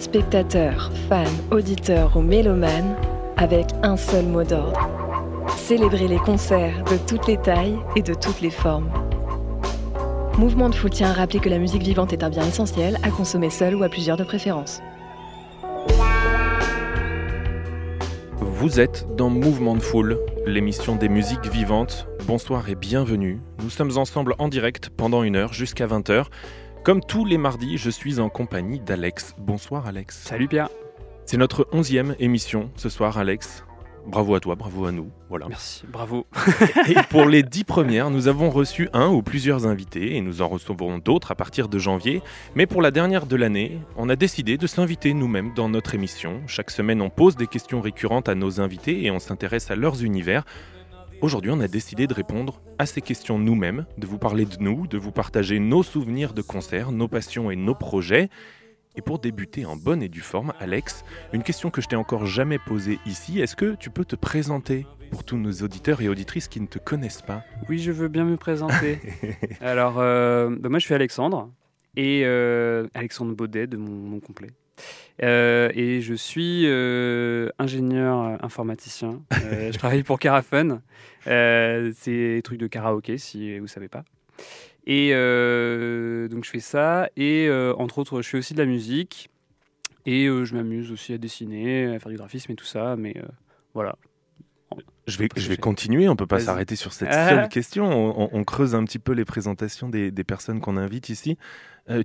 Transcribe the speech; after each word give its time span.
spectateurs, 0.00 0.90
fans, 1.08 1.24
auditeurs 1.50 2.16
ou 2.16 2.20
mélomanes 2.20 2.94
avec 3.36 3.66
un 3.82 3.96
seul 3.96 4.26
mot 4.26 4.44
d'ordre. 4.44 4.88
Célébrer 5.56 6.08
les 6.08 6.18
concerts 6.18 6.84
de 6.84 6.96
toutes 7.06 7.26
les 7.26 7.36
tailles 7.36 7.78
et 7.96 8.02
de 8.02 8.14
toutes 8.14 8.40
les 8.40 8.50
formes. 8.50 8.90
Mouvement 10.38 10.68
de 10.68 10.74
Foule 10.74 10.90
tient 10.90 11.10
à 11.10 11.14
rappeler 11.14 11.40
que 11.40 11.48
la 11.48 11.58
musique 11.58 11.82
vivante 11.82 12.12
est 12.12 12.22
un 12.22 12.30
bien 12.30 12.46
essentiel 12.46 12.96
à 13.02 13.10
consommer 13.10 13.50
seul 13.50 13.74
ou 13.74 13.82
à 13.82 13.88
plusieurs 13.88 14.16
de 14.16 14.24
préférence. 14.24 14.80
Vous 18.40 18.80
êtes 18.80 19.06
dans 19.16 19.30
Mouvement 19.30 19.74
de 19.74 19.80
Foule, 19.80 20.18
l'émission 20.46 20.96
des 20.96 21.08
musiques 21.08 21.46
vivantes. 21.46 22.08
Bonsoir 22.26 22.68
et 22.68 22.74
bienvenue. 22.74 23.40
Nous 23.62 23.70
sommes 23.70 23.96
ensemble 23.96 24.34
en 24.38 24.48
direct 24.48 24.90
pendant 24.90 25.22
une 25.22 25.36
heure 25.36 25.52
jusqu'à 25.52 25.86
20h. 25.86 26.24
Comme 26.84 27.02
tous 27.02 27.24
les 27.24 27.38
mardis, 27.38 27.76
je 27.76 27.90
suis 27.90 28.18
en 28.18 28.28
compagnie 28.28 28.80
d'Alex. 28.80 29.34
Bonsoir 29.38 29.86
Alex. 29.86 30.18
Salut 30.18 30.48
Pierre. 30.48 30.70
C'est 31.26 31.36
notre 31.36 31.68
onzième 31.72 32.14
émission 32.18 32.70
ce 32.76 32.88
soir 32.88 33.18
Alex. 33.18 33.64
Bravo 34.06 34.34
à 34.34 34.40
toi, 34.40 34.54
bravo 34.54 34.86
à 34.86 34.92
nous. 34.92 35.10
Voilà. 35.28 35.48
Merci, 35.48 35.84
bravo. 35.86 36.26
et 36.88 36.94
pour 37.10 37.26
les 37.26 37.42
dix 37.42 37.64
premières, 37.64 38.08
nous 38.08 38.26
avons 38.26 38.48
reçu 38.48 38.88
un 38.94 39.08
ou 39.08 39.20
plusieurs 39.20 39.66
invités 39.66 40.16
et 40.16 40.22
nous 40.22 40.40
en 40.40 40.48
recevrons 40.48 40.96
d'autres 40.96 41.30
à 41.30 41.34
partir 41.34 41.68
de 41.68 41.78
janvier. 41.78 42.22
Mais 42.54 42.66
pour 42.66 42.80
la 42.80 42.90
dernière 42.90 43.26
de 43.26 43.36
l'année, 43.36 43.78
on 43.96 44.08
a 44.08 44.16
décidé 44.16 44.56
de 44.56 44.66
s'inviter 44.66 45.12
nous-mêmes 45.12 45.52
dans 45.54 45.68
notre 45.68 45.94
émission. 45.94 46.40
Chaque 46.46 46.70
semaine, 46.70 47.02
on 47.02 47.10
pose 47.10 47.36
des 47.36 47.46
questions 47.46 47.82
récurrentes 47.82 48.30
à 48.30 48.34
nos 48.34 48.62
invités 48.62 49.04
et 49.04 49.10
on 49.10 49.18
s'intéresse 49.18 49.70
à 49.70 49.76
leurs 49.76 50.02
univers. 50.02 50.44
Aujourd'hui, 51.20 51.50
on 51.50 51.58
a 51.58 51.66
décidé 51.66 52.06
de 52.06 52.14
répondre 52.14 52.62
à 52.78 52.86
ces 52.86 53.00
questions 53.00 53.40
nous-mêmes, 53.40 53.86
de 53.98 54.06
vous 54.06 54.18
parler 54.18 54.44
de 54.44 54.56
nous, 54.60 54.86
de 54.86 54.98
vous 54.98 55.10
partager 55.10 55.58
nos 55.58 55.82
souvenirs 55.82 56.32
de 56.32 56.42
concerts, 56.42 56.92
nos 56.92 57.08
passions 57.08 57.50
et 57.50 57.56
nos 57.56 57.74
projets. 57.74 58.28
Et 58.94 59.02
pour 59.02 59.18
débuter 59.18 59.66
en 59.66 59.74
bonne 59.74 60.00
et 60.00 60.08
due 60.08 60.20
forme, 60.20 60.52
Alex, 60.60 61.04
une 61.32 61.42
question 61.42 61.70
que 61.70 61.80
je 61.80 61.88
t'ai 61.88 61.96
encore 61.96 62.26
jamais 62.26 62.60
posée 62.60 63.00
ici, 63.04 63.40
est-ce 63.40 63.56
que 63.56 63.74
tu 63.74 63.90
peux 63.90 64.04
te 64.04 64.14
présenter 64.14 64.86
pour 65.10 65.24
tous 65.24 65.38
nos 65.38 65.50
auditeurs 65.50 66.00
et 66.02 66.08
auditrices 66.08 66.46
qui 66.46 66.60
ne 66.60 66.66
te 66.66 66.78
connaissent 66.78 67.22
pas? 67.22 67.42
Oui, 67.68 67.80
je 67.80 67.90
veux 67.90 68.08
bien 68.08 68.24
me 68.24 68.36
présenter. 68.36 69.00
Alors, 69.60 69.98
euh, 69.98 70.54
bah, 70.60 70.68
moi 70.68 70.78
je 70.78 70.84
suis 70.84 70.94
Alexandre, 70.94 71.50
et 71.96 72.22
euh, 72.24 72.86
Alexandre 72.94 73.34
Baudet 73.34 73.66
de 73.66 73.76
mon 73.76 73.90
nom 73.90 74.20
complet. 74.20 74.50
Euh, 75.22 75.70
et 75.74 76.00
je 76.00 76.14
suis 76.14 76.66
ingénieur 77.58 78.42
informaticien. 78.44 79.20
je 79.32 79.76
travaille 79.76 80.02
pour 80.02 80.18
Carafun. 80.18 80.82
c'est 81.24 81.92
des 82.06 82.42
trucs 82.42 82.58
de 82.58 82.66
karaoké, 82.66 83.18
si 83.18 83.56
vous 83.56 83.64
ne 83.64 83.68
savez 83.68 83.88
pas. 83.88 84.04
Et 84.88 85.10
euh, 85.12 86.28
donc 86.28 86.44
je 86.44 86.50
fais 86.50 86.60
ça. 86.60 87.10
Et 87.16 87.46
euh, 87.46 87.74
entre 87.76 87.98
autres, 87.98 88.22
je 88.22 88.28
fais 88.28 88.38
aussi 88.38 88.54
de 88.54 88.58
la 88.58 88.64
musique. 88.64 89.30
Et 90.06 90.26
euh, 90.26 90.46
je 90.46 90.56
m'amuse 90.56 90.90
aussi 90.90 91.12
à 91.12 91.18
dessiner, 91.18 91.94
à 91.94 91.98
faire 91.98 92.10
du 92.10 92.16
graphisme 92.16 92.50
et 92.52 92.56
tout 92.56 92.64
ça. 92.64 92.96
Mais 92.96 93.14
voilà. 93.74 93.96
Je 95.08 95.18
vais, 95.18 95.28
je 95.36 95.48
vais 95.48 95.56
continuer, 95.56 96.08
on 96.08 96.12
ne 96.12 96.16
peut 96.16 96.26
pas 96.26 96.38
s'arrêter 96.38 96.76
sur 96.76 96.92
cette 96.92 97.12
seule 97.12 97.48
question. 97.48 97.88
On, 98.34 98.44
creuse 98.44 98.74
un 98.74 98.84
petit 98.84 98.98
peu 98.98 99.12
les 99.12 99.24
présentations 99.24 99.88
des, 99.88 100.10
des 100.10 100.24
personnes 100.24 100.60
qu'on 100.60 100.76
invite 100.76 101.08
ici. 101.08 101.36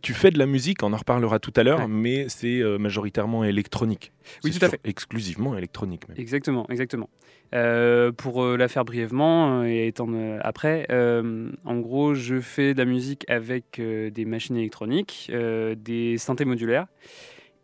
tu 0.02 0.14
fais 0.14 0.32
de 0.32 0.40
la 0.40 0.46
musique, 0.46 0.84
on 0.84 0.94
en 0.94 0.98
reparlera 0.98 1.40
tout 1.40 1.54
à 1.56 1.64
l'heure, 1.64 1.88
mais 1.88 2.26
c'est 2.30 2.62
majoritairement 2.80 3.44
électronique. 3.44 4.12
Oui, 4.44 4.52
tout 4.52 4.66
à 4.66 4.70
fait. 4.70 4.80
Exclusivement 4.84 5.58
électronique. 5.58 6.08
Même. 6.08 6.18
Exactement, 6.18 6.66
exactement. 6.70 7.10
Euh, 7.54 8.12
pour 8.12 8.44
euh, 8.44 8.58
la 8.58 8.68
faire 8.68 8.84
brièvement 8.84 9.62
euh, 9.62 9.66
et 9.66 9.88
étant 9.88 10.10
après, 10.42 10.88
en 10.92 11.78
gros, 11.80 12.16
je 12.16 12.40
fais 12.40 12.74
de 12.74 12.80
la 12.80 12.86
musique 12.86 13.30
avec 13.30 13.80
des 13.80 14.26
machines 14.26 14.58
électroniques, 14.58 15.32
des 15.32 16.18
synthés 16.18 16.46
modulaires, 16.46 16.88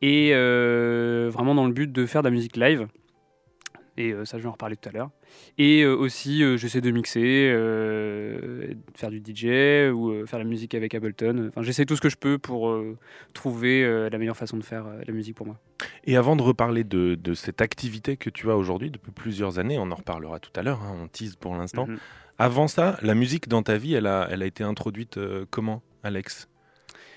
et 0.02 0.32
vraiment 0.32 1.56
dans 1.56 1.66
le 1.66 1.74
but 1.74 1.92
de 1.92 2.06
faire 2.06 2.22
de 2.22 2.28
la 2.28 2.34
musique 2.34 2.58
live. 2.58 2.88
Et 3.98 4.14
ça, 4.24 4.38
je 4.38 4.44
vais 4.44 4.50
en 4.50 4.54
reparler 4.54 4.78
tout 4.78 4.88
à 4.90 4.92
l'heure. 4.92 5.10
Et 5.58 5.86
aussi, 5.86 6.42
j'essaie 6.58 6.82
de 6.82 6.90
mixer, 6.92 7.50
faire 8.96 9.10
du 9.12 9.18
DJ 9.18 9.92
ou 9.94 10.26
faire 10.26 10.40
la 10.40 10.46
musique 10.46 10.74
avec 10.74 10.96
Ableton. 10.96 11.50
Enfin, 11.50 11.64
j'essaie 11.64 11.86
tout 11.86 11.96
ce 11.96 12.02
que 12.02 12.10
je 12.10 12.16
peux 12.16 12.38
pour 12.38 12.74
trouver 13.34 14.10
la 14.10 14.18
meilleure 14.18 14.38
façon 14.38 14.58
de 14.58 14.64
faire 14.64 14.86
la 15.06 15.14
musique 15.14 15.36
pour 15.36 15.46
moi. 15.46 15.60
Et 16.06 16.18
avant 16.18 16.36
de 16.36 16.42
reparler 16.42 16.84
de, 16.84 17.34
cette 17.34 17.62
activité 17.62 18.18
que 18.18 18.30
tu 18.30 18.50
as 18.50 18.56
aujourd'hui 18.56 18.90
depuis 18.90 19.12
plusieurs 19.12 19.60
années, 19.60 19.78
on 19.78 19.92
en 19.92 19.96
reparlera 19.96 20.40
tout 20.40 20.52
à 20.56 20.64
l'heure, 20.64 20.82
hein, 20.82 20.96
on 21.02 21.08
tease 21.08 21.36
pour 21.36 21.56
l'instant. 21.56 21.88
Mhm. 21.88 21.98
Avant 22.38 22.68
ça, 22.68 22.98
la 23.02 23.16
musique 23.16 23.50
dans 23.50 23.64
ta 23.64 23.78
vie, 23.78 23.96
elle 23.96 24.08
a, 24.08 24.28
elle 24.32 24.42
a 24.42 24.46
été 24.46 24.64
introduite 24.64 25.18
euh, 25.18 25.46
comment, 25.50 25.82
Alex? 26.04 26.48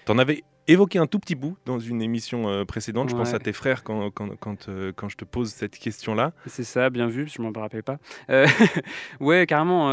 T'en 0.04 0.18
avais 0.18 0.42
évoqué 0.68 0.98
un 0.98 1.06
tout 1.06 1.18
petit 1.18 1.34
bout 1.34 1.56
dans 1.66 1.78
une 1.78 2.02
émission 2.02 2.48
euh, 2.48 2.64
précédente. 2.64 3.10
Je 3.10 3.16
pense 3.16 3.34
à 3.34 3.38
tes 3.38 3.52
frères 3.52 3.82
quand, 3.82 4.10
quand, 4.10 4.36
quand, 4.36 4.68
euh, 4.68 4.92
quand 4.94 5.08
je 5.08 5.16
te 5.16 5.24
pose 5.24 5.50
cette 5.50 5.78
question-là. 5.78 6.32
C'est 6.46 6.64
ça, 6.64 6.90
bien 6.90 7.08
vu, 7.08 7.28
je 7.28 7.40
ne 7.40 7.48
m'en 7.48 7.60
rappelais 7.60 7.82
pas. 7.82 7.98
Euh, 8.30 8.46
ouais, 9.20 9.46
carrément. 9.46 9.90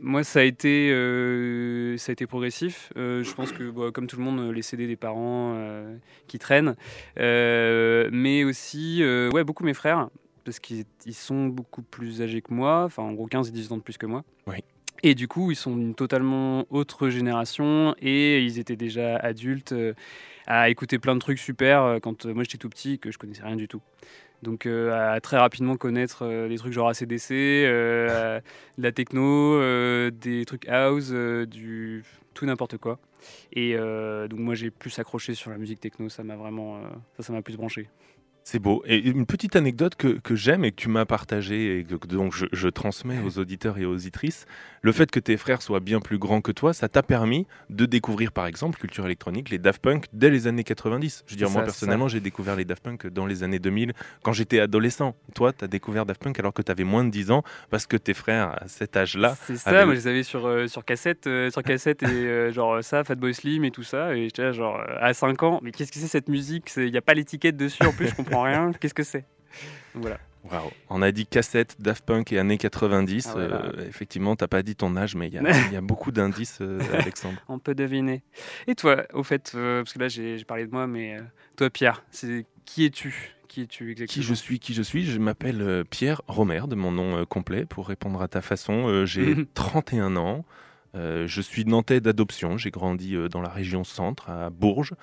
moi, 0.00 0.24
ça 0.24 0.40
a, 0.40 0.42
été, 0.42 0.88
ça 1.98 2.10
a 2.10 2.12
été 2.12 2.26
progressif. 2.26 2.92
je 2.96 3.34
pense 3.34 3.52
que, 3.52 3.70
bah, 3.70 3.90
comme 3.92 4.06
tout 4.06 4.16
le 4.16 4.24
monde, 4.24 4.52
les 4.52 4.62
CD 4.62 4.86
des 4.86 4.96
parents 4.96 5.56
qui 6.26 6.38
traînent. 6.38 6.76
mais 7.16 8.44
aussi, 8.44 9.02
ouais, 9.32 9.44
beaucoup 9.44 9.64
mes 9.64 9.74
frères, 9.74 10.08
parce 10.44 10.58
qu'ils 10.58 10.86
sont 11.12 11.46
beaucoup 11.46 11.82
plus 11.82 12.22
âgés 12.22 12.42
que 12.42 12.52
moi, 12.52 12.84
enfin 12.84 13.02
en 13.02 13.12
gros 13.12 13.26
15 13.26 13.48
et 13.48 13.52
18 13.52 13.72
ans 13.72 13.76
de 13.76 13.82
plus 13.82 13.98
que 13.98 14.06
moi. 14.06 14.24
Oui. 14.46 14.56
Et 15.02 15.14
du 15.14 15.26
coup, 15.26 15.50
ils 15.50 15.56
sont 15.56 15.76
une 15.76 15.94
totalement 15.94 16.64
autre 16.70 17.08
génération 17.08 17.94
et 18.00 18.40
ils 18.42 18.58
étaient 18.60 18.76
déjà 18.76 19.16
adultes 19.16 19.72
euh, 19.72 19.94
à 20.46 20.70
écouter 20.70 20.98
plein 20.98 21.14
de 21.14 21.20
trucs 21.20 21.38
super 21.38 21.82
euh, 21.82 21.98
quand 21.98 22.26
euh, 22.26 22.34
moi 22.34 22.44
j'étais 22.44 22.58
tout 22.58 22.68
petit 22.68 22.98
que 22.98 23.10
je 23.10 23.18
connaissais 23.18 23.42
rien 23.42 23.56
du 23.56 23.66
tout. 23.66 23.82
Donc 24.42 24.66
à 24.66 25.20
très 25.20 25.36
rapidement 25.38 25.76
connaître 25.76 26.48
des 26.48 26.56
trucs 26.56 26.72
genre 26.72 26.88
ACDC, 26.88 27.28
de 27.30 28.42
la 28.76 28.90
techno, 28.90 29.60
des 30.10 30.44
trucs 30.44 30.66
house, 30.66 31.12
du 31.12 32.02
tout 32.34 32.44
n'importe 32.44 32.76
quoi. 32.76 32.98
Et 33.52 33.76
donc 33.76 34.40
moi 34.40 34.56
j'ai 34.56 34.72
plus 34.72 34.98
accroché 34.98 35.34
sur 35.34 35.52
la 35.52 35.58
musique 35.58 35.78
techno, 35.78 36.08
ça 36.08 36.24
m'a 36.24 36.34
vraiment 36.34 36.80
ça 37.16 37.22
ça 37.22 37.32
m'a 37.32 37.40
plus 37.40 37.56
branché. 37.56 37.88
C'est 38.44 38.58
beau. 38.58 38.82
Et 38.86 38.98
une 38.98 39.26
petite 39.26 39.54
anecdote 39.54 39.94
que, 39.94 40.18
que 40.18 40.34
j'aime 40.34 40.64
et 40.64 40.72
que 40.72 40.76
tu 40.76 40.88
m'as 40.88 41.04
partagée 41.04 41.78
et 41.78 41.84
que 41.84 42.06
donc 42.06 42.34
je, 42.34 42.46
je, 42.52 42.68
transmets 42.68 43.20
aux 43.24 43.38
auditeurs 43.38 43.78
et 43.78 43.84
aux 43.84 43.94
auditrices, 43.94 44.46
le 44.80 44.90
fait 44.90 45.10
que 45.10 45.20
tes 45.20 45.36
frères 45.36 45.62
soient 45.62 45.80
bien 45.80 46.00
plus 46.00 46.18
grands 46.18 46.40
que 46.40 46.50
toi, 46.50 46.72
ça 46.72 46.88
t'a 46.88 47.02
permis 47.02 47.46
de 47.70 47.86
découvrir 47.86 48.32
par 48.32 48.46
exemple 48.46 48.78
culture 48.78 49.06
électronique, 49.06 49.50
les 49.50 49.58
Daft 49.58 49.80
Punk 49.80 50.06
dès 50.12 50.30
les 50.30 50.48
années 50.48 50.64
90. 50.64 51.24
Je 51.26 51.32
veux 51.32 51.36
dire, 51.36 51.50
moi 51.50 51.62
personnellement, 51.62 52.08
j'ai 52.08 52.20
découvert 52.20 52.56
les 52.56 52.64
Daft 52.64 52.82
Punk 52.82 53.06
dans 53.06 53.26
les 53.26 53.44
années 53.44 53.60
2000 53.60 53.92
quand 54.22 54.32
j'étais 54.32 54.58
adolescent. 54.58 55.14
Toi, 55.34 55.52
tu 55.52 55.64
as 55.64 55.68
découvert 55.68 56.04
Daft 56.04 56.22
Punk 56.22 56.38
alors 56.40 56.52
que 56.52 56.62
tu 56.62 56.72
avais 56.72 56.84
moins 56.84 57.04
de 57.04 57.10
10 57.10 57.30
ans 57.30 57.44
parce 57.70 57.86
que 57.86 57.96
tes 57.96 58.14
frères 58.14 58.56
à 58.60 58.66
cet 58.66 58.96
âge-là. 58.96 59.36
C'est 59.46 59.56
ça, 59.56 59.84
moi 59.84 59.94
je 59.94 60.00
les 60.00 60.08
avais 60.08 60.22
sur, 60.24 60.46
euh, 60.46 60.66
sur 60.66 60.84
cassette, 60.84 61.28
euh, 61.28 61.50
sur 61.50 61.62
cassette 61.62 62.02
et 62.02 62.06
euh, 62.06 62.50
genre 62.52 62.82
ça, 62.82 63.04
Fatboy 63.04 63.34
Slim 63.34 63.64
et 63.64 63.70
tout 63.70 63.84
ça. 63.84 64.16
Et 64.16 64.24
j'étais 64.24 64.52
genre 64.52 64.82
à 65.00 65.14
5 65.14 65.42
ans, 65.44 65.60
mais 65.62 65.70
qu'est-ce 65.70 65.92
que 65.92 65.98
c'est 65.98 66.08
cette 66.08 66.28
musique? 66.28 66.72
Il 66.76 66.90
n'y 66.90 66.98
a 66.98 67.02
pas 67.02 67.14
l'étiquette 67.14 67.56
dessus 67.56 67.84
en 67.86 67.92
plus, 67.92 68.08
je 68.08 68.14
comprends 68.14 68.31
rien. 68.40 68.72
Qu'est-ce 68.80 68.94
que 68.94 69.02
c'est? 69.02 69.24
Voilà. 69.94 70.18
On 70.90 71.02
a 71.02 71.12
dit 71.12 71.26
cassette, 71.26 71.76
Daft 71.80 72.04
Punk 72.04 72.32
et 72.32 72.38
années 72.38 72.58
90. 72.58 73.30
Ah 73.34 73.38
euh, 73.38 73.88
effectivement, 73.88 74.36
t'as 74.36 74.48
pas 74.48 74.62
dit 74.62 74.74
ton 74.74 74.96
âge, 74.96 75.14
mais 75.14 75.28
il 75.32 75.72
y, 75.72 75.76
a 75.76 75.80
beaucoup 75.80 76.10
d'indices, 76.10 76.58
euh, 76.60 76.80
Alexandre. 76.92 77.38
On 77.48 77.58
peut 77.58 77.74
deviner. 77.74 78.22
Et 78.66 78.74
toi, 78.74 79.04
au 79.12 79.22
fait, 79.22 79.52
euh, 79.54 79.82
parce 79.82 79.94
que 79.94 79.98
là 79.98 80.08
j'ai 80.08 80.44
parlé 80.44 80.66
de 80.66 80.72
moi, 80.72 80.86
mais 80.86 81.18
toi, 81.56 81.70
Pierre, 81.70 82.02
c'est 82.10 82.46
qui 82.64 82.84
es-tu? 82.84 83.34
Qui 83.48 83.62
es-tu 83.62 83.90
exactement? 83.90 84.22
Qui 84.22 84.28
je 84.28 84.34
suis 84.34 84.58
Qui 84.58 84.74
je 84.74 84.82
suis? 84.82 85.04
Je 85.04 85.18
m'appelle 85.18 85.84
Pierre 85.90 86.22
Romer, 86.26 86.62
de 86.68 86.74
mon 86.74 86.90
nom 86.90 87.24
complet, 87.26 87.64
pour 87.64 87.86
répondre 87.86 88.20
à 88.22 88.28
ta 88.28 88.40
façon. 88.40 89.04
j'ai 89.04 89.46
31 89.54 90.16
ans. 90.16 90.44
je 90.94 91.40
suis 91.40 91.64
nantais 91.64 92.00
d'adoption. 92.00 92.56
J'ai 92.56 92.70
grandi 92.70 93.16
dans 93.30 93.42
la 93.42 93.50
région 93.50 93.84
centre, 93.84 94.30
à 94.30 94.50
Bourges. 94.50 94.94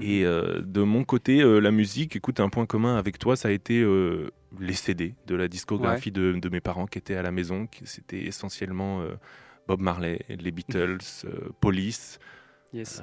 Et 0.00 0.24
euh, 0.24 0.62
de 0.62 0.82
mon 0.82 1.04
côté, 1.04 1.42
euh, 1.42 1.58
la 1.60 1.70
musique, 1.70 2.16
écoute, 2.16 2.40
un 2.40 2.48
point 2.48 2.64
commun 2.64 2.96
avec 2.96 3.18
toi, 3.18 3.36
ça 3.36 3.48
a 3.48 3.50
été 3.50 3.82
euh, 3.82 4.30
les 4.58 4.72
CD 4.72 5.14
de 5.26 5.34
la 5.34 5.48
discographie 5.48 6.10
de, 6.10 6.32
de, 6.32 6.48
mes 6.48 6.60
parents 6.60 6.86
qui 6.86 6.98
étaient 6.98 7.16
à 7.16 7.22
la 7.22 7.30
maison. 7.30 7.68
C'était 7.84 8.24
essentiellement 8.24 9.04
Bob 9.68 9.80
Marley, 9.80 10.20
les 10.28 10.50
Beatles, 10.50 10.98
Police. 11.60 12.18
Yes. 12.72 13.02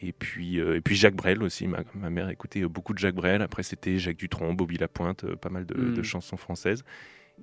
Et 0.00 0.12
puis, 0.12 0.56
et 0.56 0.80
puis 0.80 0.96
Jacques 0.96 1.16
Brel 1.16 1.42
aussi. 1.42 1.66
Ma, 1.68 1.80
ma 1.94 2.08
mère 2.08 2.30
écoutait 2.30 2.62
beaucoup 2.64 2.94
de 2.94 2.98
Jacques 2.98 3.14
Brel. 3.14 3.42
Après, 3.42 3.62
c'était 3.62 3.98
Jacques 3.98 4.16
Dutronc, 4.16 4.54
Bobby 4.54 4.78
Lapointe, 4.78 5.26
pas 5.36 5.50
mal 5.50 5.66
de, 5.66 5.74
Mm. 5.74 5.94
de 5.94 6.02
chansons 6.02 6.38
françaises. 6.38 6.82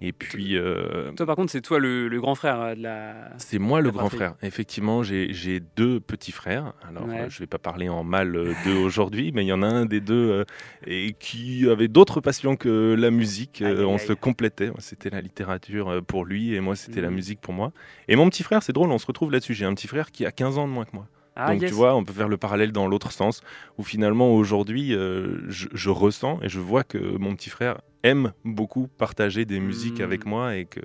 Et 0.02 0.14
puis, 0.14 0.56
euh, 0.58 1.12
Toi, 1.18 1.26
par 1.26 1.36
contre, 1.36 1.52
c'est 1.52 1.60
toi 1.62 1.78
le, 1.78 2.08
le 2.08 2.22
grand 2.22 2.34
frère 2.36 2.60
euh, 2.62 2.76
de 2.76 2.82
la. 2.84 3.32
c'est 3.38 3.60
moi 3.60 3.82
le 3.82 3.92
grand 3.92 4.08
frère. 4.10 4.36
Effectivement, 4.42 5.04
j'ai 5.04 5.60
deux 5.76 6.00
petits 6.00 6.32
frères. 6.32 6.74
Alors, 6.88 7.06
Ouais. 7.08 7.22
euh, 7.22 7.30
je 7.30 7.40
vais 7.40 7.48
pas 7.48 7.58
parler 7.58 7.90
en 7.90 8.04
mal 8.04 8.32
d'eux 8.64 8.76
aujourd'hui, 8.78 9.32
mais 9.34 9.44
il 9.44 9.48
y 9.48 9.54
en 9.54 9.62
a 9.62 9.68
un 9.68 9.86
des 9.86 10.00
deux 10.00 10.30
euh, 10.32 10.44
et 10.88 11.14
qui 11.20 11.70
avait 11.70 11.88
d'autres 11.90 12.22
passions 12.22 12.56
que 12.56 12.96
la 12.98 13.12
musique. 13.12 13.62
Aïe, 13.62 13.84
on 13.84 13.94
aïe. 13.94 14.00
se 14.00 14.14
complétait. 14.14 14.72
C'était 14.80 15.10
la 15.10 15.20
littérature 15.22 16.02
pour 16.08 16.24
lui 16.26 16.54
et 16.56 16.62
moi, 16.62 16.76
c'était 16.78 17.02
la 17.02 17.10
Mhm. 17.10 17.16
musique 17.16 17.42
pour 17.42 17.54
moi. 17.54 17.72
Et 18.08 18.16
mon 18.16 18.30
petit 18.30 18.44
frère, 18.44 18.64
c'est 18.64 18.74
drôle, 18.74 18.92
on 18.92 18.98
se 19.00 19.06
retrouve 19.08 19.32
là-dessus. 19.32 19.54
J'ai 19.54 19.66
un 19.66 19.74
petit 19.74 19.88
frère 19.88 20.12
qui 20.12 20.26
a 20.26 20.32
15 20.32 20.58
ans 20.58 20.68
de 20.68 20.72
moins 20.72 20.86
que 20.86 20.92
moi. 20.94 21.08
Ah, 21.36 21.52
Donc 21.54 21.62
yes. 21.62 21.70
tu 21.72 21.76
vois, 21.76 21.96
on 21.96 22.04
peut 22.04 22.12
faire 22.14 22.28
le 22.28 22.38
parallèle 22.38 22.72
dans 22.74 22.88
l'autre 22.88 23.12
sens, 23.14 23.42
où 23.78 23.84
finalement 23.84 24.34
aujourd'hui, 24.34 24.94
euh, 24.94 25.40
je, 25.48 25.68
je 25.74 25.90
ressens 25.90 26.40
et 26.42 26.50
je 26.50 26.60
vois 26.60 26.84
que 26.84 26.98
mon 26.98 27.34
petit 27.36 27.50
frère 27.50 27.80
aime 28.04 28.34
beaucoup 28.46 28.88
partager 28.88 29.46
des 29.46 29.60
musiques 29.60 30.00
Mm. 30.00 30.04
avec 30.04 30.26
moi 30.26 30.56
et 30.56 30.66
que 30.66 30.80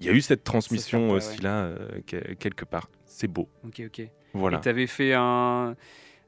il 0.00 0.06
y 0.06 0.10
a 0.10 0.12
eu 0.12 0.20
cette 0.20 0.44
transmission 0.44 1.10
aussi 1.10 1.40
là 1.42 1.64
euh, 1.64 2.00
que- 2.06 2.34
quelque 2.34 2.64
part. 2.64 2.88
C'est 3.04 3.26
beau. 3.28 3.48
Ok, 3.64 3.82
ok. 3.86 4.08
Voilà. 4.32 4.58
Et 4.58 4.60
tu 4.60 4.68
avais 4.68 4.86
fait 4.86 5.12
un, 5.14 5.74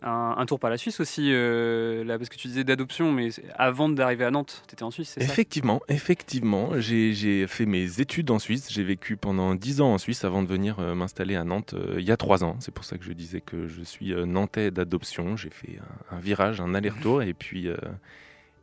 un, 0.02 0.34
un 0.38 0.46
tour 0.46 0.58
par 0.58 0.70
la 0.70 0.76
Suisse 0.78 0.98
aussi, 0.98 1.28
euh, 1.32 2.02
là, 2.02 2.16
parce 2.18 2.28
que 2.30 2.36
tu 2.36 2.48
disais 2.48 2.64
d'adoption, 2.64 3.12
mais 3.12 3.28
avant 3.54 3.88
d'arriver 3.88 4.24
à 4.24 4.30
Nantes, 4.32 4.64
tu 4.66 4.72
étais 4.74 4.82
en 4.82 4.90
Suisse, 4.90 5.10
c'est 5.10 5.20
ça? 5.20 5.32
Effectivement, 5.32 5.82
effectivement, 5.88 6.80
j'ai 6.80 7.12
j'ai 7.12 7.46
fait 7.46 7.66
mes 7.66 8.00
études 8.00 8.30
en 8.32 8.38
Suisse. 8.40 8.72
J'ai 8.72 8.82
vécu 8.82 9.16
pendant 9.16 9.54
10 9.54 9.80
ans 9.82 9.92
en 9.92 9.98
Suisse 9.98 10.24
avant 10.24 10.42
de 10.42 10.48
venir 10.48 10.80
euh, 10.80 10.94
m'installer 10.96 11.36
à 11.36 11.44
Nantes 11.44 11.74
il 11.96 12.04
y 12.04 12.10
a 12.10 12.16
3 12.16 12.42
ans. 12.42 12.56
C'est 12.60 12.72
pour 12.74 12.84
ça 12.84 12.98
que 12.98 13.04
je 13.04 13.12
disais 13.12 13.40
que 13.40 13.68
je 13.68 13.82
suis 13.82 14.12
nantais 14.26 14.70
d'adoption. 14.72 15.36
J'ai 15.36 15.50
fait 15.50 15.78
un, 16.10 16.16
un 16.16 16.18
virage, 16.20 16.60
un 16.60 16.74
aller-retour, 16.74 17.22
et 17.22 17.34
puis 17.34 17.68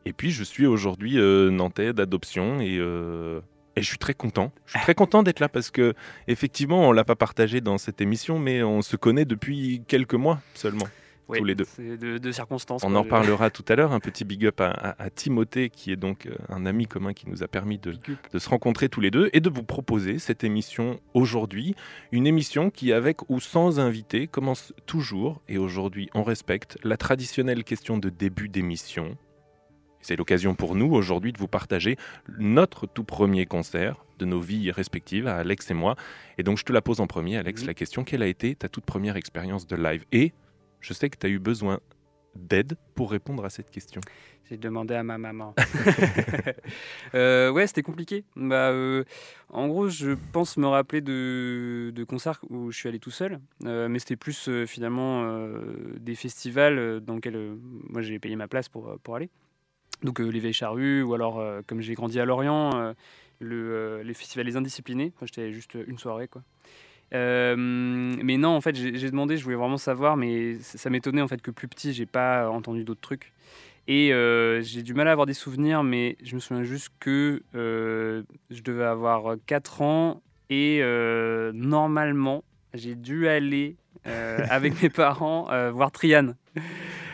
et 0.07 0.13
puis 0.13 0.31
je 0.31 0.44
suis 0.44 0.65
aujourd'hui 0.65 1.19
euh, 1.19 1.50
nantais 1.51 1.94
d'adoption 1.94 2.59
et 2.62 2.77
euh, 2.80 3.42
et 3.75 3.81
je 3.81 3.88
suis 3.88 3.98
très 4.00 4.13
content. 4.15 4.51
Je 4.65 4.71
suis 4.71 4.80
très 4.81 4.95
content 4.95 5.21
d'être 5.21 5.39
là 5.39 5.50
parce 5.50 5.69
que 5.69 5.94
effectivement, 6.27 6.88
on 6.88 6.92
l'a 6.92 7.04
pas 7.04 7.15
partagé 7.15 7.62
dans 7.62 7.77
cette 7.77 8.01
émission, 8.01 8.39
mais 8.39 8.63
on 8.63 8.81
se 8.81 8.95
connaît 8.95 9.25
depuis 9.25 9.83
quelques 9.88 10.15
mois 10.15 10.39
seulement. 10.56 10.88
Oui, 11.30 11.39
tous 11.39 11.44
les 11.45 11.56
deux. 11.56 11.65
C'est 11.65 11.98
de, 11.98 12.18
de 12.18 12.31
circonstances. 12.31 12.83
On 12.86 12.89
quoi. 12.92 13.00
en 13.01 13.04
parlera 13.04 13.50
tout 13.50 13.65
à 13.68 13.75
l'heure. 13.75 13.92
Un 13.92 14.00
petit 14.09 14.24
big 14.24 14.45
up 14.45 14.62
à, 14.62 14.69
à- 14.71 15.04
à 15.04 15.09
Timothée, 15.09 15.69
qui 15.69 15.92
est 15.92 15.98
donc 15.98 16.25
euh, 16.25 16.31
un 16.48 16.65
ami 16.65 16.88
commun 16.88 17.13
qui 17.13 17.30
nous 17.30 17.44
a 17.44 17.48
permis 17.50 17.77
de 17.77 17.94
se 18.39 18.50
rencontrer 18.50 18.88
tous 18.88 19.01
les 19.01 19.12
deux 19.12 19.30
et 19.33 19.42
de 19.42 19.50
vous 19.50 19.62
proposer 19.63 20.19
cette 20.19 20.44
émission 20.45 21.00
aujourd'hui. 21.13 21.75
Une 22.13 22.25
émission 22.25 22.69
qui, 22.71 22.94
avec 22.94 23.30
ou 23.30 23.42
sans 23.42 23.80
invité, 23.81 24.25
commence 24.27 24.74
toujours, 24.86 25.42
et 25.50 25.57
aujourd'hui 25.57 26.10
on 26.15 26.24
respecte, 26.24 26.77
la 26.83 26.95
traditionnelle 26.98 27.65
question 27.65 27.98
de 27.98 28.10
début 28.10 28.48
d'émission. 28.48 29.18
C'est 30.02 30.16
l'occasion 30.16 30.56
pour 30.56 30.76
nous 30.76 30.94
aujourd'hui 30.94 31.34
de 31.34 31.38
vous 31.38 31.48
partager 31.48 31.98
notre 32.38 32.86
tout 32.88 33.04
premier 33.04 33.46
concert 33.46 34.06
de 34.20 34.26
nos 34.26 34.40
vies 34.40 34.72
respectives, 34.72 35.28
à 35.28 35.36
Alex 35.38 35.70
et 35.72 35.74
moi. 35.74 35.96
Et 36.38 36.44
donc 36.44 36.58
je 36.58 36.64
te 36.64 36.72
la 36.74 36.82
pose 36.82 37.00
en 37.02 37.08
premier, 37.08 37.38
Alex, 37.38 37.62
Mhm. 37.62 37.68
la 37.68 37.74
question, 37.74 38.04
quelle 38.04 38.24
a 38.24 38.28
été 38.28 38.56
ta 38.56 38.70
toute 38.70 38.86
première 38.86 39.16
expérience 39.18 39.68
de 39.68 39.76
live? 39.76 40.06
Et 40.12 40.34
je 40.82 40.94
sais 40.94 41.10
que 41.10 41.18
tu 41.18 41.26
as 41.28 41.30
eu 41.30 41.40
besoin 41.40 41.80
d'aide 42.36 42.76
pour 42.96 43.10
répondre 43.12 43.44
à 43.46 43.50
cette 43.50 43.70
question. 43.72 44.00
J'ai 44.50 44.58
demandé 44.58 44.94
à 44.94 45.04
ma 45.04 45.18
maman. 45.18 45.54
Euh, 47.16 47.50
ouais, 47.52 47.68
c'était 47.68 47.82
compliqué. 47.84 48.24
Bah, 48.36 48.70
euh, 48.70 49.04
en 49.50 49.68
gros, 49.68 49.90
je 49.90 50.12
pense 50.32 50.58
me 50.58 50.68
rappeler 50.68 51.02
de, 51.02 51.92
de 51.96 52.04
concerts 52.04 52.42
où 52.50 52.72
je 52.72 52.78
suis 52.78 52.90
allé 52.90 53.00
tout 53.00 53.12
seul, 53.12 53.40
Euh, 53.66 53.88
mais 53.90 54.00
c'était 54.00 54.16
plus 54.16 54.50
finalement 54.66 55.48
des 56.00 56.16
festivals 56.16 57.00
dans 57.02 57.16
lesquels 57.16 57.56
moi 57.90 58.02
j'ai 58.02 58.20
payé 58.20 58.36
ma 58.36 58.48
place 58.48 58.70
pour, 58.70 58.98
pour 59.04 59.16
aller. 59.16 59.30
Donc 60.04 60.22
euh, 60.22 60.28
les 60.28 60.40
Vieilles 60.40 60.54
Charrues, 60.54 61.02
ou 61.02 61.14
alors 61.14 61.40
euh, 61.40 61.62
comme 61.66 61.82
j'ai 61.82 61.94
grandi 61.94 62.20
à 62.20 62.26
Lorient, 62.26 62.76
euh, 62.76 62.94
le, 63.40 64.02
les 64.04 64.14
festivals 64.14 64.46
Les 64.46 64.58
Indisciplinés. 64.58 65.14
Moi 65.20 65.28
j'étais 65.28 65.52
juste 65.52 65.78
une 65.88 65.98
soirée 65.98 66.28
quoi. 66.28 66.44
Euh, 67.14 67.56
mais 67.58 68.38
non, 68.38 68.50
en 68.50 68.62
fait, 68.62 68.76
j'ai 68.76 69.10
demandé, 69.10 69.38
je 69.38 69.44
voulais 69.44 69.56
vraiment 69.56 69.78
savoir, 69.78 70.18
mais 70.18 70.56
ça, 70.60 70.78
ça 70.78 70.90
m'étonnait 70.90 71.22
en 71.22 71.28
fait 71.28 71.42
que 71.42 71.52
plus 71.52 71.68
petit, 71.68 71.94
j'ai 71.94 72.06
pas 72.06 72.50
entendu 72.50 72.84
d'autres 72.84 73.02
trucs. 73.02 73.32
Et 73.88 74.12
euh, 74.12 74.62
j'ai 74.62 74.84
du 74.84 74.94
mal 74.94 75.08
à 75.08 75.12
avoir 75.12 75.26
des 75.26 75.34
souvenirs, 75.34 75.84
mais 75.84 76.18
je 76.22 76.36
me 76.36 76.42
souviens 76.42 76.64
juste 76.64 76.90
que 77.00 77.42
euh, 77.56 78.24
je 78.50 78.62
devais 78.62 78.84
avoir 78.84 79.38
4 79.46 79.82
ans 79.82 80.22
et 80.50 80.82
normalement, 81.54 82.44
j'ai 82.74 82.96
dû 82.96 83.28
aller 83.28 83.76
avec 84.04 84.82
mes 84.84 84.90
parents 84.90 85.48
voir 85.72 85.92
Triane. 85.92 86.36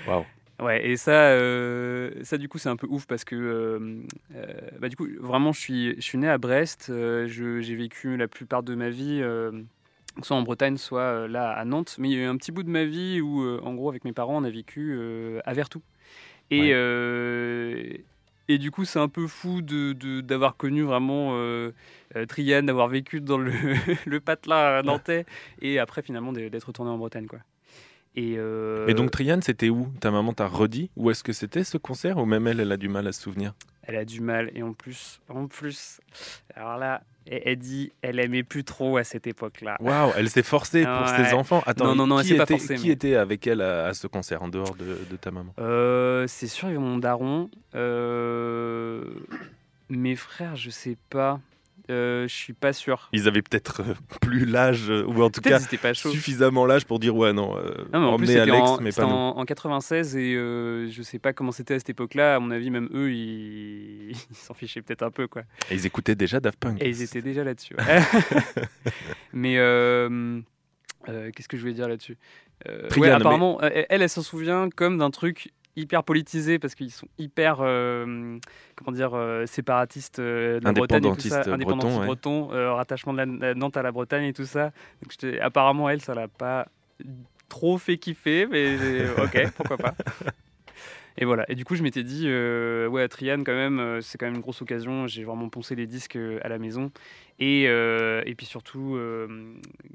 Waouh. 0.08 0.26
Ouais, 0.60 0.88
et 0.88 0.98
ça, 0.98 1.12
euh, 1.32 2.12
ça 2.24 2.38
du 2.38 2.48
coup, 2.48 2.58
c'est 2.58 2.70
un 2.70 2.76
peu 2.76 2.88
ouf 2.88 3.06
parce 3.08 3.24
que, 3.26 3.36
euh, 3.36 4.02
euh, 4.36 4.54
bah, 4.80 4.88
du 4.88 4.96
coup, 4.96 5.08
vraiment, 5.20 5.52
je 5.52 5.60
suis, 5.60 5.96
je 5.96 6.02
suis 6.02 6.18
né 6.18 6.30
à 6.30 6.38
Brest. 6.38 6.92
j'ai 7.28 7.76
vécu 7.76 8.18
la 8.18 8.28
plupart 8.28 8.64
de 8.64 8.76
ma 8.76 8.90
vie, 8.90 9.22
soit 10.22 10.38
en 10.38 10.44
Bretagne, 10.44 10.78
soit 10.78 11.28
là 11.28 11.52
à 11.52 11.66
Nantes. 11.66 11.96
Mais 12.00 12.10
il 12.10 12.18
y 12.18 12.20
a 12.20 12.24
eu 12.24 12.28
un 12.28 12.38
petit 12.38 12.52
bout 12.52 12.64
de 12.64 12.70
ma 12.70 12.86
vie 12.86 13.20
où, 13.20 13.42
en 13.60 13.74
gros, 13.74 13.90
avec 13.90 14.06
mes 14.06 14.14
parents, 14.14 14.38
on 14.38 14.44
a 14.44 14.50
vécu 14.50 14.98
à 15.44 15.54
Vertou. 15.54 15.82
Et, 16.52 16.72
Ouais. 16.72 18.06
et 18.48 18.58
du 18.58 18.70
coup, 18.70 18.86
c'est 18.86 19.00
un 19.00 19.08
peu 19.10 19.26
fou 19.28 19.62
de- 19.62 20.22
d'avoir 20.22 20.56
connu 20.56 20.84
vraiment 20.84 21.36
Triane, 22.30 22.68
d'avoir 22.68 22.88
vécu 22.90 23.22
dans 23.22 23.40
le, 23.40 23.52
le 24.06 24.20
patelin 24.20 24.84
nantais, 24.84 25.26
et 25.62 25.80
après, 25.80 26.04
finalement, 26.04 26.32
d'être 26.32 26.66
retourné 26.66 26.92
en 26.92 26.98
Bretagne, 26.98 27.26
quoi. 27.26 27.40
Et, 28.16 28.36
euh, 28.38 28.88
Et 28.88 28.94
donc 28.94 29.10
Triane, 29.12 29.42
c'était 29.42 29.70
où 29.70 29.88
Ta 30.00 30.12
maman 30.12 30.34
t'a 30.34 30.48
redit 30.48 30.90
Où 30.96 31.10
est-ce 31.10 31.24
que 31.24 31.34
c'était 31.34 31.64
ce 31.64 31.78
concert 31.78 32.18
Ou 32.18 32.26
même 32.26 32.46
elle, 32.48 32.60
elle 32.60 32.72
a 32.72 32.78
du 32.78 32.88
mal 32.90 33.08
à 33.08 33.12
se 33.12 33.22
souvenir 33.22 33.54
Elle 33.84 33.96
a 33.96 34.06
du 34.06 34.22
mal 34.22 34.52
et 34.54 34.62
en 34.64 34.74
plus, 34.74 35.20
en 35.30 35.48
plus, 35.48 36.00
alors 36.56 36.78
là, 36.78 37.02
elle, 37.26 37.58
dit, 37.58 37.92
elle 38.02 38.20
aimait 38.20 38.44
plus 38.44 38.64
trop 38.66 38.98
à 38.98 39.04
cette 39.04 39.26
époque-là. 39.28 39.78
Waouh, 39.80 40.12
elle 40.18 40.30
s'est 40.30 40.44
forcée 40.44 40.84
pour 40.84 40.92
Ouais. 41.12 41.26
ses 41.26 41.34
enfants. 41.34 41.64
Attends, 41.66 41.86
Non, 41.86 41.96
non, 41.96 42.08
non, 42.08 42.20
elle 42.20 42.26
qui, 42.26 42.32
s'est 42.32 42.38
pas 42.38 42.44
était, 42.44 42.58
forcée, 42.58 42.76
qui 42.76 42.88
mais- 42.88 42.94
était 42.94 43.16
avec 43.16 43.48
elle 43.48 43.62
à, 43.62 43.86
à 43.88 43.94
ce 43.94 44.08
concert 44.08 44.44
en 44.44 44.48
dehors 44.50 44.76
de, 44.76 45.00
de 45.10 45.16
ta 45.16 45.32
maman 45.32 45.54
Euh, 45.60 46.26
c'est 46.28 46.48
sûr, 46.48 46.68
il 46.70 46.74
y 46.74 46.78
a 46.78 46.80
mon 46.80 46.98
daron. 46.98 47.50
Euh, 47.76 49.04
mes 49.90 50.16
frères, 50.16 50.56
je 50.56 50.70
sais 50.70 50.98
pas. 51.10 51.40
Euh, 51.90 52.28
je 52.30 52.34
suis 52.34 52.54
pas 52.54 52.72
sûr. 52.72 53.10
Ils 53.12 53.28
avaient 53.28 53.42
peut-être 53.42 53.82
euh, 53.82 53.94
plus 54.22 54.46
l'âge, 54.46 54.90
euh, 54.90 55.04
ou 55.06 55.22
en 55.22 55.30
tout 55.30 55.42
cas 55.42 55.60
pas 55.82 55.94
suffisamment 55.94 56.66
l'âge 56.66 56.86
pour 56.86 56.98
dire 57.00 57.14
ouais, 57.16 57.34
non, 57.34 57.58
euh, 57.58 57.74
Non, 57.92 58.00
mais 58.00 58.06
en 58.08 58.18
plus, 58.18 58.38
Alex, 58.38 58.58
en, 58.58 58.80
mais 58.80 58.92
pas 58.92 59.04
nous. 59.04 59.10
en, 59.10 59.38
en 59.38 59.46
96 59.46 60.16
et 60.16 60.34
euh, 60.36 60.90
je 60.90 61.02
sais 61.02 61.20
pas 61.20 61.34
comment 61.34 61.52
c'était 61.52 61.74
à 61.74 61.80
cette 61.80 61.90
époque-là. 61.90 62.36
À 62.36 62.40
mon 62.40 62.52
avis, 62.52 62.70
même 62.70 62.88
eux, 62.94 63.12
ils 63.14 64.16
s'en 64.32 64.54
fichaient 64.54 64.82
peut-être 64.82 65.04
un 65.04 65.12
peu, 65.12 65.28
quoi. 65.28 65.42
Et 65.70 65.76
ils 65.76 65.86
écoutaient 65.86 66.16
déjà 66.16 66.40
Daft 66.40 66.58
Punk. 66.60 66.82
Et 66.82 66.88
ils 66.90 67.02
étaient 67.02 67.22
déjà 67.22 67.44
là-dessus. 67.44 67.76
ouais. 67.78 68.02
Mais 69.34 69.58
euh, 69.58 70.40
euh, 71.10 71.32
qu'est-ce 71.36 71.48
que 71.50 71.58
je 71.58 71.62
voulais 71.62 71.74
dire 71.74 71.88
là-dessus? 71.90 72.18
Euh, 72.68 72.84
ouais, 72.92 73.10
mais- 73.10 73.10
apparemment, 73.10 73.62
euh, 73.62 73.70
elle, 73.90 74.02
elle 74.04 74.10
s'en 74.10 74.22
souvient 74.22 74.70
comme 74.74 74.98
d'un 75.00 75.12
truc 75.12 75.52
hyper 75.76 76.04
politisé 76.04 76.60
parce 76.60 76.76
qu'ils 76.76 76.92
sont 76.92 77.08
hyper, 77.18 77.58
euh, 77.62 78.38
comment 78.76 78.92
dire, 78.92 79.12
euh, 79.14 79.46
séparatistes 79.46 80.20
euh, 80.20 80.60
de 80.60 80.66
la 80.66 80.72
Bretagne 80.72 81.06
et 81.06 81.12
tout 81.12 81.20
ça, 81.22 81.42
Indépendantistes 81.42 81.54
indépendantistes 81.54 82.06
bretons, 82.06 82.54
euh, 82.54 82.74
rattachement 82.74 83.14
de 83.14 83.18
la, 83.18 83.54
Nantes 83.56 83.78
à 83.78 83.82
la 83.82 83.92
Bretagne 83.92 84.26
et 84.26 84.34
tout 84.34 84.46
ça. 84.46 84.72
Donc, 85.02 85.34
apparemment, 85.42 85.90
elle, 85.90 86.02
ça 86.02 86.14
l'a 86.14 86.28
pas 86.28 86.68
trop 87.50 87.78
fait 87.78 87.98
kiffer, 87.98 88.48
mais 88.48 88.78
ok, 89.18 89.52
pourquoi 89.56 89.78
pas. 89.78 89.96
Et 91.18 91.26
voilà. 91.26 91.46
Et 91.50 91.56
du 91.56 91.64
coup, 91.64 91.76
je 91.76 91.84
m'étais 91.84 92.04
dit, 92.04 92.24
euh, 92.26 92.88
ouais, 92.88 93.08
Triane, 93.08 93.44
quand 93.44 93.54
même, 93.54 93.80
euh, 93.80 94.02
c'est 94.02 94.18
quand 94.18 94.26
même 94.26 94.36
une 94.36 94.42
grosse 94.42 94.62
occasion. 94.62 95.06
J'ai 95.08 95.24
vraiment 95.24 95.48
poncé 95.50 95.76
les 95.76 95.86
disques 95.86 96.16
euh, 96.16 96.40
à 96.42 96.50
la 96.50 96.58
maison. 96.58 96.92
Et, 97.40 97.66
euh, 97.68 98.24
et 98.26 98.34
puis 98.36 98.46
surtout, 98.46 98.96
euh, 98.96 99.54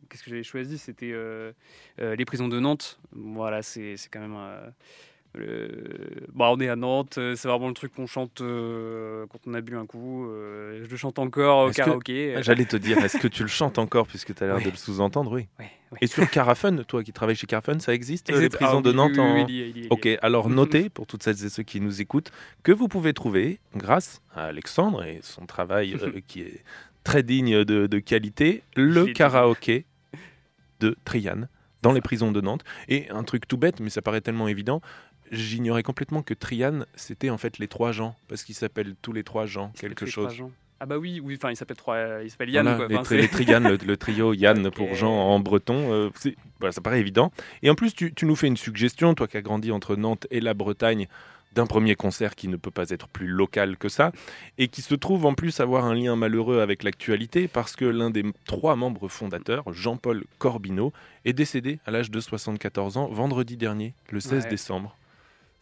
qu'est-ce 0.09 0.23
que 0.23 0.31
j'avais 0.31 0.45
choisi? 0.45 0.79
C'était 0.79 1.11
euh, 1.13 1.53
euh, 2.01 2.15
Les 2.15 2.25
prisons 2.25 2.49
de 2.49 2.61
Nantes. 2.61 3.01
Voilà, 3.13 3.63
c'est 3.63 3.97
c'est 3.97 4.09
quand 4.11 4.21
même. 4.21 4.37
Euh, 5.37 5.69
bah, 6.35 6.47
on 6.51 6.59
est 6.61 6.69
à 6.69 6.77
Nantes, 6.77 7.19
euh, 7.19 7.37
c'est 7.37 7.49
vraiment 7.49 7.69
le 7.69 7.75
truc 7.75 7.93
qu'on 7.95 8.07
chante 8.07 8.41
euh, 8.41 9.27
quand 9.31 9.39
on 9.47 9.55
a 9.55 9.61
bu 9.61 9.77
un 9.77 9.87
coup. 9.87 10.27
euh, 10.27 10.83
je 10.85 10.91
le 10.91 10.97
chante 10.97 11.19
encore 11.19 11.67
au 11.67 11.71
que- 11.71 11.75
karaoké. 11.77 12.37
euh, 12.37 12.43
J'allais 12.43 12.65
te 12.65 12.77
dire, 12.77 12.99
est-ce 13.05 13.19
que 13.19 13.29
tu 13.29 13.43
le 13.43 13.49
chantes 13.49 13.79
encore 13.79 14.07
puisque 14.07 14.35
tu 14.35 14.43
as 14.43 14.47
l'air 14.47 14.61
de 14.61 14.71
le 14.71 14.77
sous-entendre 14.77 15.33
Oui. 15.33 15.47
Et 16.01 16.07
sur 16.07 16.29
Carafun, 16.29 16.77
toi 16.85 17.03
qui 17.03 17.13
travailles 17.13 17.37
chez 17.37 17.47
Carafun, 17.47 17.79
ça 17.79 17.95
existe, 17.95 18.31
les 18.31 18.37
c'est- 18.39 18.49
prisons 18.51 18.79
ah, 18.79 18.83
de 18.83 18.93
Nantes 18.93 19.19
en... 19.19 19.35
oui, 19.37 19.45
il 19.49 19.55
y 19.57 19.63
a- 19.63 19.67
il 19.67 19.69
y 19.69 19.73
a- 19.73 19.77
il 19.77 19.85
y 19.85 19.89
a- 19.89 19.93
Ok, 19.93 20.09
alors 20.23 20.49
notez 20.51 20.89
pour 20.91 21.07
toutes 21.07 21.23
celles 21.23 21.45
et 21.45 21.49
ceux 21.49 21.63
qui 21.63 21.81
nous 21.81 22.01
écoutent 22.01 22.31
que 22.63 22.73
vous 22.73 22.89
pouvez 22.89 23.13
trouver, 23.13 23.59
grâce 23.77 24.21
à 24.35 24.45
Alexandre 24.47 25.05
et 25.05 25.21
son 25.23 25.47
travail 25.47 25.95
qui 26.27 26.41
est 26.43 26.63
très 27.05 27.23
digne 27.23 27.65
de, 27.65 27.87
de 27.87 27.99
qualité, 28.01 28.63
le 28.77 29.07
karaoké 29.07 29.85
de 30.81 30.97
Triane 31.05 31.49
dans 31.81 31.93
les 31.93 32.01
prisons 32.01 32.33
de 32.33 32.41
Nantes. 32.41 32.65
Et 32.89 33.09
un 33.11 33.23
truc 33.23 33.47
tout 33.49 33.57
bête, 33.57 33.81
mais 33.81 33.89
ça 33.89 34.03
paraît 34.03 34.21
tellement 34.21 34.49
évident, 34.49 34.81
j'ignorais 35.31 35.83
complètement 35.83 36.23
que 36.23 36.35
Triane, 36.35 36.87
c'était 36.95 37.31
en 37.31 37.39
fait 37.39 37.59
les 37.59 37.69
trois 37.69 37.93
gens, 37.93 38.17
parce 38.29 38.43
qu'ils 38.45 38.55
s'appellent 38.55 38.95
tous 39.03 39.13
les 39.13 39.25
trois 39.25 39.47
gens, 39.47 39.73
quelque 39.79 40.07
chose. 40.07 40.37
Ah 40.81 40.87
bah 40.87 40.97
oui, 40.97 41.21
oui, 41.23 41.35
enfin 41.37 41.51
il 41.51 41.57
s'appelle 41.57 41.77
trois, 41.77 42.23
il 42.23 42.31
s'appelle 42.31 42.51
Yann. 42.51 42.65
Voilà, 42.65 42.79
quoi. 42.79 42.89
les, 42.89 42.97
Enfin, 42.97 43.15
les 43.17 43.23
le, 43.23 43.85
le 43.85 43.97
trio 43.97 44.33
Yann 44.35 44.71
pour. 44.71 44.95
Jean 44.95 45.11
en 45.11 45.41
breton, 45.41 45.93
euh, 45.93 46.11
ça 46.71 46.81
paraît 46.81 47.01
évident. 47.01 47.33
Et 47.63 47.71
en 47.71 47.75
plus, 47.75 47.95
tu, 47.95 48.15
tu 48.15 48.27
nous 48.27 48.37
fais 48.37 48.47
une 48.47 48.57
suggestion, 48.57 49.15
toi 49.15 49.27
qui 49.27 49.37
as 49.37 49.43
grandi 49.43 49.73
entre 49.73 49.97
Nantes 49.97 50.29
et 50.31 50.41
la 50.41 50.55
Bretagne, 50.55 51.09
d'un 51.53 51.67
premier 51.67 51.97
concert 51.97 52.37
qui 52.37 52.47
ne 52.47 52.57
peut 52.57 52.71
pas 52.71 52.91
être 52.91 53.09
plus 53.09 53.27
local 53.27 53.77
que 53.77 53.89
ça, 53.89 54.13
et 54.57 54.69
qui 54.69 54.83
se 54.83 54.95
trouve 54.95 55.27
en 55.27 55.35
plus 55.35 55.59
avoir 55.59 55.85
un 55.85 55.95
lien 55.97 56.15
malheureux 56.15 56.61
avec 56.61 56.85
l'actualité, 56.85 57.49
parce 57.49 57.75
que 57.75 57.85
l'un 57.87 58.11
des 58.11 58.23
trois 58.47 58.77
membres 58.77 59.09
fondateurs, 59.09 59.65
Jean-Paul 59.73 60.25
Corbineau, 60.39 60.93
est 61.25 61.33
décédé 61.33 61.81
à 61.87 61.91
l'âge 61.91 62.13
de 62.13 62.21
74 62.21 62.99
ans 62.99 63.09
vendredi 63.09 63.57
dernier, 63.57 63.95
le 64.11 64.21
16 64.21 64.45
Ouais. 64.45 64.51
décembre. 64.51 64.95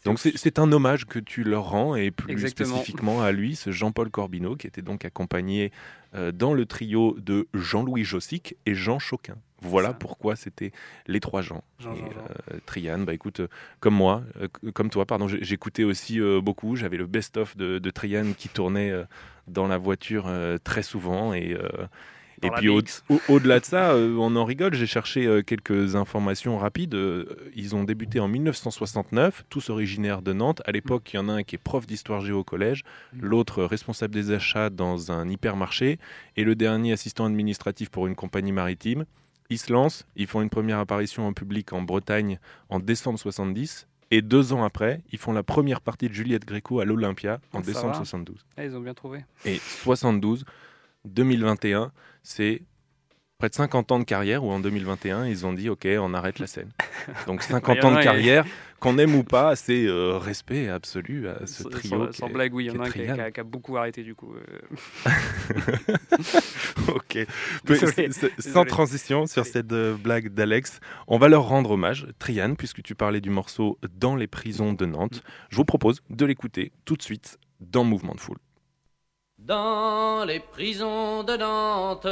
Donc 0.07 0.19
c'est 0.19 0.59
un 0.59 0.73
hommage 0.73 1.05
que 1.05 1.19
tu 1.19 1.45
leur 1.45 1.71
rends, 1.71 1.95
et 1.97 2.11
plus 2.11 2.33
Exactement. 2.33 2.69
spécifiquement 2.71 3.23
à 3.23 3.33
lui, 3.33 3.57
ce 3.57 3.71
Jean-Paul 3.71 4.11
Corbineau, 4.11 4.57
qui 4.57 4.67
était 4.67 4.83
donc 4.83 5.05
accompagné 5.05 5.73
euh, 6.15 6.33
dans 6.33 6.55
le 6.55 6.65
trio 6.67 7.17
de 7.19 7.49
Jean-Louis 7.55 8.05
Jossic 8.05 8.57
et 8.67 8.75
Jean 8.75 8.99
Choquin. 8.99 9.37
Voilà 9.63 9.95
pourquoi 9.95 10.37
c'était 10.37 10.71
les 11.07 11.19
trois. 11.19 11.41
Jean, 11.43 11.65
Et, 11.81 11.83
Jean, 11.83 11.95
Jean. 11.97 12.05
euh, 12.53 12.59
Trian, 12.67 12.99
bah 13.01 13.15
écoute, 13.15 13.41
euh, 13.41 13.49
comme 13.81 13.95
moi, 13.95 14.23
euh, 14.41 14.49
comme 14.75 14.91
toi, 14.91 15.07
pardon, 15.07 15.29
j'écoutais 15.29 15.83
aussi 15.85 16.21
beaucoup. 16.43 16.77
J'avais 16.77 16.99
le 16.99 17.07
best-of 17.07 17.57
de, 17.57 17.79
de 17.79 17.91
Trian 17.91 18.33
qui 18.37 18.49
tournait 18.49 18.93
dans 19.49 19.67
la 19.67 19.79
voiture 19.79 20.31
très 20.63 20.83
souvent. 20.83 21.33
Et, 21.33 21.57
Dans 22.43 22.49
et 22.49 22.51
puis 22.53 22.69
au- 22.69 22.77
mix. 22.77 23.03
au- 23.09 23.21
au-delà 23.29 23.61
de 23.61 23.65
ça, 23.65 23.93
euh, 23.93 24.15
on 24.19 24.37
en 24.37 24.45
rigole. 24.45 24.75
J'ai 24.75 24.87
cherché 24.87 25.27
euh, 25.27 25.43
quelques 25.43 25.97
informations 25.97 26.59
rapides. 26.59 26.95
Euh, 26.95 27.25
ils 27.55 27.75
ont 27.75 27.85
débuté 27.85 28.21
en 28.21 28.29
1969, 28.29 29.45
tous 29.49 29.71
originaires 29.71 30.23
de 30.23 30.33
Nantes. 30.33 30.63
À 30.67 30.73
l'époque, 30.73 31.11
il 31.13 31.17
y 31.17 31.19
en 31.19 31.29
a 31.29 31.33
un 31.35 31.43
qui 31.43 31.55
est 31.57 31.59
prof 31.59 31.87
d'histoire 31.87 32.21
géo 32.21 32.41
au 32.41 32.45
collège, 32.45 32.83
Mm. 33.15 33.21
l'autre 33.23 33.63
responsable 33.65 34.13
des 34.15 34.33
achats 34.33 34.71
dans 34.71 35.13
un 35.13 35.29
hypermarché, 35.29 35.99
et 36.37 36.45
le 36.45 36.55
dernier 36.55 36.93
assistant 36.93 37.25
administratif 37.27 37.89
pour 37.91 38.07
une 38.07 38.15
compagnie 38.15 38.53
maritime. 38.53 39.05
Ils 39.49 39.59
se 39.59 39.73
lancent, 39.73 40.05
ils 40.17 40.27
font 40.27 40.43
une 40.43 40.51
première 40.51 40.79
apparition 40.79 41.27
en 41.27 41.33
public 41.33 41.73
en 41.73 41.81
Bretagne 41.83 42.39
en 42.69 42.81
décembre 42.81 43.19
70. 43.19 43.87
Et 44.11 44.23
deux 44.23 44.53
ans 44.53 44.63
après, 44.65 45.01
ils 45.13 45.19
font 45.19 45.33
la 45.33 45.43
première 45.43 45.81
partie 45.81 46.09
de 46.09 46.15
Juliette 46.15 46.45
Gréco 46.45 46.79
à 46.81 46.85
l'Olympia 46.85 47.41
en 47.53 47.59
ça 47.61 47.67
décembre 47.67 47.89
va. 47.93 47.95
72. 47.99 48.45
Ah, 48.57 48.65
ils 48.65 48.77
ont 48.77 48.81
bien 48.81 48.95
trouvé. 48.95 49.25
Et 49.45 49.59
72, 49.59 50.45
2021, 51.07 51.93
c'est 52.23 52.63
près 53.39 53.49
de 53.49 53.55
50 53.55 53.93
ans 53.93 53.99
de 53.99 54.05
carrière 54.05 54.45
où 54.45 54.51
en 54.51 54.61
2021, 54.61 55.27
ils 55.27 55.47
ont 55.47 55.53
dit 55.53 55.69
OK, 55.69 55.87
on 55.99 56.15
arrête 56.15 56.39
la 56.39 56.47
scène. 56.47 56.71
Donc 57.27 57.43
50 57.43 57.85
ans 57.85 57.95
de 57.95 58.03
carrière, 58.03 58.45
qu'on 58.81 58.99
aime 58.99 59.15
ou 59.15 59.25
pas, 59.25 59.57
c'est 59.57 59.87
euh, 59.87 60.17
respect 60.19 60.69
absolu 60.69 61.29
à 61.29 61.47
ce 61.47 61.63
trio. 61.65 62.13
sans, 62.13 62.29
blague, 62.29 62.55
oui, 62.55 62.67
il 62.67 62.73
y 62.73 62.77
en 62.77 62.81
a 62.81 62.87
un 62.87 62.91
qui 62.91 63.07
a, 63.07 63.31
qui 63.31 63.43
beaucoup 63.43 63.77
arrêté 63.77 64.03
du 64.03 64.15
coup. 64.15 64.35
euh. 64.35 65.13
ok. 66.89 67.27
Désolé, 67.65 68.11
Sans 68.39 68.65
transition 68.65 69.27
sur 69.27 69.45
cette 69.45 69.73
euh, 69.73 69.97
blague 69.97 70.29
d'Alex, 70.31 70.81
on 71.07 71.19
va 71.19 71.29
leur 71.29 71.49
rendre 71.49 71.73
hommage. 71.73 72.07
Trian, 72.19 72.55
puisque 72.55 72.83
tu 72.83 72.95
parlais 72.95 73.21
du 73.21 73.31
morceau 73.31 73.79
Dans 73.95 74.17
les 74.17 74.27
prisons 74.27 74.73
de 74.73 74.87
Nantes, 74.87 75.23
je 75.51 75.57
vous 75.57 75.65
propose 75.65 76.03
de 76.11 76.25
l'écouter 76.25 76.73
tout 76.85 76.97
de 76.97 77.03
suite 77.03 77.39
dans 77.61 77.85
Mouvement 77.85 78.15
de 78.15 78.21
Foule. 78.21 78.39
Dans 79.47 80.25
les 80.25 80.41
prisons 80.41 81.23
de 81.23 81.37
Nantes. 81.37 82.05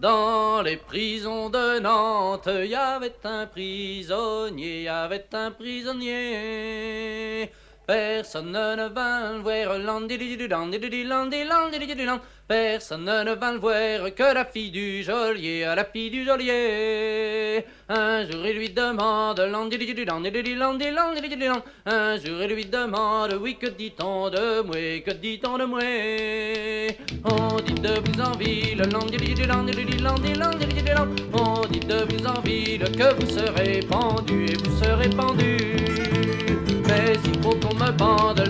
Dans 0.00 0.62
les 0.62 0.76
prisons 0.78 1.48
de 1.48 1.78
Nantes, 1.78 2.48
y 2.66 2.74
avait 2.74 3.14
un 3.22 3.46
prisonnier, 3.46 4.82
y 4.82 4.88
avait 4.88 5.26
un 5.32 5.52
prisonnier. 5.52 7.52
Personne 7.90 8.52
ne 8.52 8.88
vint 8.94 9.32
le 9.32 9.42
voir. 9.42 9.80
Personne 12.46 13.04
ne 13.04 13.34
vint 13.34 13.52
le 13.52 13.58
voir 13.58 14.14
que 14.14 14.32
la 14.32 14.44
fille 14.44 14.70
du 14.70 15.02
geôlier, 15.02 15.64
la 15.64 15.84
fille 15.84 16.08
du 16.08 16.24
geôlier. 16.24 17.64
Un 17.88 18.24
jour 18.30 18.46
il 18.46 18.58
lui 18.58 18.70
demande. 18.70 19.40
Un 19.40 19.52
jour 22.16 22.42
il 22.42 22.54
lui 22.54 22.66
demande, 22.66 23.38
oui, 23.42 23.56
que 23.60 23.66
dit-on 23.66 24.30
de 24.30 24.62
moi, 24.62 25.00
que 25.04 25.10
dit-on 25.10 25.58
de 25.58 25.64
moi? 25.64 25.80
On 27.24 27.60
dit 27.60 27.74
de 27.74 27.94
vous 28.04 28.20
en 28.20 28.34
ville. 28.34 28.82
On 28.94 29.04
dit 31.66 31.80
de 31.80 32.04
vous 32.04 32.24
en 32.24 32.40
ville 32.40 32.84
que 32.96 33.14
vous 33.14 33.30
serez 33.36 33.80
pendu 33.80 34.46
et 34.46 34.54
vous 34.54 34.78
serez 34.78 35.10
pendu. 35.10 36.19
Mais 36.90 37.12
il 37.24 37.40
faut 37.40 37.50
qu'on 37.50 37.74
me 37.74 37.90
pende. 37.96 38.42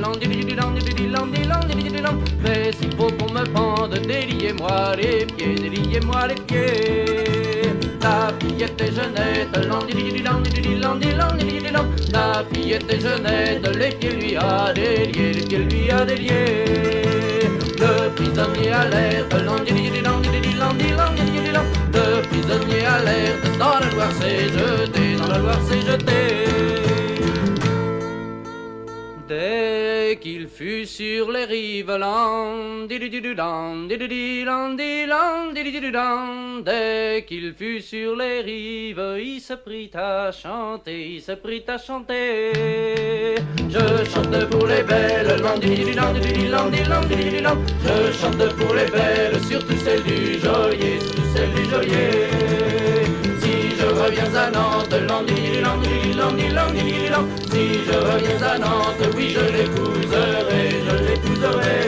Mais 2.43 2.71
il 2.83 2.97
faut 2.97 3.11
qu'on 3.13 3.33
me 3.33 3.45
pende, 3.53 3.99
déliez-moi 4.07 4.97
les 4.97 5.27
pieds, 5.27 5.55
déliez-moi 5.55 6.27
les 6.29 6.35
pieds. 6.35 7.73
La 8.03 8.33
fillette 8.41 8.81
est 8.81 8.93
jeunette, 8.95 9.67
landidididoudan, 9.67 10.41
dididi, 10.41 10.77
landi, 10.77 11.13
landidididoudan. 11.13 11.85
La 12.13 12.45
fillette 12.53 12.91
est 12.91 13.01
jeunette, 13.01 13.77
les 13.77 13.91
pieds 13.91 14.11
lui 14.11 14.37
a 14.37 14.73
déliés, 14.73 15.33
les 15.35 15.43
pieds 15.43 15.59
lui 15.59 15.91
a 15.91 16.05
déliés. 16.05 16.65
Le 17.79 18.11
prisonnier 18.15 18.73
alerte. 18.73 19.35
Le 21.93 22.23
prisonnier 22.23 22.85
alerte, 22.87 23.59
dans 23.59 23.79
la 23.81 23.87
Loire 23.91 24.13
s'est 24.21 24.49
jeté, 24.49 25.17
dans 25.17 25.29
la 25.29 25.39
Loire 25.39 25.61
s'est 25.69 25.81
jeté. 25.81 26.90
Dès 29.31 30.19
qu'il 30.21 30.49
fut 30.49 30.87
sur 30.87 31.31
les 31.31 31.45
rives, 31.45 31.97
dès 36.65 37.25
qu'il 37.29 37.55
fut 37.57 37.81
sur 37.81 38.17
les 38.17 38.41
rives, 38.41 39.19
il 39.21 39.41
se 39.41 39.55
prit 39.55 39.89
à 39.95 40.33
chanter, 40.33 41.11
il 41.11 41.23
se 41.23 41.31
prit 41.31 41.63
à 41.69 41.79
chanter. 41.79 43.37
Je 43.69 44.05
chante 44.11 44.49
pour 44.51 44.67
les 44.67 44.83
belles, 44.83 45.37
je 45.39 45.43
chante 48.19 48.49
pour 48.57 48.75
les 48.75 48.91
belles, 48.91 49.41
surtout 49.49 49.77
celles 49.77 50.03
du 50.03 50.41
geôlier, 50.41 50.99
surtout 50.99 51.23
celles 51.37 51.55
du 51.55 51.71
geôlier. 51.71 52.40
Si 56.91 57.85
je 57.87 57.93
reviens 57.93 58.43
à 58.43 58.59
Nantes, 58.59 59.07
oui 59.15 59.31
je 59.31 59.45
l'épouserai, 59.57 60.63
je 60.87 60.97
l'épouserai. 61.07 61.79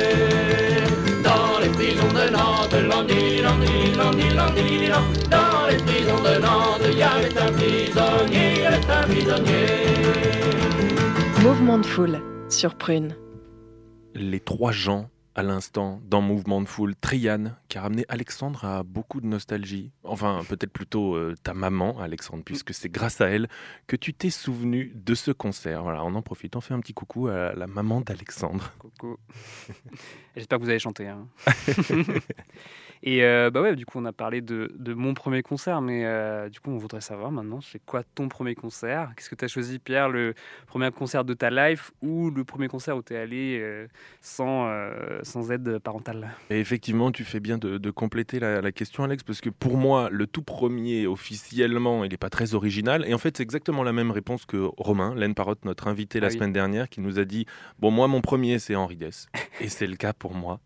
Dans 1.25 1.59
les 1.61 1.69
prisons 1.71 2.13
de 2.13 2.31
Nantes. 2.31 2.53
Dans 5.31 5.67
les 5.69 5.77
prisons 5.79 6.23
de 6.23 6.41
Nantes, 6.41 6.83
il 6.91 6.99
y 6.99 7.03
avait 7.03 7.37
un 7.39 7.53
prisonnier, 7.53 8.53
il 8.55 8.61
y 8.61 8.65
avait 8.65 8.91
un 8.91 9.03
prisonnier. 9.03 9.67
Mouvement 11.43 11.79
de 11.79 11.87
foule 11.87 12.21
sur 12.49 12.75
Prune. 12.77 13.15
les 14.15 14.41
trois 14.41 14.73
gens 14.73 15.09
à 15.35 15.43
l'instant 15.43 16.01
dans 16.05 16.21
Mouvement 16.21 16.61
de 16.61 16.67
Foule. 16.67 16.95
Triane, 16.97 17.57
qui 17.69 17.79
a 17.79 17.83
ramené 17.83 18.05
Alexandre 18.09 18.65
à 18.65 18.83
beaucoup 18.83 19.21
de 19.21 19.27
nostalgie. 19.27 19.91
Enfin, 20.05 20.43
peut-être 20.49 20.73
plutôt 20.73 21.15
euh, 21.15 21.35
ta 21.43 21.55
maman, 21.55 21.99
Alexandre, 22.01 22.43
puisque 22.45 22.75
c'est 22.75 22.89
grâce 22.91 23.21
à 23.21 23.29
elle 23.29 23.49
que 23.87 23.97
tu 23.97 24.13
t'es 24.15 24.31
souvenu 24.31 24.93
de 24.95 25.15
ce 25.15 25.31
concert. 25.31 25.83
Voilà, 25.83 26.05
on 26.05 26.15
en 26.15 26.23
profite. 26.23 26.55
On 26.57 26.61
fait 26.61 26.75
un 26.75 26.81
petit 26.81 26.95
coucou 26.95 27.29
à 27.29 27.55
la 27.55 27.67
maman 27.67 28.01
d'Alexandre. 28.01 28.73
Coucou. 28.79 29.17
J'espère 30.37 30.59
que 30.59 30.65
vous 30.65 30.71
avez 30.71 30.79
chanté. 30.79 31.09
hein. 31.09 31.27
Et 33.05 33.25
euh, 33.25 33.51
bah 33.51 33.61
ouais, 33.63 33.75
du 33.75 33.85
coup, 33.85 33.99
on 33.99 34.05
a 34.05 34.13
parlé 34.13 34.41
de, 34.41 34.71
de 34.79 34.95
mon 34.95 35.13
premier 35.15 35.43
concert, 35.43 35.81
mais 35.81 36.05
euh, 36.05 36.49
du 36.49 36.61
coup, 36.61 36.71
on 36.71 36.77
voudrait 36.79 37.01
savoir 37.01 37.33
maintenant, 37.33 37.61
c'est 37.61 37.81
quoi 37.85 38.03
ton 38.15 38.29
premier 38.29 38.55
concert? 38.55 39.11
Qu'est-ce 39.17 39.29
que 39.29 39.35
tu 39.35 39.45
as 39.45 39.49
choisi, 39.49 39.79
Pierre 39.81 40.09
Le 40.09 40.35
premier 40.69 40.91
concert 40.93 41.25
de 41.25 41.35
ta 41.35 41.51
life 41.51 41.91
ou 42.01 42.31
le 42.31 42.45
premier 42.45 42.69
concert 42.69 42.97
où 42.97 43.03
tu 43.03 43.15
es 43.15 43.17
allé 43.17 43.59
euh, 43.61 43.89
sans, 44.21 44.71
sans 45.23 45.51
aide 45.51 45.79
parentale? 45.81 46.31
Et 46.51 46.61
effectivement, 46.61 47.11
tu 47.11 47.25
fais 47.25 47.41
bien 47.41 47.59
de, 47.59 47.77
de 47.79 47.91
compléter 47.91 48.39
la, 48.39 48.61
la 48.61 48.73
question, 48.73 49.03
Alex, 49.03 49.25
parce 49.25 49.41
que 49.41 49.51
pour 49.51 49.77
moi, 49.77 50.09
le 50.11 50.27
tout 50.29 50.43
premier, 50.43 51.07
officiellement, 51.09 52.05
il 52.05 52.11
n'est 52.11 52.17
pas 52.17 52.31
très 52.31 52.55
original. 52.55 53.05
Et 53.07 53.15
en 53.15 53.19
fait, 53.19 53.37
c'est 53.37 53.43
exactement 53.43 53.83
la 53.83 53.93
même 53.93 54.11
réponse 54.13 54.47
que 54.47 54.69
Romain, 54.77 55.15
Laine 55.17 55.35
Parotte, 55.35 55.65
notre 55.65 55.89
invité 55.89 56.21
la 56.21 56.27
Ah 56.27 56.31
oui. 56.31 56.37
semaine 56.37 56.53
dernière, 56.53 56.89
qui 56.89 57.01
nous 57.01 57.19
a 57.19 57.25
dit 57.25 57.47
Bon, 57.81 57.91
moi, 57.91 58.07
mon 58.07 58.21
premier, 58.21 58.59
c'est 58.61 58.77
Henri 58.77 58.97
Dess. 58.97 59.27
Et 59.61 59.69
c'est 59.69 59.87
le 59.87 59.97
cas 59.97 60.13
pour 60.13 60.35
moi. 60.35 60.61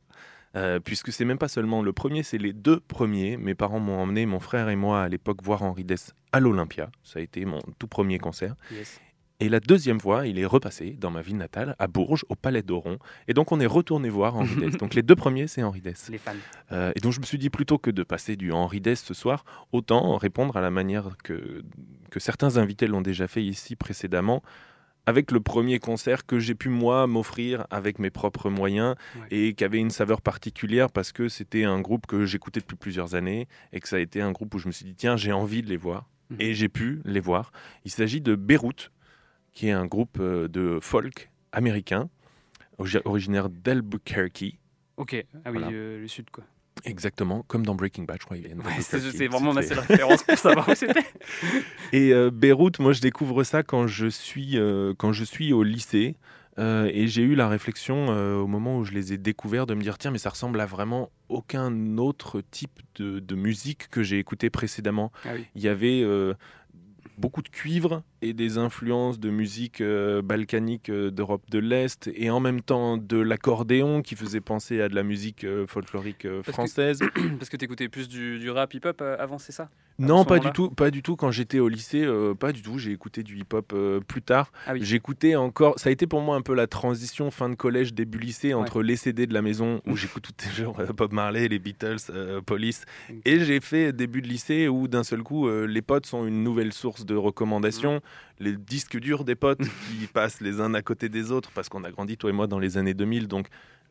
Euh, 0.55 0.81
puisque 0.81 1.13
c'est 1.13 1.25
même 1.25 1.39
pas 1.39 1.49
seulement 1.49 1.83
le 1.83 1.93
premier, 1.93 2.23
c'est 2.23 2.39
les 2.39 2.53
deux 2.53 2.81
premiers. 2.81 3.37
Mes 3.37 3.55
parents 3.55 3.81
m'ont 3.81 3.99
emmené, 4.01 4.27
mon 4.27 4.41
frère 4.41 4.69
et 4.69 4.77
moi, 4.77 5.03
à 5.03 5.09
l'époque, 5.09 5.43
voir 5.43 5.63
Henri 5.63 5.85
Dess 5.85 6.15
à 6.33 6.41
l'Olympia. 6.41 6.91
Ça 7.03 7.19
a 7.19 7.23
été 7.23 7.45
mon 7.45 7.61
tout 7.79 7.89
premier 7.89 8.19
concert. 8.19 8.55
Yes. 8.71 9.01
Et 9.39 9.51
la 9.51 9.61
deuxième 9.61 10.01
fois, 10.01 10.27
il 10.27 10.39
est 10.39 10.47
repassé 10.47 10.97
dans 10.99 11.11
ma 11.11 11.21
ville 11.21 11.37
natale, 11.37 11.77
à 11.79 11.89
Bourges, 11.89 12.25
au 12.31 12.35
Palais 12.35 12.63
d'Oron. 12.63 12.99
Et 13.29 13.35
donc, 13.35 13.53
on 13.53 13.61
est 13.61 13.67
retourné 13.67 14.09
voir 14.09 14.37
Henri 14.37 14.57
Dess. 14.61 14.77
Donc, 14.79 14.95
les 14.95 15.03
deux 15.03 15.17
premiers, 15.17 15.47
c'est 15.47 15.63
Henri 15.63 15.83
Dess. 15.83 16.09
Les 16.11 16.17
fans. 16.19 16.33
Euh, 16.73 16.93
et 16.97 17.01
donc 17.01 17.13
je 17.13 17.21
me 17.21 17.27
suis 17.27 17.39
dit 17.39 17.51
plutôt 17.51 17.77
que 17.77 17.91
de 17.91 18.03
passer 18.03 18.37
du 18.37 18.51
Henri 18.53 18.81
Dess 18.81 19.03
ce 19.03 19.13
soir, 19.13 19.45
autant 19.73 20.17
répondre 20.17 20.57
à 20.57 20.63
la 20.63 20.71
manière 20.71 21.17
que, 21.23 21.63
que 22.11 22.19
certains 22.19 22.57
invités 22.57 22.87
l'ont 22.87 23.03
déjà 23.03 23.29
fait 23.29 23.45
ici 23.45 23.77
précédemment. 23.77 24.43
Avec 25.07 25.31
le 25.31 25.41
premier 25.41 25.79
concert 25.79 26.27
que 26.27 26.39
j'ai 26.41 26.55
pu 26.55 26.69
moi 26.69 27.07
m'offrir 27.07 27.67
avec 27.71 27.99
mes 27.99 28.11
propres 28.11 28.51
moyens 28.51 28.95
Ouais. 29.21 29.27
et 29.31 29.55
qui 29.55 29.65
avait 29.65 29.79
une 29.79 29.91
saveur 29.91 30.21
particulière 30.21 30.91
parce 30.91 31.13
que 31.13 31.29
c'était 31.29 31.65
un 31.65 31.81
groupe 31.81 32.07
que 32.07 32.27
j'écoutais 32.27 32.61
depuis 32.61 32.77
plusieurs 32.77 33.15
années 33.15 33.47
et 33.73 33.81
que 33.81 33.89
ça 33.89 33.97
a 33.97 34.01
été 34.01 34.21
un 34.21 34.33
groupe 34.33 34.55
où 34.55 34.59
je 34.59 34.67
me 34.67 34.73
suis 34.73 34.85
dit 34.85 34.95
tiens 34.95 35.17
j'ai 35.17 35.33
envie 35.33 35.63
de 35.63 35.69
les 35.69 35.77
voir 35.77 36.09
Mhm. 36.31 36.37
et 36.41 36.55
j'ai 36.55 36.69
pu 36.69 37.01
les 37.05 37.21
voir. 37.21 37.53
Il 37.85 37.91
s'agit 37.93 38.21
de 38.21 38.35
Beyrouth 38.35 38.91
qui 39.53 39.69
est 39.69 39.73
un 39.73 39.87
groupe 39.87 40.19
euh, 40.19 40.49
de 40.49 40.79
folk 40.83 41.31
américain 41.53 42.09
origi- 42.81 43.01
originaire 43.05 43.49
d'Albuquerque. 43.49 44.59
Ok, 44.97 45.15
ah 45.45 45.51
oui, 45.53 45.59
Voilà. 45.59 45.69
euh, 45.73 46.01
le 46.01 46.09
sud 46.09 46.29
quoi. 46.31 46.43
Exactement, 46.85 47.45
comme 47.49 47.65
dans 47.65 47.75
Breaking 47.75 48.05
Bad, 48.05 48.19
je 48.21 48.27
crois. 48.27 48.37
Ouais, 48.37 48.81
c'est 48.81 49.01
c'est 49.01 49.27
vraiment 49.27 49.53
ma 49.53 49.63
seule 49.63 49.79
référence 49.81 50.23
pour 50.23 50.39
savoir 50.39 50.69
où 50.69 50.75
c'était. 50.77 51.05
Et 51.93 52.13
euh, 52.13 52.31
Beyrouth, 52.31 52.79
moi, 52.79 52.93
je 52.93 53.01
découvre 53.01 53.43
ça 53.45 53.63
quand 53.63 53.87
je 53.87 54.07
suis, 54.07 54.59
euh, 54.59 54.95
quand 54.97 55.13
je 55.13 55.25
suis 55.25 55.53
au 55.53 55.63
lycée. 55.63 56.17
Euh, 56.59 56.91
et 56.93 57.07
j'ai 57.07 57.21
eu 57.23 57.35
la 57.35 57.49
réflexion 57.49 58.07
euh, 58.09 58.37
au 58.37 58.47
moment 58.47 58.79
où 58.79 58.85
je 58.85 58.93
les 58.93 59.13
ai 59.13 59.19
découverts 59.19 59.67
de 59.67 59.75
me 59.75 59.83
dire 59.83 59.99
tiens 59.99 60.11
mais 60.11 60.17
ça 60.17 60.31
ressemble 60.31 60.59
à 60.59 60.65
vraiment 60.65 61.11
aucun 61.29 61.99
autre 61.99 62.41
type 62.51 62.81
de, 62.95 63.19
de 63.21 63.35
musique 63.35 63.89
que 63.91 64.03
j'ai 64.03 64.19
écouté 64.19 64.49
précédemment. 64.49 65.13
Ah 65.27 65.33
oui. 65.35 65.45
Il 65.55 65.61
y 65.63 65.69
avait 65.69 66.01
euh, 66.03 66.33
beaucoup 67.19 67.43
de 67.43 67.49
cuivre 67.49 68.03
et 68.23 68.33
des 68.33 68.59
influences 68.59 69.19
de 69.19 69.31
musique 69.31 69.81
euh, 69.81 70.23
balkanique 70.23 70.89
euh, 70.91 71.11
d'Europe 71.11 71.43
de 71.51 71.59
l'Est 71.59 72.11
et 72.15 72.31
en 72.31 72.41
même 72.41 72.61
temps 72.61 72.97
de 72.97 73.17
l'accordéon 73.19 74.03
qui 74.03 74.17
faisait 74.17 74.41
penser 74.41 74.81
à 74.81 74.89
de 74.89 74.95
la 74.95 75.03
musique 75.03 75.45
euh, 75.45 75.67
folklorique 75.67 76.25
euh, 76.25 76.37
Parce 76.37 76.47
que- 76.47 76.53
française. 76.53 77.01
Parce 77.39 77.49
que 77.49 77.57
t'écoutais 77.57 77.89
plus 77.89 78.09
du, 78.09 78.39
du 78.39 78.51
rap 78.51 78.73
hip-hop 78.75 79.01
avant, 79.01 79.39
c'est 79.39 79.53
ça? 79.53 79.69
Non, 79.99 80.25
pas 80.25 80.39
du 80.39 80.51
tout, 80.51 80.71
pas 80.71 80.91
du 80.91 81.03
tout. 81.03 81.17
Quand 81.17 81.31
j'étais 81.31 81.59
au 81.59 81.69
lycêt, 81.69 82.05
euh, 82.05 82.35
pas 82.35 82.53
du 82.53 82.63
tout. 82.63 82.79
J'ai 82.79 82.93
écouté 82.93 83.23
du 83.23 83.39
hip-hop 83.39 83.73
euh, 83.75 84.01
plus 84.01 84.23
tard. 84.23 84.53
Ah 84.67 84.73
oui. 84.75 84.81
J'écoutais 84.83 85.37
encore. 85.37 85.79
Ça 85.79 85.89
a 85.89 85.93
été 85.93 86.07
pour 86.07 86.21
moi 86.21 86.37
un 86.37 86.43
peu 86.43 86.55
la 86.55 86.67
transition 86.67 87.31
fin 87.31 87.49
de 87.49 87.55
collège, 87.55 87.95
début 87.95 88.19
lycée 88.19 88.55
entre 88.55 88.83
les 88.83 88.97
CD 88.97 89.27
de 89.27 89.35
la 89.35 89.43
maison 89.43 89.81
où 89.87 89.97
j'écoute 89.97 90.25
tout 90.25 90.35
les 90.45 90.65
jours 90.65 90.79
euh, 90.81 90.87
Bob 90.93 91.13
Marley, 91.13 91.49
les 91.49 91.59
Beatles, 91.59 91.97
Police, 92.45 92.85
et 93.25 93.41
j'ai 93.41 93.61
fait 93.61 93.93
début 93.93 94.23
de 94.23 94.29
lycée 94.29 94.69
où 94.69 94.89
d'un 94.89 95.05
seul 95.05 95.23
coup 95.23 95.49
les 95.49 95.83
potes 95.83 96.07
sont 96.07 96.27
une 96.27 96.43
nouvelle 96.43 96.73
source 96.73 97.05
de 97.05 97.15
recommandations. 97.15 98.01
Les 98.39 98.57
disques 98.57 98.99
durs 98.99 99.25
des 99.25 99.35
potes 99.35 99.63
qui 99.63 100.07
passent 100.13 100.41
les 100.41 100.61
uns 100.61 100.75
à 100.75 100.83
côté 100.83 101.09
des 101.09 101.33
autres 101.33 101.51
parce 101.55 101.69
qu'on 101.69 101.85
a 101.85 101.91
grandi 101.91 102.17
toi 102.17 102.31
et 102.31 102.33
moi 102.33 102.47
dans 102.47 102.59
les 102.59 102.77
années 102.79 102.95
2000, 102.95 103.29
donc. 103.29 103.49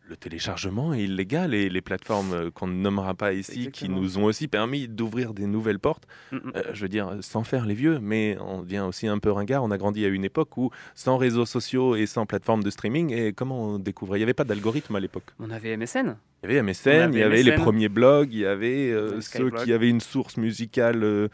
Le 0.08 0.16
téléchargement 0.16 0.94
est 0.94 1.04
illégal 1.04 1.54
et 1.54 1.70
les 1.70 1.82
plateformes 1.82 2.34
euh, 2.34 2.52
qu'on 2.52 2.68
ne 2.68 2.76
nommera 2.76 3.16
pas 3.16 3.34
ici, 3.34 3.72
qui 3.72 3.90
nous 3.90 4.18
ont 4.18 4.26
aussi 4.26 4.48
permis 4.48 4.88
d'ouvrir 4.88 5.34
des 5.34 5.48
nouvelles 5.48 5.80
portes, 5.80 6.06
Mm, 6.32 6.50
mm. 6.50 6.52
euh, 6.56 6.62
je 6.74 6.82
veux 6.82 6.90
dire, 6.90 7.18
sans 7.22 7.44
faire 7.44 7.66
les 7.66 7.74
vieux, 7.74 8.00
mais 8.02 8.38
on 8.40 8.62
devient 8.62 8.84
aussi 8.88 9.08
un 9.08 9.20
peu 9.20 9.32
ringard. 9.32 9.64
On 9.64 9.72
a 9.72 9.78
grandi 9.78 10.06
à 10.06 10.08
une 10.08 10.26
époque 10.26 10.58
où, 10.58 10.72
sans 10.94 11.18
réseaux 11.18 11.46
sociaux 11.46 11.96
et 11.96 12.06
sans 12.06 12.26
plateforme 12.26 12.64
de 12.64 12.70
streaming, 12.70 13.12
et 13.12 13.34
comment 13.34 13.70
on 13.70 13.80
découvrait? 13.80 14.18
Il 14.18 14.22
n'y 14.22 14.24
avait 14.24 14.34
pas 14.34 14.44
d'algorithme 14.44 14.96
à 14.96 15.00
l'époque. 15.00 15.26
On 15.40 15.50
avait 15.50 15.76
MSN. 15.78 16.16
Il 16.44 16.52
y 16.52 16.58
avait 16.58 16.62
MSN, 16.62 17.14
il 17.14 17.20
y 17.20 17.24
avait 17.24 17.44
les 17.44 17.54
premiers 17.54 17.90
blogs, 17.90 18.32
il 18.32 18.40
y 18.40 18.46
avait 18.46 18.92
euh, 18.92 19.20
ceux 19.22 19.50
qui 19.50 19.74
avaient 19.74 19.90
une 19.90 20.02
source 20.02 20.38
musicale 20.38 21.04
euh, 21.04 21.28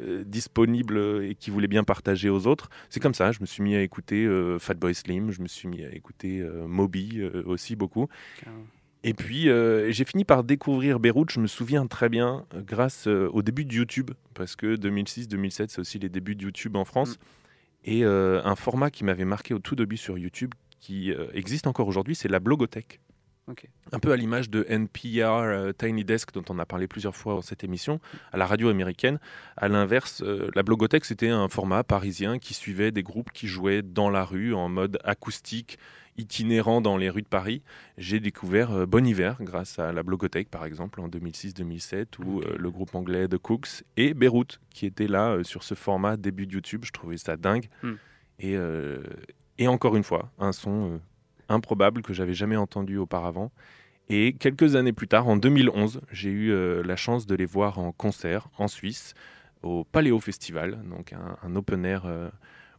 euh, 0.00 0.24
disponible 0.24 0.98
et 1.24 1.34
qui 1.34 1.50
voulaient 1.50 1.68
bien 1.68 1.84
partager 1.84 2.28
aux 2.28 2.46
autres. 2.46 2.70
C'est 2.90 3.00
comme 3.00 3.14
ça, 3.14 3.32
je 3.32 3.40
me 3.40 3.46
suis 3.46 3.62
mis 3.62 3.74
à 3.74 3.82
écouter 3.82 4.24
euh, 4.24 4.58
Fatboy 4.58 4.94
Slim, 4.94 5.30
je 5.30 5.42
me 5.42 5.48
suis 5.48 5.68
mis 5.68 5.84
à 5.84 5.92
écouter 5.92 6.40
euh, 6.40 6.66
Moby 6.66 7.22
aussi 7.44 7.76
beaucoup. 7.76 8.08
Et 9.04 9.14
puis, 9.14 9.48
j'ai 9.90 10.04
fini 10.04 10.24
par 10.24 10.42
découvrir 10.42 10.98
Beyrouth, 10.98 11.30
je 11.30 11.40
me 11.40 11.46
souviens 11.46 11.86
très 11.86 12.08
bien, 12.08 12.44
grâce 12.66 13.06
au 13.06 13.42
début 13.42 13.64
de 13.64 13.72
YouTube, 13.72 14.10
parce 14.34 14.56
que 14.56 14.76
2006-2007, 14.76 15.66
c'est 15.68 15.78
aussi 15.78 15.98
les 15.98 16.08
débuts 16.08 16.34
de 16.34 16.42
YouTube 16.42 16.76
en 16.76 16.84
France. 16.84 17.18
Et 17.84 18.04
euh, 18.04 18.42
un 18.44 18.56
format 18.56 18.90
qui 18.90 19.04
m'avait 19.04 19.24
marqué 19.24 19.54
au 19.54 19.60
tout 19.60 19.76
début 19.76 19.96
sur 19.96 20.18
YouTube, 20.18 20.52
qui 20.80 21.12
existe 21.32 21.66
encore 21.66 21.86
aujourd'hui, 21.88 22.14
c'est 22.14 22.28
la 22.28 22.40
blogothèque. 22.40 23.00
Un 23.92 23.98
peu 23.98 24.12
à 24.12 24.16
l'image 24.16 24.50
de 24.50 24.64
NPR 24.68 25.24
euh, 25.26 25.72
Tiny 25.72 26.04
Desk, 26.04 26.32
dont 26.32 26.44
on 26.50 26.58
a 26.58 26.66
parlé 26.66 26.86
plusieurs 26.86 27.16
fois 27.16 27.34
dans 27.34 27.42
cette 27.42 27.64
émission, 27.64 28.00
à 28.32 28.36
la 28.36 28.46
radio 28.46 28.68
américaine. 28.68 29.18
À 29.56 29.68
l'inverse, 29.68 30.22
euh, 30.22 30.50
la 30.54 30.62
blogothèque, 30.62 31.04
c'était 31.04 31.30
un 31.30 31.48
format 31.48 31.82
parisien 31.84 32.38
qui 32.38 32.52
suivait 32.54 32.90
des 32.92 33.02
groupes 33.02 33.32
qui 33.32 33.46
jouaient 33.48 33.82
dans 33.82 34.10
la 34.10 34.24
rue 34.24 34.54
en 34.54 34.68
mode 34.68 34.98
acoustique, 35.04 35.78
itinérant 36.18 36.80
dans 36.80 36.96
les 36.96 37.08
rues 37.10 37.22
de 37.22 37.28
Paris. 37.28 37.62
J'ai 37.96 38.20
découvert 38.20 38.72
euh, 38.72 38.86
Bon 38.86 39.06
Hiver 39.06 39.36
grâce 39.40 39.78
à 39.78 39.92
la 39.92 40.02
blogothèque, 40.02 40.50
par 40.50 40.64
exemple, 40.64 41.00
en 41.00 41.08
2006-2007, 41.08 42.06
ou 42.24 42.38
Ok. 42.38 42.46
euh, 42.46 42.56
le 42.58 42.70
groupe 42.70 42.94
anglais 42.94 43.28
The 43.28 43.38
Cooks 43.38 43.84
et 43.96 44.14
Beyrouth, 44.14 44.60
qui 44.70 44.84
était 44.84 45.06
là 45.08 45.38
sur 45.42 45.62
ce 45.62 45.74
format 45.74 46.16
début 46.16 46.46
de 46.46 46.52
YouTube. 46.54 46.82
Je 46.84 46.92
trouvais 46.92 47.16
ça 47.16 47.36
dingue. 47.36 47.68
Hmm. 47.82 47.94
Et, 48.40 48.56
et 49.58 49.66
encore 49.66 49.96
une 49.96 50.04
fois, 50.04 50.30
un 50.38 50.52
son 50.52 51.00
improbable 51.48 52.02
que 52.02 52.12
j'avais 52.12 52.34
jamais 52.34 52.56
entendu 52.56 52.96
auparavant. 52.96 53.50
Et 54.10 54.32
quelques 54.32 54.74
années 54.74 54.92
plus 54.94 55.08
tard, 55.08 55.28
en 55.28 55.36
2011, 55.36 56.00
j'ai 56.12 56.30
eu 56.30 56.50
euh, 56.50 56.82
la 56.82 56.96
chance 56.96 57.26
de 57.26 57.34
les 57.34 57.44
voir 57.44 57.78
en 57.78 57.92
concert 57.92 58.48
en 58.56 58.66
Suisse, 58.68 59.14
au 59.62 59.84
Paléo 59.84 60.18
Festival, 60.20 60.80
donc 60.88 61.12
un, 61.12 61.36
un 61.42 61.56
open 61.56 61.84
air 61.84 62.04
euh, 62.06 62.30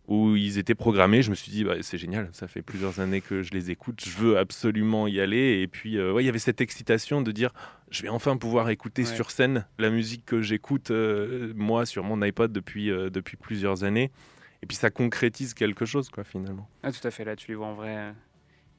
où 0.08 0.36
ils 0.36 0.58
étaient 0.58 0.73
programmés. 0.73 1.21
Je 1.21 1.29
me 1.29 1.36
suis 1.36 1.51
dit, 1.51 1.63
bah, 1.63 1.75
c'est 1.82 1.99
génial, 1.99 2.29
ça 2.32 2.47
fait 2.47 2.63
plusieurs 2.63 2.99
années 2.99 3.21
que 3.21 3.43
je 3.43 3.51
les 3.51 3.69
écoute, 3.69 4.01
je 4.03 4.17
veux 4.17 4.39
absolument 4.39 5.05
y 5.05 5.19
aller. 5.19 5.62
Et 5.62 5.67
puis, 5.67 5.97
euh, 5.99 6.12
ouais, 6.13 6.23
il 6.23 6.25
y 6.25 6.29
avait 6.29 6.39
cette 6.39 6.62
excitation 6.62 7.21
de 7.21 7.32
dire, 7.32 7.51
je 7.91 8.01
vais 8.01 8.10
enfin 8.10 8.36
pouvoir 8.38 8.69
écouter 8.71 9.03
Ouais. 9.03 9.08
sur 9.15 9.29
scène 9.29 9.67
la 9.77 9.91
musique 9.91 10.25
que 10.25 10.41
j'écoute, 10.41 10.91
moi, 11.55 11.86
sur 11.86 12.03
mon 12.03 12.23
iPod 12.23 12.51
depuis, 12.51 12.88
depuis 12.88 13.38
plusieurs 13.38 13.84
années. 13.84 14.10
Et 14.63 14.65
puis, 14.65 14.75
ça 14.77 14.89
concrétise 14.89 15.53
quelque 15.53 15.86
chose, 15.86 16.10
quoi, 16.10 16.23
finalement. 16.23 16.67
Ah, 16.82 16.91
tout 16.91 17.08
à 17.08 17.12
fait, 17.12 17.23
là, 17.23 17.36
tu 17.36 17.47
les 17.49 17.55
vois 17.55 17.67
en 17.67 17.75
vrai. 17.75 18.13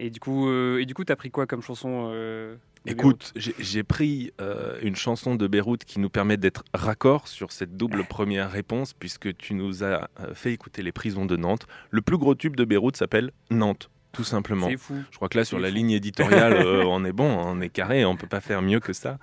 Et 0.02 0.08
du 0.10 0.18
coup, 0.18 0.48
euh, 0.48 0.78
et 0.80 0.86
du 0.86 0.94
coup, 0.94 1.04
t'as 1.04 1.14
pris 1.16 1.30
quoi 1.30 1.46
comme 1.46 1.60
chanson 1.60 2.08
euh, 2.14 2.56
Écoute, 2.86 3.34
j'ai- 3.36 3.82
pris 3.82 4.32
euh, 4.40 4.78
une 4.80 4.96
chanson 4.96 5.34
de 5.34 5.46
Beyrouth 5.46 5.84
qui 5.84 6.00
nous 6.00 6.08
permet 6.08 6.38
d'être 6.38 6.64
raccord 6.72 7.28
sur 7.28 7.52
cette 7.52 7.76
double 7.76 8.04
première 8.04 8.50
réponse, 8.50 8.94
puisque 8.94 9.36
tu 9.36 9.52
nous 9.52 9.84
as 9.84 10.08
euh, 10.20 10.34
fait 10.34 10.54
écouter 10.54 10.82
Les 10.82 10.90
Prisons 10.90 11.26
de 11.26 11.36
Nantes. 11.36 11.66
Le 11.90 12.00
plus 12.00 12.16
gros 12.16 12.34
tube 12.34 12.56
de 12.56 12.64
Beyrouth 12.64 12.96
s'appelle 12.96 13.30
Nantes, 13.50 13.90
tout 14.12 14.24
simplement. 14.24 14.70
C'est 14.70 14.78
fou. 14.78 14.94
Je 15.10 15.16
crois 15.16 15.28
que 15.28 15.36
là, 15.36 15.44
sur 15.44 15.58
la 15.60 15.68
fou. 15.68 15.74
ligne 15.74 15.90
éditoriale, 15.90 16.64
on 16.86 17.04
est 17.04 17.12
bon, 17.12 17.28
on 17.30 17.60
est 17.60 17.68
carré, 17.68 18.06
on 18.06 18.16
peut 18.16 18.26
pas 18.26 18.40
faire 18.40 18.62
mieux 18.62 18.80
que 18.80 18.94
ça. 18.94 19.18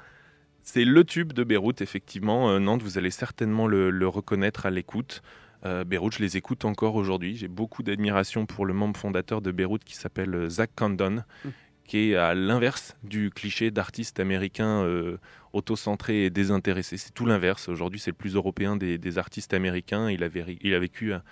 C'est 0.62 0.86
le 0.86 1.04
tube 1.04 1.34
de 1.34 1.44
Beyrouth, 1.44 1.82
effectivement. 1.82 2.60
Nantes, 2.60 2.84
vous 2.84 3.00
allez 3.00 3.10
certainement 3.10 3.66
le, 3.66 3.90
le 3.90 4.08
reconnaître 4.08 4.68
à 4.68 4.70
l'écoute. 4.70 5.24
Euh, 5.66 5.84
Beyrouth, 5.84 6.16
je 6.16 6.22
les 6.22 6.38
écoute 6.38 6.66
encore 6.66 6.96
aujourd'hui. 6.96 7.36
J'ai 7.36 7.48
beaucoup 7.48 7.84
d'admiration 7.84 8.46
pour 8.46 8.66
le 8.66 8.74
membre 8.74 8.98
fondateur 8.98 9.42
de 9.42 9.52
Beyrouth 9.52 9.84
qui 9.84 9.96
s'appelle 9.96 10.34
euh, 10.36 10.50
Zach 10.50 10.70
Condon, 10.76 11.24
Mm. 11.46 11.50
qui 11.86 12.12
est 12.12 12.16
à 12.16 12.34
l'inverse 12.36 12.96
du 13.04 13.32
cliché 13.32 13.72
d'artiste 13.72 14.20
américain 14.20 14.84
euh, 14.84 15.18
autocentré 15.54 16.26
et 16.26 16.30
désintéressé. 16.30 16.98
C'est 16.98 17.14
tout 17.14 17.26
l'inverse. 17.26 17.70
Aujourd'hui, 17.70 18.00
c'est 18.00 18.12
le 18.12 18.16
plus 18.18 18.36
européen 18.36 18.76
des, 18.76 18.98
des 18.98 19.18
artistes 19.18 19.54
américains. 19.54 20.10
Il 20.12 20.24
a, 20.24 20.28
véri- 20.30 20.60
il 20.62 20.74
a 20.76 20.80
vécu 20.80 21.14
à, 21.14 21.24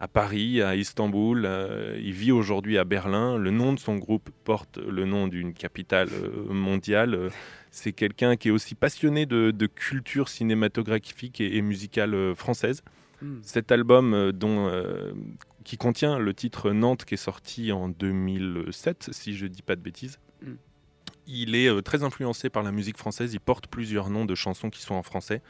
à 0.00 0.08
Paris, 0.08 0.60
à 0.62 0.74
Istanbul. 0.74 1.44
euh, 1.44 1.96
il 2.02 2.12
vit 2.12 2.32
aujourd'hui 2.32 2.78
à 2.78 2.84
Berlin. 2.84 3.36
Le 3.38 3.50
nom 3.52 3.72
de 3.74 3.78
son 3.78 3.96
groupe 3.96 4.30
porte 4.44 4.78
le 4.78 5.04
nom 5.04 5.28
d'une 5.28 5.52
capitale 5.54 6.08
euh, 6.12 6.52
mondiale. 6.52 7.30
C'est 7.70 7.92
quelqu'un 7.92 8.36
qui 8.36 8.48
est 8.48 8.50
aussi 8.52 8.74
passionné 8.74 9.24
de, 9.26 9.50
de 9.52 9.66
culture 9.66 10.28
cinématographique 10.28 11.40
et, 11.40 11.56
et 11.58 11.62
musicale 11.62 12.34
française. 12.34 12.82
Hmm. 13.20 13.38
Cet 13.42 13.72
album 13.72 14.14
euh, 14.14 14.32
dont, 14.32 14.68
euh, 14.68 15.12
qui 15.64 15.76
contient 15.76 16.18
le 16.18 16.34
titre 16.34 16.70
Nantes 16.70 17.04
qui 17.04 17.14
est 17.14 17.16
sorti 17.16 17.72
en 17.72 17.88
2007, 17.88 19.10
si 19.12 19.36
je 19.36 19.46
dis 19.46 19.62
pas 19.62 19.76
de 19.76 19.80
bêtises. 19.80 20.18
Mm. 20.42 20.52
Il 21.26 21.54
est 21.54 21.68
euh, 21.68 21.82
très 21.82 22.02
influencé 22.04 22.48
par 22.48 22.62
la 22.62 22.72
musique 22.72 22.96
française. 22.96 23.34
Il 23.34 23.40
porte 23.40 23.66
plusieurs 23.66 24.08
noms 24.08 24.24
de 24.24 24.34
chansons 24.34 24.70
qui 24.70 24.80
sont 24.80 24.94
en 24.94 25.02
français. 25.02 25.42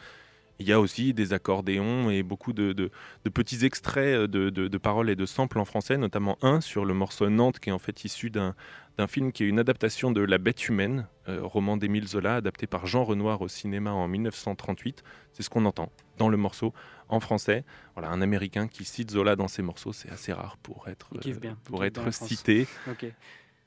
Il 0.60 0.66
y 0.66 0.72
a 0.72 0.80
aussi 0.80 1.14
des 1.14 1.32
accordéons 1.32 2.10
et 2.10 2.24
beaucoup 2.24 2.52
de, 2.52 2.72
de- 2.72 2.90
de 3.24 3.30
petits 3.30 3.64
extraits 3.64 4.22
de, 4.28 4.78
paroles 4.78 5.08
et 5.08 5.14
de 5.14 5.24
samples 5.24 5.60
en 5.60 5.64
français, 5.64 5.96
notamment 5.96 6.36
un 6.42 6.60
sur 6.60 6.84
le 6.84 6.94
morceau 6.94 7.28
Nantes, 7.30 7.60
qui 7.60 7.68
est 7.68 7.72
en 7.72 7.78
fait 7.78 8.04
issu 8.04 8.30
d'un 8.30 8.54
d'un 8.98 9.06
film 9.06 9.30
qui 9.30 9.44
est 9.44 9.46
une 9.46 9.60
adaptation 9.60 10.10
de 10.10 10.20
La 10.20 10.38
Bête 10.38 10.68
humaine, 10.68 11.06
euh, 11.28 11.38
roman 11.44 11.76
d'Émile 11.76 12.08
Zola, 12.08 12.34
adapté 12.34 12.66
par 12.66 12.86
Jean 12.86 13.04
Renoir 13.04 13.40
au 13.42 13.46
cinéma 13.46 13.92
en 13.92 14.08
1938. 14.08 15.04
C'est 15.32 15.44
ce 15.44 15.50
qu'on 15.50 15.64
entend 15.66 15.92
dans 16.18 16.28
le 16.28 16.36
morceau 16.36 16.74
en 17.08 17.20
français. 17.20 17.64
Voilà, 17.94 18.10
un 18.10 18.20
Américain 18.20 18.68
qui 18.68 18.84
cite 18.84 19.10
Zola 19.10 19.36
dans 19.36 19.48
ses 19.48 19.62
morceaux, 19.62 19.92
c'est 19.92 20.10
assez 20.10 20.32
rare 20.32 20.56
pour 20.58 20.88
être, 20.88 21.08
bien. 21.40 21.56
Pour 21.64 21.84
être 21.84 22.12
cité. 22.12 22.66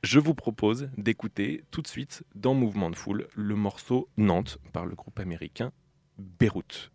Je 0.03 0.19
vous 0.19 0.33
propose 0.33 0.89
d'écouter 0.97 1.63
tout 1.69 1.81
de 1.81 1.87
suite 1.87 2.23
dans 2.33 2.55
Mouvement 2.55 2.89
de 2.89 2.95
Foule 2.95 3.27
le 3.35 3.55
morceau 3.55 4.09
Nantes 4.17 4.57
par 4.73 4.85
le 4.85 4.95
groupe 4.95 5.19
américain 5.19 5.71
Beyrouth. 6.17 6.91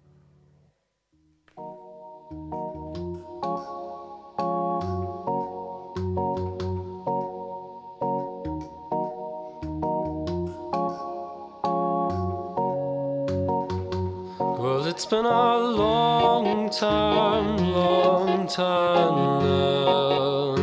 it's 14.96 15.04
been 15.04 15.26
a 15.26 15.58
long 15.58 16.70
time, 16.70 17.58
long 17.58 18.46
time 18.46 19.44
now 19.44 20.56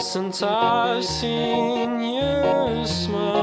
since 0.00 0.42
I've 0.42 1.04
seen 1.04 2.00
you 2.00 2.86
smile. 2.86 3.35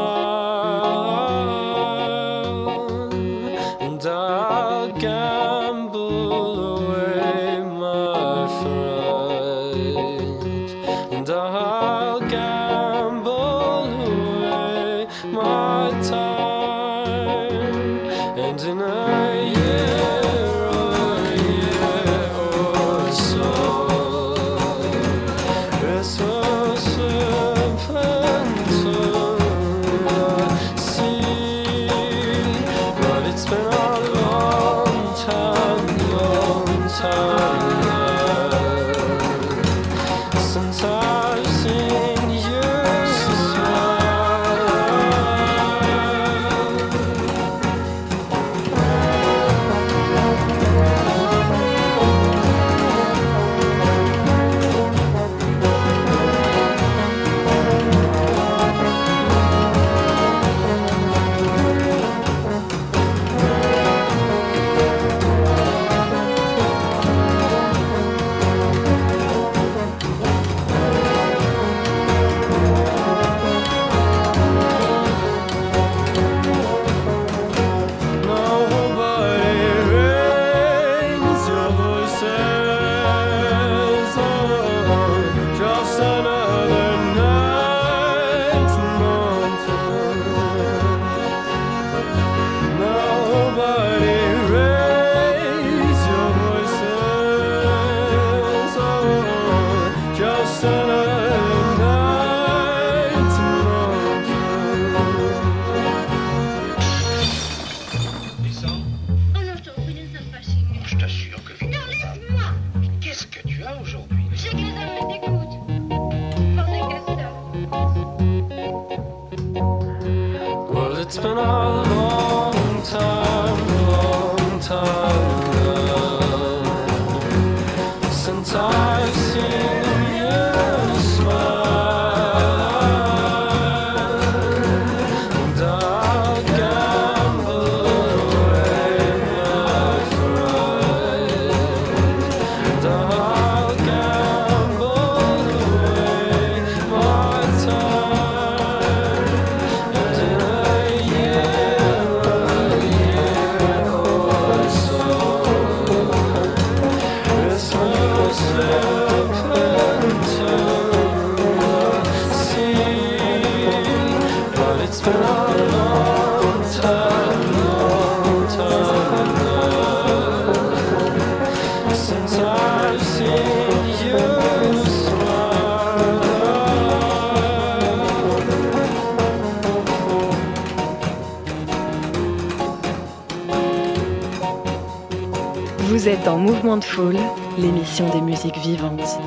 Vous 186.03 186.09
êtes 186.09 186.25
dans 186.25 186.37
Mouvement 186.37 186.75
de 186.75 186.83
Foule, 186.83 187.19
l'émission 187.57 188.09
des 188.09 188.19
musiques 188.19 188.57
vivantes. 188.57 189.19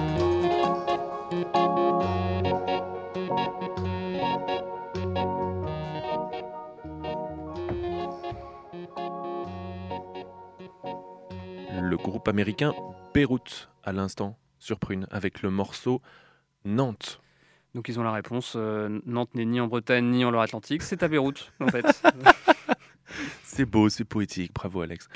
Américain 12.46 12.74
Beyrouth, 13.12 13.68
à 13.82 13.90
l'instant, 13.90 14.38
sur 14.60 14.78
Prune, 14.78 15.08
avec 15.10 15.42
le 15.42 15.50
morceau 15.50 16.00
Nantes. 16.64 17.20
Donc 17.74 17.88
ils 17.88 17.98
ont 17.98 18.04
la 18.04 18.12
réponse. 18.12 18.52
euh, 18.54 19.00
Nantes 19.04 19.34
n'est 19.34 19.44
ni 19.44 19.60
en 19.60 19.66
Bretagne 19.66 20.08
ni 20.08 20.24
en 20.24 20.30
Loire-Atlantique, 20.30 20.82
c'est 20.82 21.02
à 21.02 21.08
Beyrouth 21.08 21.50
en 21.58 21.66
fait. 21.66 21.84
C'est 23.42 23.64
beau, 23.64 23.88
c'est 23.88 24.04
poétique, 24.04 24.52
bravo 24.52 24.82
Alex. 24.82 25.08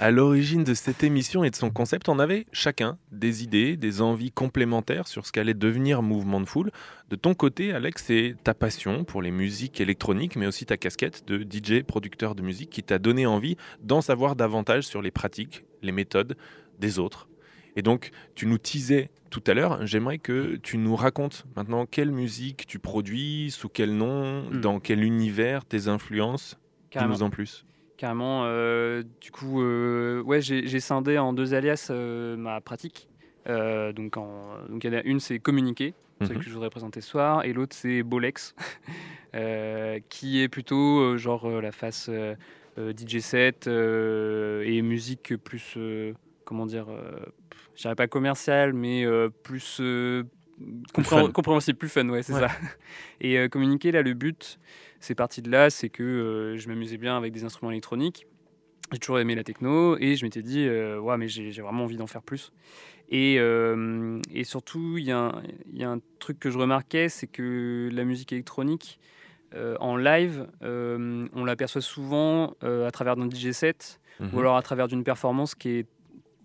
À 0.00 0.10
l'origine 0.10 0.64
de 0.64 0.74
cette 0.74 1.04
émission 1.04 1.44
et 1.44 1.50
de 1.50 1.54
son 1.54 1.70
concept, 1.70 2.08
on 2.08 2.18
avait 2.18 2.46
chacun 2.52 2.98
des 3.12 3.44
idées, 3.44 3.76
des 3.76 4.02
envies 4.02 4.32
complémentaires 4.32 5.06
sur 5.06 5.24
ce 5.24 5.30
qu'allait 5.30 5.54
devenir 5.54 6.02
Mouvement 6.02 6.40
de 6.40 6.46
Foule. 6.46 6.72
De 7.10 7.16
ton 7.16 7.34
côté, 7.34 7.72
Alex, 7.72 8.04
c'est 8.06 8.34
ta 8.42 8.54
passion 8.54 9.04
pour 9.04 9.22
les 9.22 9.30
musiques 9.30 9.80
électroniques, 9.80 10.34
mais 10.34 10.46
aussi 10.46 10.66
ta 10.66 10.76
casquette 10.76 11.28
de 11.28 11.38
DJ, 11.38 11.84
producteur 11.84 12.34
de 12.34 12.42
musique, 12.42 12.70
qui 12.70 12.82
t'a 12.82 12.98
donné 12.98 13.26
envie 13.26 13.56
d'en 13.80 14.00
savoir 14.00 14.34
davantage 14.34 14.84
sur 14.84 15.00
les 15.00 15.12
pratiques, 15.12 15.64
les 15.82 15.92
méthodes 15.92 16.36
des 16.78 16.98
autres. 16.98 17.28
Et 17.76 17.82
donc, 17.82 18.10
tu 18.34 18.46
nous 18.46 18.58
teasais 18.58 19.10
tout 19.30 19.42
à 19.48 19.54
l'heure, 19.54 19.84
j'aimerais 19.84 20.18
que 20.18 20.54
tu 20.56 20.78
nous 20.78 20.94
racontes 20.94 21.44
maintenant 21.56 21.86
quelle 21.86 22.12
musique 22.12 22.66
tu 22.68 22.78
produis, 22.78 23.50
sous 23.50 23.68
quel 23.68 23.96
nom, 23.96 24.44
Hmm. 24.48 24.60
dans 24.60 24.78
quel 24.78 25.02
univers, 25.02 25.64
tes 25.64 25.88
influences. 25.88 26.56
Dis-nous 26.96 27.22
en 27.24 27.30
plus. 27.30 27.64
Carrément. 27.96 28.42
euh, 28.44 29.02
du 29.20 29.30
coup, 29.32 29.60
euh, 29.62 30.22
ouais, 30.22 30.40
j'ai 30.40 30.78
scindé 30.80 31.18
en 31.18 31.32
deux 31.32 31.54
alias 31.54 31.88
euh, 31.90 32.36
ma 32.36 32.60
pratique. 32.60 33.08
Donc, 33.46 34.16
en- 34.16 34.54
donc 34.68 34.84
il 34.84 34.92
y 34.92 34.96
en 34.96 34.98
a 34.98 35.02
une, 35.02 35.18
c'est 35.20 35.38
communiquer, 35.40 35.94
celle 36.22 36.36
Mhm. 36.36 36.38
que 36.42 36.48
je 36.48 36.54
voudrais 36.54 36.70
présenter 36.70 37.00
ce 37.00 37.08
soir, 37.10 37.44
et 37.44 37.52
l'autre, 37.52 37.74
c'est 37.76 38.02
Bolex, 38.04 38.54
qui 40.08 40.40
est 40.42 40.48
plutôt 40.48 41.16
genre 41.16 41.48
la 41.60 41.72
face 41.72 42.08
DJ 42.76 43.18
set 43.20 43.66
et 43.66 44.82
musique 44.82 45.36
plus, 45.36 45.76
comment 46.44 46.66
dire, 46.66 46.86
euh, 46.88 47.12
je 47.74 47.82
dirais 47.82 47.94
pas 47.94 48.06
commerciale, 48.06 48.72
mais 48.72 49.04
euh, 49.04 49.28
plus, 49.42 49.78
euh, 49.80 50.24
compréhensible, 51.32 51.78
plus 51.78 51.88
fun, 51.88 52.08
ouais, 52.08 52.22
c'est 52.22 52.34
Ouais. 52.34 52.40
ça. 52.40 52.48
Et 53.20 53.48
communiquer, 53.48 53.90
là, 53.92 54.02
le 54.02 54.14
but, 54.14 54.58
c'est 55.00 55.14
parti 55.14 55.42
de 55.42 55.50
là, 55.50 55.70
c'est 55.70 55.88
que 55.88 56.54
je 56.56 56.68
m'amusais 56.68 56.96
bien 56.98 57.16
avec 57.16 57.32
des 57.32 57.44
instruments 57.44 57.70
électroniques. 57.70 58.26
J'ai 58.92 58.98
toujours 58.98 59.18
aimé 59.18 59.34
la 59.34 59.42
techno 59.44 59.96
et 59.98 60.14
je 60.14 60.24
m'étais 60.24 60.42
dit, 60.42 60.66
euh, 60.68 61.00
ouais, 61.00 61.16
mais 61.16 61.26
j'ai 61.26 61.50
vraiment 61.62 61.84
envie 61.84 61.96
d'en 61.96 62.06
faire 62.06 62.22
plus. 62.22 62.52
Et, 63.08 63.36
euh, 63.38 64.20
et 64.32 64.44
surtout, 64.44 64.96
il 64.98 65.04
y, 65.04 65.10
a 65.12 65.18
un- 65.18 65.42
il 65.72 65.78
y 65.78 65.84
a 65.84 65.90
un 65.90 66.00
truc 66.18 66.38
que 66.38 66.50
je 66.50 66.58
remarquais, 66.58 67.08
c'est 67.08 67.26
que 67.26 67.88
la 67.92 68.04
musique 68.04 68.32
électronique 68.32 68.98
euh, 69.54 69.76
en 69.80 69.96
live, 69.96 70.46
on 70.62 71.44
l'aperçoit 71.44 71.80
souvent 71.80 72.54
à 72.62 72.90
travers 72.90 73.16
d'un 73.16 73.26
DJ 73.28 73.52
set 73.52 74.00
Mhm. 74.20 74.30
ou 74.32 74.40
alors 74.40 74.56
à 74.56 74.62
travers 74.62 74.86
d'une 74.88 75.02
performance 75.04 75.54
qui 75.54 75.70
est 75.70 75.86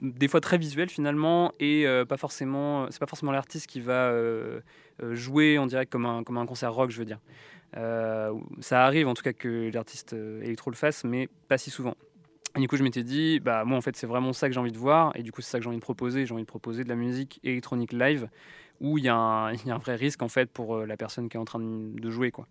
des 0.01 0.27
fois 0.27 0.41
très 0.41 0.57
visuel 0.57 0.89
finalement 0.89 1.53
et 1.59 1.85
euh, 1.85 2.05
pas 2.05 2.17
forcément 2.17 2.87
c'est 2.89 2.99
pas 2.99 3.07
forcément 3.07 3.31
l'artiste 3.31 3.67
qui 3.67 3.81
va 3.81 4.09
euh, 4.09 4.61
euh, 5.03 5.15
jouer 5.15 5.57
en 5.57 5.65
direct 5.65 5.91
comme 5.91 6.05
un, 6.05 6.23
comme 6.23 6.37
un 6.37 6.45
concert 6.45 6.73
rock 6.73 6.91
je 6.91 6.99
veux 6.99 7.05
dire. 7.05 7.19
Euh, 7.77 8.33
ça 8.61 8.85
arrive 8.85 9.07
en 9.07 9.13
tout 9.13 9.21
cas 9.21 9.33
que 9.33 9.69
l'artiste 9.71 10.13
électro 10.13 10.71
le 10.71 10.75
fasse 10.75 11.03
mais 11.03 11.29
pas 11.47 11.57
si 11.57 11.69
souvent. 11.69 11.95
Du 12.55 12.67
coup 12.67 12.77
je 12.77 12.83
m'étais 12.83 13.03
dit 13.03 13.39
bah 13.39 13.63
moi 13.65 13.77
en 13.77 13.81
fait 13.81 13.95
c'est 13.95 14.07
vraiment 14.07 14.33
ça 14.33 14.47
que 14.47 14.53
j'ai 14.53 14.59
envie 14.59 14.71
de 14.71 14.77
voir 14.77 15.11
et 15.15 15.23
du 15.23 15.31
coup 15.31 15.41
c'est 15.41 15.51
ça 15.51 15.59
que 15.59 15.63
j'ai 15.63 15.69
envie 15.69 15.77
de 15.77 15.83
proposer. 15.83 16.25
J'ai 16.25 16.33
envie 16.33 16.43
de 16.43 16.47
proposer 16.47 16.83
de 16.83 16.89
la 16.89 16.95
musique 16.95 17.39
électronique 17.43 17.93
live 17.93 18.27
où 18.79 18.97
il 18.97 19.03
y, 19.03 19.07
y 19.07 19.09
a 19.09 19.15
un 19.15 19.77
vrai 19.77 19.95
risque 19.95 20.21
en 20.21 20.29
fait 20.29 20.49
pour 20.49 20.85
la 20.85 20.97
personne 20.97 21.29
qui 21.29 21.37
est 21.37 21.39
en 21.39 21.45
train 21.45 21.59
de 21.59 22.09
jouer 22.09 22.31
quoi. 22.31 22.47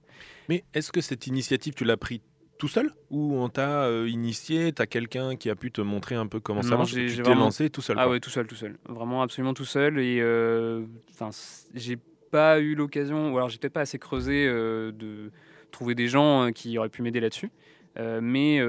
Mais 0.49 0.65
est-ce 0.75 0.93
que 0.93 1.01
cette 1.01 1.27
initiative, 1.27 1.75
tu 1.75 1.85
l'as 1.85 1.97
pris 1.97 2.23
tout 2.59 2.68
seul 2.68 2.92
Ou 3.11 3.35
on 3.37 3.49
t'a 3.49 3.85
euh, 3.85 4.09
initié 4.09 4.73
T'as 4.73 4.87
quelqu'un 4.87 5.37
qui 5.37 5.49
a 5.51 5.55
pu 5.57 5.71
te 5.71 5.81
montrer 5.81 6.14
un 6.16 6.27
peu 6.27 6.40
comment 6.40 6.62
ça 6.62 6.77
marche 6.77 6.90
j'ai- 6.92 7.07
Tu 7.09 7.16
t'es 7.16 7.23
vraiment- 7.23 7.44
lancé 7.47 7.71
tout 7.71 7.81
seul 7.81 7.97
Ah 7.99 8.05
quoi. 8.05 8.12
ouais, 8.12 8.21
tout 8.21 8.31
seul, 8.31 8.47
tout 8.47 8.55
seul. 8.57 8.77
Vraiment 8.88 9.23
absolument 9.23 9.55
tout 9.55 9.64
seul. 9.64 9.99
Et 10.01 10.18
euh, 10.21 10.85
enfin, 11.11 11.31
j'ai 11.75 11.97
pas 12.31 12.61
eu 12.61 12.75
l'occasion, 12.75 13.33
ou 13.33 13.37
alors 13.37 13.49
j'ai 13.49 13.59
peut-être 13.59 13.73
pas 13.73 13.81
assez 13.83 13.99
creusé 13.99 14.47
euh, 14.47 14.92
de 14.92 15.31
trouver 15.71 15.94
des 15.94 16.09
gens 16.09 16.47
euh, 16.47 16.51
qui 16.51 16.77
auraient 16.79 16.88
pu 16.88 17.03
m'aider 17.03 17.21
là-dessus. 17.21 17.51
Mais 18.21 18.61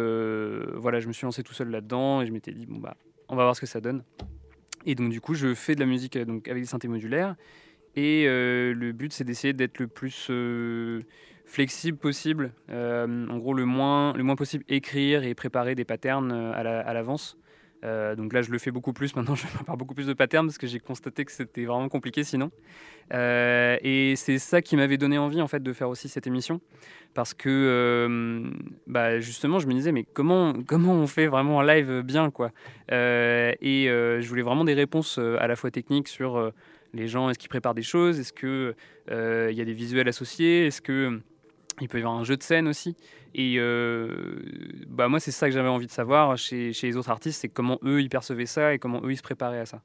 voilà, 0.75 0.99
je 0.99 1.07
me 1.07 1.13
suis 1.13 1.25
lancé 1.25 1.43
tout 1.43 1.53
seul 1.53 1.69
là-dedans 1.69 2.21
et 2.21 2.25
je 2.25 2.31
m'étais 2.31 2.51
dit, 2.51 2.65
bon 2.65 2.77
bah, 2.79 2.95
on 3.27 3.35
va 3.35 3.43
voir 3.43 3.55
ce 3.55 3.61
que 3.61 3.67
ça 3.67 3.79
donne. 3.81 4.03
Et 4.85 4.95
donc 4.95 5.09
du 5.11 5.21
coup, 5.21 5.33
je 5.35 5.53
fais 5.53 5.75
de 5.75 5.79
la 5.81 5.85
musique 5.85 6.17
donc, 6.17 6.47
avec 6.47 6.63
des 6.63 6.67
synthés 6.67 6.87
modulaires. 6.87 7.35
Et 7.95 8.25
le 8.25 8.91
but, 8.91 9.13
c'est 9.13 9.23
d'essayer 9.23 9.53
d'être 9.53 9.77
le 9.79 9.87
plus 9.87 10.29
flexible 11.49 11.97
possible. 11.97 12.53
Euh, 12.69 13.27
en 13.27 13.37
gros, 13.37 13.53
le 13.53 13.65
moins, 13.65 14.13
le 14.13 14.23
moins 14.23 14.35
possible 14.35 14.63
écrire 14.69 15.23
et 15.23 15.33
préparer 15.33 15.73
des 15.73 15.83
patterns 15.83 16.31
euh, 16.31 16.51
à 16.53 16.61
la- 16.63 16.79
à 16.81 16.93
l'avance. 16.93 17.37
Euh, 17.83 18.15
donc 18.15 18.33
là, 18.33 18.41
je 18.41 18.51
le 18.51 18.59
fais 18.59 18.71
beaucoup 18.71 18.93
plus. 18.93 19.15
Maintenant, 19.15 19.33
je 19.35 19.47
prépare 19.47 19.75
beaucoup 19.75 19.95
plus 19.95 20.05
de 20.05 20.13
patterns 20.13 20.45
parce 20.45 20.57
que 20.59 20.67
j'ai 20.67 20.79
constaté 20.79 21.25
que 21.25 21.31
c'était 21.31 21.65
vraiment 21.65 21.89
compliqué 21.89 22.23
sinon. 22.23 22.51
Et 23.11 24.13
c'est 24.15 24.37
ça 24.37 24.61
qui 24.61 24.75
m'avait 24.75 24.97
donné 24.97 25.17
envie 25.17 25.41
en 25.41 25.47
fait 25.47 25.63
de 25.63 25.73
faire 25.73 25.89
aussi 25.89 26.07
cette 26.09 26.27
émission 26.27 26.61
parce 27.15 27.33
que 27.33 28.43
bah, 28.85 29.19
justement, 29.19 29.57
je 29.57 29.65
me 29.65 29.73
disais 29.73 29.91
mais 29.91 30.03
comment 30.03 30.53
comment 30.67 30.93
on 30.93 31.07
fait 31.07 31.25
vraiment 31.25 31.59
un 31.61 31.65
live 31.65 32.01
bien 32.03 32.29
quoi? 32.29 32.51
Et 32.91 33.85
je 33.87 34.27
voulais 34.27 34.43
vraiment 34.43 34.63
des 34.65 34.75
réponses 34.75 35.17
à 35.17 35.47
la 35.47 35.55
fois 35.55 35.71
techniques 35.71 36.07
sur 36.09 36.51
les 36.93 37.07
gens, 37.07 37.29
est-ce 37.29 37.39
qu'ils 37.39 37.49
préparent 37.49 37.75
des 37.75 37.81
choses, 37.81 38.19
est-ce 38.19 38.33
que 38.33 38.75
euh, 39.11 39.51
y 39.53 39.61
a 39.61 39.65
des 39.65 39.73
visuels 39.73 40.07
associés, 40.07 40.67
est-ce 40.67 40.81
que 40.81 41.19
il 41.81 41.87
peut 41.87 41.99
y 41.99 42.01
avoir 42.01 42.17
un 42.17 42.23
jeu 42.23 42.37
de 42.37 42.43
scène 42.43 42.67
aussi. 42.67 42.95
Et 43.35 43.55
euh, 43.57 44.39
bah 44.87 45.07
moi, 45.07 45.19
c'est 45.19 45.31
ça 45.31 45.47
que 45.47 45.53
j'avais 45.53 45.69
envie 45.69 45.87
de 45.87 45.91
savoir 45.91 46.37
chez, 46.37 46.71
les 46.81 46.97
autres 46.97 47.09
artistes, 47.09 47.41
c'est 47.41 47.49
comment 47.49 47.79
eux, 47.83 48.01
ils 48.01 48.09
percevaient 48.09 48.45
ça 48.45 48.73
et 48.73 48.79
comment 48.79 49.01
eux, 49.03 49.11
ils 49.11 49.17
se 49.17 49.23
préparaient 49.23 49.59
à 49.59 49.65
ça. 49.65 49.81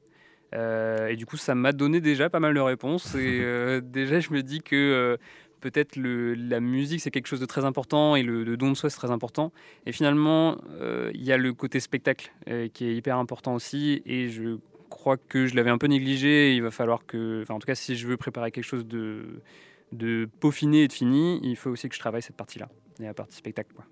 Euh, 0.53 1.07
et 1.07 1.15
du 1.15 1.25
coup, 1.25 1.37
ça 1.37 1.55
m'a 1.55 1.71
donné 1.71 2.01
déjà 2.01 2.29
pas 2.29 2.39
mal 2.39 2.53
de 2.53 2.59
réponses. 2.59 3.15
Et 3.15 3.41
euh, 3.41 3.81
déjà, 3.83 4.19
je 4.19 4.31
me 4.31 4.41
dis 4.41 4.61
que 4.61 5.17
peut-être 5.61 5.95
la 5.97 6.59
musique, 6.59 7.01
c'est 7.01 7.11
quelque 7.11 7.27
chose 7.27 7.39
de 7.39 7.45
très 7.45 7.65
important 7.65 8.15
et 8.15 8.23
le, 8.23 8.57
don 8.57 8.71
de 8.71 8.75
soi, 8.77 8.89
c'est 8.89 8.97
très 8.97 9.11
important. 9.11 9.51
Et 9.85 9.91
finalement, 9.91 10.57
il 11.13 11.23
y 11.23 11.31
a 11.31 11.37
le 11.37 11.53
côté 11.53 11.79
spectacle 11.79 12.31
qui 12.73 12.85
est 12.85 12.95
hyper 12.95 13.17
important 13.17 13.53
aussi. 13.53 14.01
Et 14.05 14.29
je 14.29 14.57
crois 14.89 15.17
que 15.17 15.45
je 15.45 15.55
l'avais 15.55 15.71
un 15.71 15.77
peu 15.77 15.87
négligé. 15.87 16.55
Il 16.55 16.63
va 16.63 16.71
falloir 16.71 17.05
que, 17.05 17.41
enfin, 17.43 17.55
en 17.55 17.59
tout 17.59 17.67
cas, 17.67 17.75
si 17.75 17.95
je 17.95 18.07
veux 18.07 18.17
préparer 18.17 18.51
quelque 18.51 18.63
chose 18.63 18.85
de, 18.85 19.41
de 19.95 20.29
peaufiné 20.39 20.83
et 20.83 20.87
de 20.87 20.93
fini, 20.93 21.39
il 21.43 21.55
faut 21.55 21.69
aussi 21.71 21.89
que 21.89 21.95
je 21.95 21.99
travaille 21.99 22.21
cette 22.21 22.35
partie-là, 22.37 22.69
la 22.99 23.13
partie 23.13 23.35
spectacle. 23.37 23.73
Quoi. 23.73 23.85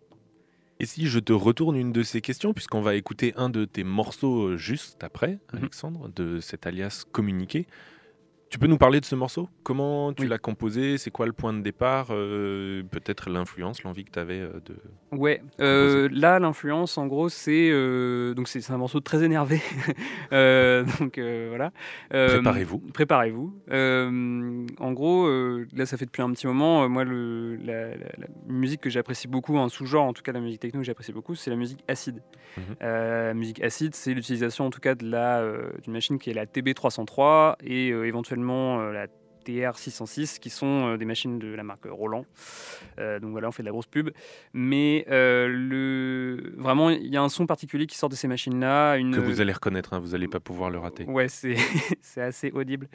Et 0.80 0.86
si 0.86 1.08
je 1.08 1.20
te 1.20 1.34
retourne 1.34 1.76
une 1.76 1.92
de 1.92 2.04
ces 2.04 2.20
questions, 2.22 2.54
puisqu'on 2.54 2.82
va 2.82 2.96
écouter 2.96 3.34
un 3.38 3.50
de 3.50 3.66
tes 3.66 3.84
morceaux 3.84 4.48
euh, 4.50 4.58
juste 4.58 5.04
après, 5.04 5.39
Mhm. 5.54 5.60
Alexandre, 5.60 6.10
de 6.16 6.39
cet 6.39 6.66
alias 6.68 7.06
Communiqué. 7.12 7.68
Tu 8.54 8.60
peux 8.60 8.68
nous 8.68 8.78
parler 8.78 9.00
de 9.00 9.06
ce 9.06 9.16
morceau? 9.16 9.50
Comment 9.63 10.13
tu 10.13 10.22
Oui. 10.22 10.30
l'as 10.30 10.38
composé? 10.38 11.00
C'est 11.00 11.10
quoi 11.10 11.26
le 11.26 11.34
point 11.34 11.54
de 11.54 11.62
départ 11.62 12.10
Euh, 12.12 12.84
Peut-être 12.92 13.32
l'influence, 13.32 13.82
l'envie 13.82 14.06
que 14.06 14.12
tu 14.12 14.20
avais 14.20 14.42
de... 14.42 14.76
Ouais, 15.12 15.42
euh, 15.60 16.08
là 16.12 16.38
l'influence 16.38 16.98
en 17.00 17.08
gros 17.08 17.30
c'est 17.30 17.70
euh, 17.72 18.34
donc 18.36 18.48
c'est 18.48 18.70
un 18.72 18.78
morceau 18.78 19.00
très 19.00 19.24
énervé, 19.24 19.60
Euh, 20.34 20.84
donc 21.00 21.18
euh, 21.18 21.48
voilà. 21.50 21.72
Euh, 22.13 22.28
Préparez-vous. 22.36 22.80
Préparez-vous. 22.94 23.56
Euh, 23.72 24.66
en 24.80 24.92
gros, 24.92 25.26
euh, 25.26 25.68
là 25.76 25.88
ça 25.88 25.98
fait 25.98 26.06
depuis 26.06 26.22
un 26.22 26.32
petit 26.32 26.46
moment. 26.46 26.84
euh, 26.84 26.88
moi 26.88 27.04
le, 27.06 27.56
la, 27.56 27.89
la- 27.89 27.96
la 28.18 28.28
musique 28.48 28.82
que 28.82 28.89
j'apprécie 28.92 29.28
beaucoup, 29.28 29.58
un 29.58 29.70
sous-genre 29.70 30.06
en 30.06 30.13
tout 30.13 30.22
cas 30.22 30.32
la 30.32 30.39
musique 30.42 30.60
techno 30.62 30.80
que 30.82 30.86
j'apprécie 30.86 31.12
beaucoup, 31.13 31.34
c'est 31.34 31.50
la 31.50 31.56
musique 31.56 31.84
acide. 31.88 32.22
Mhm. 32.58 32.63
Euh, 32.84 33.28
la 33.30 33.34
musique 33.34 33.63
acide, 33.63 33.96
c'est 33.96 34.13
l'utilisation 34.13 34.66
en 34.66 34.70
tout 34.70 34.80
cas 34.80 34.94
de 34.94 35.08
la 35.10 35.39
euh, 35.39 35.72
d'une 35.84 35.94
machine 35.94 36.20
qui 36.20 36.30
est 36.30 36.34
la 36.36 36.46
TB303 36.46 37.56
et 37.63 37.89
euh, 37.92 38.06
éventuellement 38.08 38.42
euh, 38.51 38.91
la 38.91 39.08
TR606 39.43 40.39
qui 40.39 40.49
sont 40.49 40.88
euh, 40.88 40.97
des 40.97 41.06
machines 41.06 41.39
de 41.39 41.53
la 41.53 41.63
marque 41.63 41.86
Roland. 41.86 42.25
Euh, 42.99 43.19
donc 43.19 43.32
voilà, 43.32 43.49
on 43.49 43.51
fait 43.51 43.63
de 43.63 43.67
la 43.67 43.71
grosse 43.71 43.86
pub. 43.86 44.10
Mais 44.53 45.06
euh, 45.10 45.47
le... 45.47 46.53
vraiment, 46.58 46.89
il 46.89 47.08
y 47.08 47.17
a 47.17 47.21
un 47.21 47.29
son 47.29 47.45
particulier 47.45 47.86
qui 47.86 47.97
sort 47.97 48.10
de 48.10 48.15
ces 48.15 48.27
machines-là. 48.27 48.95
Une... 48.95 49.15
Que 49.15 49.19
vous 49.19 49.41
allez 49.41 49.53
reconnaître, 49.53 49.93
hein, 49.93 49.99
vous 49.99 50.10
n'allez 50.10 50.27
pas 50.27 50.39
pouvoir 50.39 50.69
le 50.69 50.79
rater. 50.79 51.06
Ouais, 51.06 51.27
c'est 51.27 51.56
c'est 52.01 52.21
assez 52.21 52.51
audible. 52.51 52.88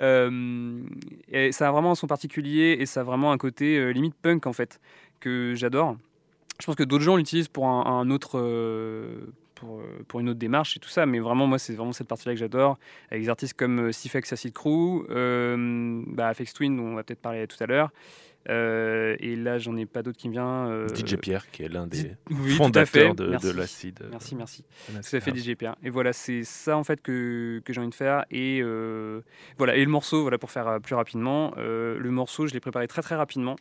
Euh, 0.00 0.82
et 1.28 1.52
ça 1.52 1.68
a 1.68 1.72
vraiment 1.72 1.92
un 1.92 1.96
son 1.96 2.06
particulier 2.06 2.76
et 2.80 2.86
ça 2.86 3.00
a 3.00 3.04
vraiment 3.04 3.32
un 3.32 3.38
côté 3.38 3.92
limite 3.92 4.14
punk 4.14 4.46
en 4.46 4.52
fait 4.52 4.80
que 5.20 5.54
j'adore. 5.54 5.96
Je 6.60 6.66
pense 6.66 6.74
que 6.74 6.82
d'autres 6.82 7.04
gens 7.04 7.16
l'utilisent 7.16 7.48
pour 7.48 7.66
un, 7.66 7.86
un 7.86 8.10
autre. 8.10 8.38
Euh, 9.64 9.96
pour, 9.98 10.06
pour 10.06 10.20
une 10.20 10.28
autre 10.30 10.38
démarche 10.38 10.76
et 10.76 10.80
tout 10.80 10.88
ça, 10.88 11.06
mais 11.06 11.18
vraiment, 11.18 11.46
moi, 11.46 11.58
c'est 11.58 11.74
vraiment 11.74 11.92
cette 11.92 12.08
partie-là 12.08 12.34
que 12.34 12.40
j'adore, 12.40 12.78
avec 13.10 13.22
des 13.24 13.28
artistes 13.28 13.54
comme 13.54 13.88
euh, 13.88 13.92
Sifex 13.92 14.32
Acid 14.32 14.52
Crew, 14.52 15.06
euh, 15.10 16.02
bah, 16.06 16.28
Afex 16.28 16.52
Twin, 16.52 16.76
dont 16.76 16.84
on 16.84 16.94
va 16.94 17.02
peut-être 17.02 17.20
parler 17.20 17.46
tout 17.46 17.62
à 17.62 17.66
l'heure, 17.66 17.90
euh, 18.48 19.16
et 19.20 19.36
là, 19.36 19.58
j'en 19.58 19.76
ai 19.76 19.84
pas 19.84 20.02
d'autre 20.02 20.16
qui 20.16 20.28
me 20.28 20.32
vient. 20.32 20.66
euh, 20.68 20.88
DJ 20.88 21.16
Pierre, 21.16 21.50
qui 21.50 21.62
est 21.62 21.68
l'un 21.68 21.86
des 21.86 22.16
oui, 22.30 22.54
fondateurs 22.54 23.14
de, 23.14 23.36
de 23.36 23.50
l'acide. 23.50 24.00
Merci, 24.10 24.34
merci. 24.34 24.64
Tout 24.86 25.16
à 25.16 25.20
fait 25.20 25.36
DJ 25.36 25.54
Pierre. 25.56 25.76
Et 25.82 25.90
voilà, 25.90 26.12
c'est 26.14 26.42
ça 26.44 26.78
en 26.78 26.84
fait 26.84 27.02
que, 27.02 27.60
que 27.64 27.72
j'ai 27.74 27.80
envie 27.80 27.90
de 27.90 27.94
faire. 27.94 28.24
Et 28.30 28.60
euh, 28.62 29.20
voilà, 29.58 29.76
et 29.76 29.84
le 29.84 29.90
morceau, 29.90 30.22
voilà 30.22 30.38
pour 30.38 30.50
faire 30.50 30.78
plus 30.82 30.94
rapidement, 30.94 31.52
le 31.56 32.10
morceau, 32.10 32.46
je 32.46 32.54
l'ai 32.54 32.60
préparé 32.60 32.88
très 32.88 33.02
très 33.02 33.14
rapidement. 33.14 33.56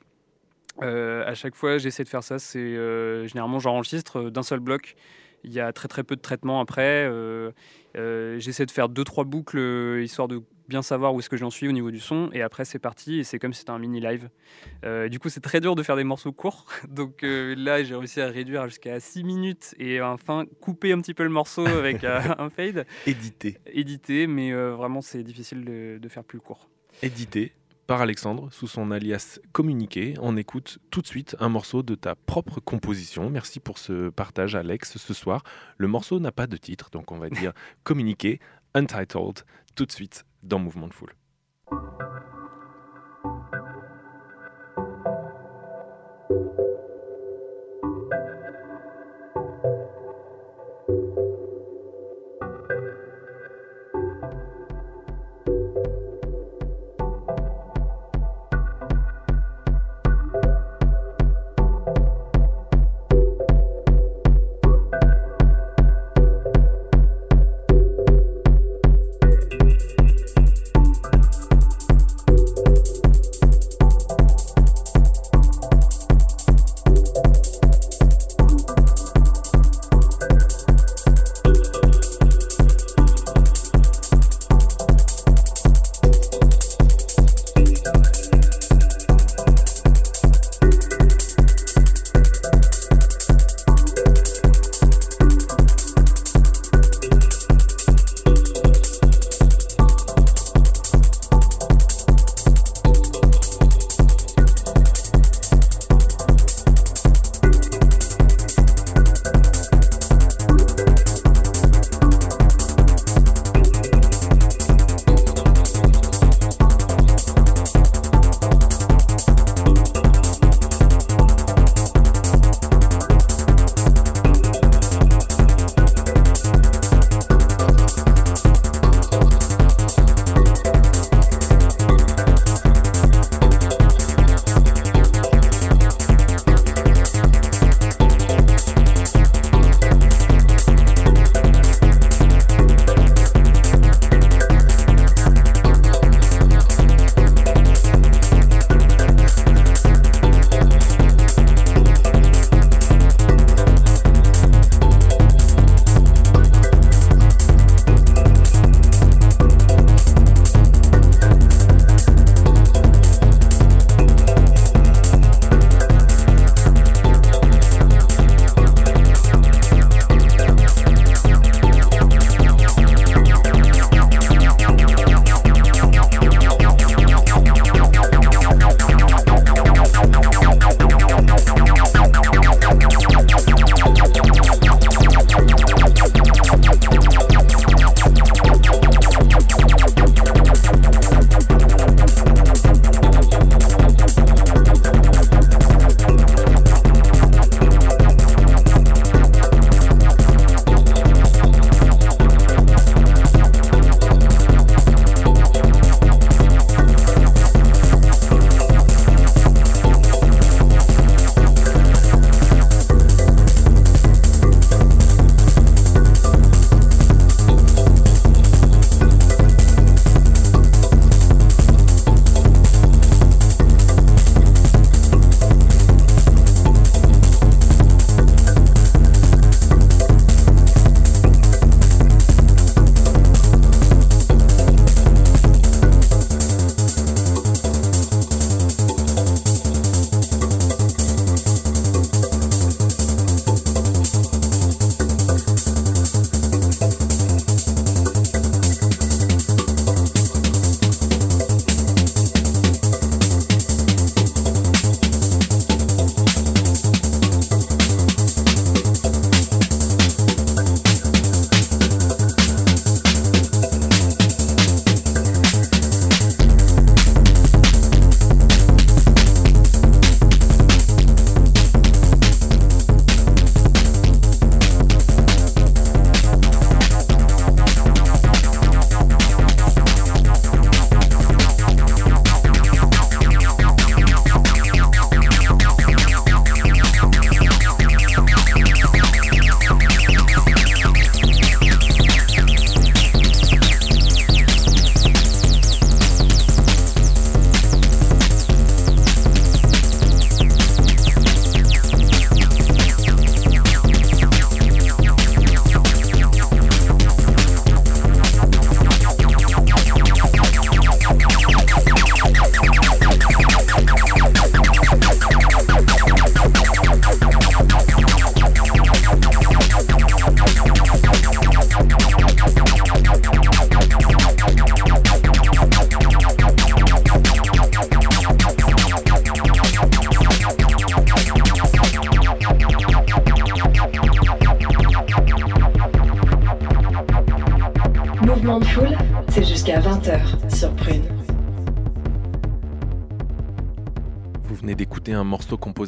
À 0.82 1.34
chaque 1.36 1.56
fois, 1.56 1.78
j'essaie 1.78 2.06
de 2.06 2.10
faire 2.10 2.24
ça. 2.24 2.40
C'est 2.40 3.28
généralement 3.28 3.60
j'enregistre 3.60 4.30
d'un 4.30 4.44
seul 4.44 4.60
bloc. 4.60 4.96
Il 5.44 5.54
y 5.54 5.60
a 5.60 5.72
très 5.74 5.88
très 5.88 6.04
peu 6.04 6.16
de 6.16 6.22
traitement 6.22 6.60
après. 6.60 7.06
Euh, 7.10 7.52
euh, 7.98 8.40
j'essaie 8.40 8.66
de 8.66 8.72
faire 8.72 8.90
deux 8.90 9.04
trois 9.04 9.24
boucles 9.24 9.58
euh, 9.58 10.04
histoire 10.04 10.28
de 10.28 10.42
bien 10.70 10.82
savoir 10.84 11.14
où 11.14 11.20
est-ce 11.20 11.30
que 11.30 11.36
j'en 11.36 11.50
suis 11.50 11.68
au 11.68 11.72
niveau 11.74 11.92
du 11.92 12.00
son. 12.00 12.30
Et 12.32 12.42
après, 12.42 12.64
c'est 12.64 12.80
parti. 12.80 13.20
Et 13.20 13.24
c'est 13.26 13.40
comme 13.40 13.52
si 13.52 13.60
c'était 13.60 13.72
un 13.72 13.80
mini 13.80 14.00
live. 14.00 14.30
Euh, 14.86 15.10
du 15.10 15.20
coup, 15.20 15.28
c'est 15.28 15.42
très 15.42 15.60
dur 15.60 15.76
de 15.76 15.84
faire 15.84 15.98
des 15.98 16.06
morceaux 16.06 16.32
courts. 16.32 16.66
Donc 16.88 17.24
euh, 17.24 17.56
là, 17.58 17.84
j'ai 17.84 17.96
réussi 17.96 18.22
à 18.22 18.28
réduire 18.28 18.66
jusqu'à 18.70 19.00
6 19.00 19.24
minutes 19.26 19.76
et 19.80 20.00
enfin 20.02 20.46
couper 20.62 20.94
un 20.94 21.02
petit 21.02 21.14
peu 21.14 21.24
le 21.24 21.30
morceau 21.30 21.66
avec 21.84 22.04
un 22.06 22.50
fade. 22.50 22.86
Édité. 23.06 23.58
Édité, 23.66 24.28
mais 24.28 24.54
euh, 24.54 24.76
vraiment, 24.76 25.02
c'est 25.02 25.24
difficile 25.24 25.66
de, 25.66 25.98
de 25.98 26.10
faire 26.10 26.24
plus 26.24 26.40
court. 26.40 26.70
Édité 27.02 27.54
par 27.90 28.02
Alexandre 28.02 28.50
sous 28.52 28.68
son 28.68 28.92
alias 28.92 29.40
Communiqué. 29.52 30.14
On 30.22 30.38
écoute 30.38 30.78
tout 30.92 31.02
de 31.02 31.08
suite 31.08 31.36
un 31.40 31.50
morceau 31.50 31.82
de 31.82 31.96
ta 31.96 32.14
propre 32.14 32.60
composition. 32.60 33.32
Merci 33.32 33.60
pour 33.60 33.80
ce 33.80 34.10
partage, 34.10 34.54
Alex, 34.54 35.00
ce 35.00 35.14
soir. 35.16 35.42
Le 35.80 35.88
morceau 35.88 36.20
n'a 36.20 36.32
pas 36.32 36.46
de 36.46 36.56
titre, 36.56 36.92
donc 36.92 37.12
on 37.12 37.18
va 37.18 37.30
dire 37.32 37.52
Communiqué, 37.84 38.40
Untitled, 38.76 39.40
tout 39.74 39.88
de 39.88 39.92
suite 39.92 40.24
dans 40.44 40.60
Mouvement 40.60 40.88
de 40.88 40.94
Foule. 40.94 41.16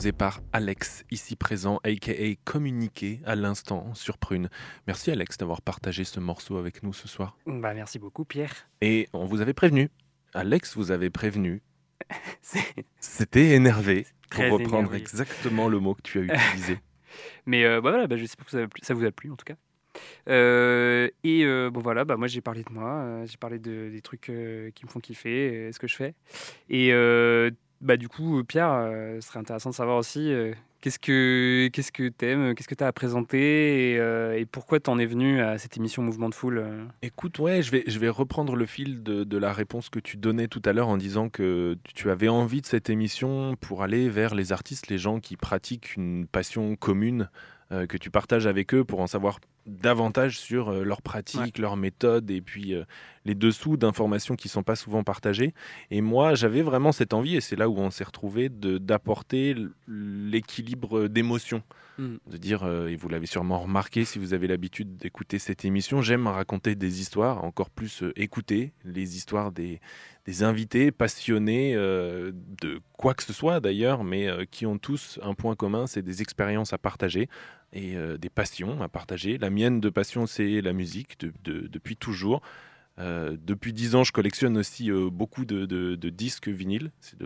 Composé 0.02 0.14
par 0.14 0.42
Alex, 0.52 1.06
ici 1.12 1.36
présent, 1.36 1.80
aka 1.84 2.12
communiqué 2.44 3.20
à 3.24 3.36
l'instant 3.36 3.94
sur 3.94 4.18
Prune. 4.18 4.50
Merci 4.88 5.12
Alex 5.12 5.38
d'avoir 5.38 5.62
partagé 5.62 6.06
ce 6.06 6.20
morceau 6.20 6.58
avec 6.58 6.82
nous 6.82 6.92
ce 6.92 7.08
soir. 7.08 7.38
Bah, 7.46 7.76
merci 7.76 8.00
beaucoup, 8.00 8.26
Pierre. 8.26 8.52
Et 8.82 9.08
on 9.14 9.26
vous 9.26 9.42
avait 9.42 9.54
prévenu. 9.54 9.92
Alex 10.34 10.76
vous 10.76 10.90
avait 10.90 11.12
prévenu. 11.12 11.62
C'était 13.00 13.50
énervé, 13.52 14.08
pour 14.32 14.44
reprendre 14.46 14.78
énervé. 14.80 14.98
exactement 14.98 15.70
le 15.70 15.78
mot 15.78 15.94
que 15.94 16.02
tu 16.02 16.18
as 16.20 16.24
utilisé. 16.48 16.80
Mais 17.46 17.64
euh, 17.64 17.80
bah 17.80 17.92
voilà, 17.92 18.08
bah, 18.08 18.18
j'espère 18.18 18.46
que 18.46 18.52
ça, 18.52 18.58
vous 18.58 18.64
a 18.64 18.68
plu- 18.70 18.84
ça 18.84 18.94
vous 18.96 19.06
a 19.06 19.12
plu 19.12 19.30
en 19.30 19.36
tout 19.36 19.46
cas. 19.46 19.56
Euh, 20.30 21.10
et 21.24 21.46
euh, 21.46 21.70
bon 21.70 21.80
voilà, 21.82 22.06
bah 22.06 22.18
moi 22.18 22.26
j'ai 22.28 22.42
parlé 22.42 22.64
de 22.64 22.74
moi, 22.74 22.90
euh, 23.04 23.26
j'ai 23.28 23.38
parlé 23.38 23.60
de, 23.60 23.90
des 23.92 24.02
trucs 24.02 24.22
qui 24.74 24.86
me 24.86 24.90
font 24.90 25.00
kiffer, 25.00 25.70
ce 25.72 25.78
que 25.78 25.88
je 25.88 25.96
fais. 25.96 26.16
Et 26.70 26.92
bah 27.82 27.98
du 27.98 28.08
coup, 28.08 28.44
Pierre, 28.44 28.72
euh, 28.72 29.20
ce 29.22 29.28
serait 29.28 29.40
intéressant 29.40 29.72
de 29.72 29.76
savoir 29.76 29.98
aussi 29.98 30.32
euh, 30.32 30.54
qu'est-ce 30.82 31.00
que 31.00 31.70
qu'est-ce 31.72 31.92
que 31.92 32.10
t'aimes, 32.10 32.54
qu'est-ce 32.56 32.68
que 32.68 32.76
t'as 32.76 32.88
à 32.88 32.92
présenter 32.92 33.94
et, 33.94 34.00
euh, 34.00 34.38
et 34.38 34.46
pourquoi 34.46 34.80
t'en 34.80 35.00
es 35.00 35.06
venu 35.06 35.42
à 35.42 35.58
cette 35.58 35.78
émission 35.78 36.04
Mouvement 36.04 36.30
de 36.30 36.36
Foule. 36.36 36.58
euh? 36.58 36.84
Écoute, 37.02 37.40
ouais, 37.40 37.62
je 37.62 38.00
vais, 38.00 38.10
reprendre 38.10 38.56
le 38.56 38.66
fil 38.66 39.04
de, 39.04 39.38
la 39.38 39.54
réponse 39.54 39.90
que 39.90 40.00
tu 40.00 40.18
donnais 40.18 40.48
tout 40.48 40.62
à 40.66 40.74
l'heure 40.74 40.90
en 40.90 40.98
disant 40.98 41.30
que 41.30 41.78
tu 41.96 42.10
avais 42.10 42.28
envie 42.28 42.62
de 42.62 42.66
cette 42.66 42.90
émission 42.90 43.56
pour 43.62 43.84
aller 43.84 44.10
vers 44.10 44.36
les 44.36 44.52
artistes, 44.52 44.90
les 44.90 44.98
gens 44.98 45.20
qui 45.20 45.38
pratiquent 45.38 45.96
une 45.96 46.28
passion 46.28 46.76
commune, 46.76 47.30
euh, 47.72 47.88
que 47.88 47.98
tu 47.98 48.10
partages 48.12 48.48
avec 48.48 48.74
eux 48.74 48.84
pour 48.84 49.00
en 49.00 49.08
savoir 49.08 49.40
davantage 49.66 50.40
sur 50.40 50.70
euh, 50.70 50.84
leurs 50.84 51.02
pratiques, 51.02 51.58
leurs 51.58 51.78
méthodes 51.78 52.30
et 52.32 52.42
puis 52.42 52.74
euh, 52.74 52.84
les 53.26 53.36
dessous 53.36 53.78
d'informations 53.78 54.36
qui 54.36 54.50
sont 54.50 54.64
pas 54.64 54.76
souvent 54.76 55.04
partagées. 55.04 55.54
Et 55.92 56.02
moi, 56.02 56.34
j'avais 56.34 56.62
vraiment 56.62 56.92
cette 56.92 57.14
envie, 57.14 57.36
et 57.36 57.42
c'est 57.42 57.56
là 57.56 57.70
où 57.70 57.78
on 57.78 57.92
s'est 57.92 58.04
retrouvé, 58.04 58.50
d'apporter 58.50 59.56
l'équilibre 59.88 61.08
d'émotions. 61.08 61.64
Mm. 61.98 62.16
De 62.26 62.38
dire, 62.38 62.64
euh, 62.64 62.88
et 62.88 62.96
vous 62.96 63.10
l'avez 63.10 63.28
sûrement 63.28 63.60
remarqué 63.60 64.06
si 64.06 64.18
vous 64.18 64.34
avez 64.34 64.48
l'habitude 64.48 64.96
d'écouter 64.98 65.38
cette 65.40 65.66
émission, 65.66 66.02
j'aime 66.02 66.26
raconter 66.26 66.76
des 66.76 67.02
histoires, 67.02 67.44
encore 67.44 67.70
plus 67.70 68.02
euh, 68.02 68.14
écouter 68.16 68.74
les 68.86 69.18
histoires 69.18 69.52
des, 69.52 69.82
des 70.26 70.42
invités 70.44 70.92
passionnés 70.92 71.74
de 71.76 72.80
quoi 72.94 73.14
que 73.14 73.24
ce 73.24 73.34
soit 73.34 73.60
d'ailleurs, 73.60 74.04
mais 74.04 74.30
qui 74.52 74.66
ont 74.66 74.78
tous 74.78 75.20
un 75.24 75.34
point 75.34 75.56
commun, 75.56 75.88
c'est 75.88 76.04
des 76.04 76.22
expériences 76.22 76.74
à 76.74 76.78
partager 76.78 77.28
et 77.74 77.96
euh, 77.96 78.18
des 78.18 78.30
passions 78.30 78.82
à 78.82 78.88
partager. 78.88 79.38
La 79.38 79.50
mienne 79.50 79.80
de 79.80 79.90
passion, 79.90 80.26
c'est 80.26 80.62
la 80.62 80.74
musique 80.74 81.20
de- 81.20 81.32
de- 81.44 81.68
depuis 81.68 81.96
toujours. 81.96 82.42
Euh, 83.00 83.38
depuis 83.46 83.74
dix 83.74 83.96
ans, 83.96 84.04
je 84.04 84.12
collectionne 84.12 84.58
aussi 84.58 84.92
euh, 84.92 85.10
beaucoup 85.10 85.46
de, 85.46 85.96
disques 86.10 86.50
vinyles. 86.50 86.92
C'est 87.00 87.18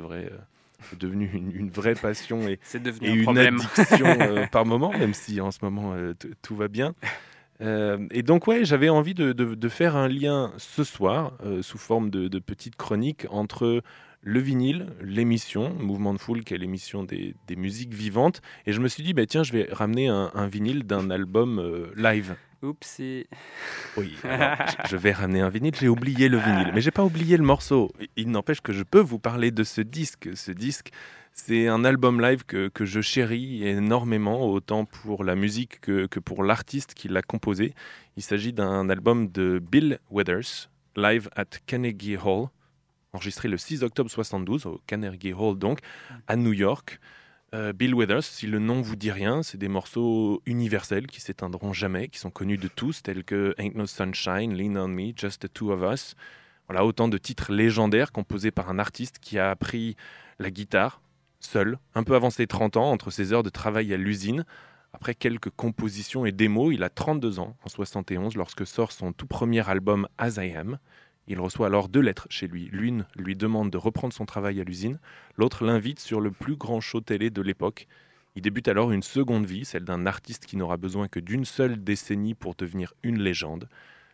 devenu 0.99 1.29
une, 1.33 1.51
une 1.51 1.69
vraie 1.69 1.95
passion 1.95 2.47
et, 2.47 2.59
C'est 2.63 2.83
devenu 2.83 3.07
et 3.07 3.11
un 3.11 3.15
une 3.15 3.23
problème. 3.23 3.59
addiction 3.75 4.47
par 4.51 4.65
moment, 4.65 4.91
même 4.91 5.13
si 5.13 5.41
en 5.41 5.51
ce 5.51 5.59
moment 5.63 5.95
tout 6.41 6.55
va 6.55 6.67
bien. 6.67 6.93
Et 7.61 8.21
donc 8.23 8.47
ouais, 8.47 8.65
j'avais 8.65 8.89
envie 8.89 9.13
de, 9.13 9.69
faire 9.69 9.95
un 9.95 10.07
lien 10.07 10.53
ce 10.57 10.83
soir 10.83 11.33
sous 11.61 11.77
forme 11.77 12.09
de, 12.09 12.39
petites 12.39 12.75
chroniques 12.75 13.25
entre 13.31 13.81
le 14.27 14.39
vinyle, 14.39 14.87
l'émission 15.01 15.73
Mouvement 15.75 16.11
de 16.13 16.17
Foule, 16.19 16.43
qui 16.43 16.55
est 16.55 16.57
l'émission 16.57 17.03
des, 17.03 17.35
des 17.47 17.55
musiques 17.55 17.93
vivantes. 17.93 18.41
Et 18.65 18.73
je 18.73 18.81
me 18.81 18.87
suis 18.87 19.03
dit, 19.03 19.13
bah, 19.13 19.25
tiens, 19.27 19.43
je 19.43 19.53
vais 19.53 19.69
ramener 19.71 20.07
un, 20.07 20.31
un 20.33 20.47
vinyle 20.47 20.83
d'un 20.83 21.11
album 21.11 21.59
euh, 21.59 21.93
live. 21.95 22.35
Oups, 22.63 22.99
et- 22.99 23.27
Oui, 23.97 24.15
alors, 24.23 24.57
je- 24.83 24.89
je 24.89 24.97
vais 24.97 25.11
ramener 25.11 25.41
un 25.41 25.49
vinyle. 25.49 25.73
J'ai 25.79 25.87
oublié 25.87 26.27
le 26.27 26.37
vinyle, 26.39 26.71
mais 26.73 26.81
j'ai 26.81 26.89
pas 26.89 27.03
oublié 27.05 27.37
le 27.37 27.43
morceau. 27.43 27.91
Il 28.17 28.31
n'empêche 28.31 28.61
que 28.61 28.73
je 28.73 28.81
peux 28.81 28.99
vous 28.99 29.19
parler 29.19 29.51
de 29.51 29.63
ce 29.63 29.81
disque. 29.81 30.29
Ce 30.33 30.51
disque, 30.51 30.89
c'est 31.31 31.67
un 31.67 31.85
album 31.85 32.19
live 32.19 32.45
que, 32.45 32.69
que 32.69 32.83
je 32.85 33.01
chéris 33.01 33.63
énormément, 33.67 34.49
autant 34.49 34.85
pour 34.85 35.23
la 35.23 35.35
musique 35.35 35.79
que, 35.81 36.07
que 36.07 36.19
pour 36.19 36.43
l'artiste 36.43 36.95
qui 36.95 37.09
l'a 37.09 37.21
composé. 37.21 37.75
Il 38.17 38.23
s'agit 38.23 38.53
d'un 38.53 38.89
album 38.89 39.27
de 39.27 39.59
Bill 39.59 39.99
Withers, 40.09 40.69
live 40.95 41.29
at 41.35 41.45
Carnegie 41.67 42.17
Hall, 42.17 42.47
enregistré 43.15 43.47
le 43.47 43.57
6 43.57 43.83
octobre 43.83 44.09
72 44.09 44.65
au 44.65 44.81
Carnegie 44.87 45.33
Hall, 45.33 45.57
donc 45.57 45.79
à 46.27 46.35
New 46.35 46.53
York. 46.53 46.99
Euh, 47.53 47.73
Bill 47.73 47.95
Withers, 47.95 48.23
si 48.23 48.47
le 48.47 48.59
nom 48.59 48.81
vous 48.81 48.95
dit 48.95 49.11
rien, 49.11 49.41
c'est 49.41 49.57
des 49.57 49.67
morceaux 49.67 50.41
universels 50.45 51.07
qui 51.07 51.21
s'éteindront 51.21 51.73
jamais, 51.73 52.09
qui 52.09 52.19
sont 52.19 52.31
connus 52.31 52.57
de 52.57 52.67
tous, 52.67 53.01
tels 53.01 53.23
que 53.23 53.55
Ain't 53.57 53.75
No 53.75 53.85
Sunshine, 53.85 54.53
Lean 54.53 54.75
on 54.75 54.89
Me, 54.89 55.13
Just 55.15 55.47
the 55.47 55.53
Two 55.53 55.71
of 55.71 55.81
Us. 55.93 56.15
Voilà, 56.67 56.85
autant 56.85 57.07
de 57.07 57.17
titres 57.17 57.53
légendaires 57.53 58.11
composés 58.11 58.51
par 58.51 58.69
un 58.69 58.79
artiste 58.79 59.19
qui 59.19 59.39
a 59.39 59.51
appris 59.51 59.95
la 60.39 60.49
guitare 60.51 61.01
seul, 61.39 61.77
un 61.93 62.03
peu 62.03 62.15
avant 62.15 62.29
ses 62.29 62.47
30 62.47 62.75
ans, 62.77 62.91
entre 62.91 63.11
ses 63.11 63.31
heures 63.31 63.43
de 63.43 63.49
travail 63.49 63.93
à 63.93 63.97
l'usine. 63.97 64.45
Après 64.93 65.13
quelques 65.13 65.49
compositions 65.51 66.25
et 66.25 66.31
démos, 66.31 66.73
il 66.73 66.83
a 66.83 66.89
32 66.89 67.39
ans, 67.39 67.55
en 67.63 67.69
71, 67.69 68.35
lorsque 68.35 68.65
sort 68.65 68.91
son 68.91 69.13
tout 69.13 69.27
premier 69.27 69.67
album 69.69 70.07
As 70.17 70.37
I 70.37 70.53
Am. 70.55 70.79
Il 71.27 71.39
reçoit 71.39 71.67
alors 71.67 71.89
deux 71.89 72.01
lettres 72.01 72.27
chez 72.29 72.47
lui. 72.47 72.69
L'une 72.71 73.05
lui 73.15 73.35
demande 73.35 73.71
de 73.71 73.77
reprendre 73.77 74.13
son 74.13 74.25
travail 74.25 74.61
à 74.61 74.63
l'usine, 74.63 74.99
l'autre 75.37 75.65
l'invite 75.65 75.99
sur 75.99 76.21
le 76.21 76.31
plus 76.31 76.55
grand 76.55 76.81
show 76.81 77.01
télé 77.01 77.29
de 77.29 77.41
l'époque. 77.41 77.87
Il 78.35 78.41
débute 78.41 78.67
alors 78.67 78.91
une 78.91 79.01
seconde 79.01 79.45
vie, 79.45 79.65
celle 79.65 79.85
d'un 79.85 80.05
artiste 80.05 80.45
qui 80.45 80.57
n'aura 80.57 80.77
besoin 80.77 81.07
que 81.07 81.19
d'une 81.19 81.45
seule 81.45 81.83
décennie 81.83 82.35
pour 82.35 82.53
devenir 82.53 82.93
une 83.01 83.19
légende. 83.19 83.69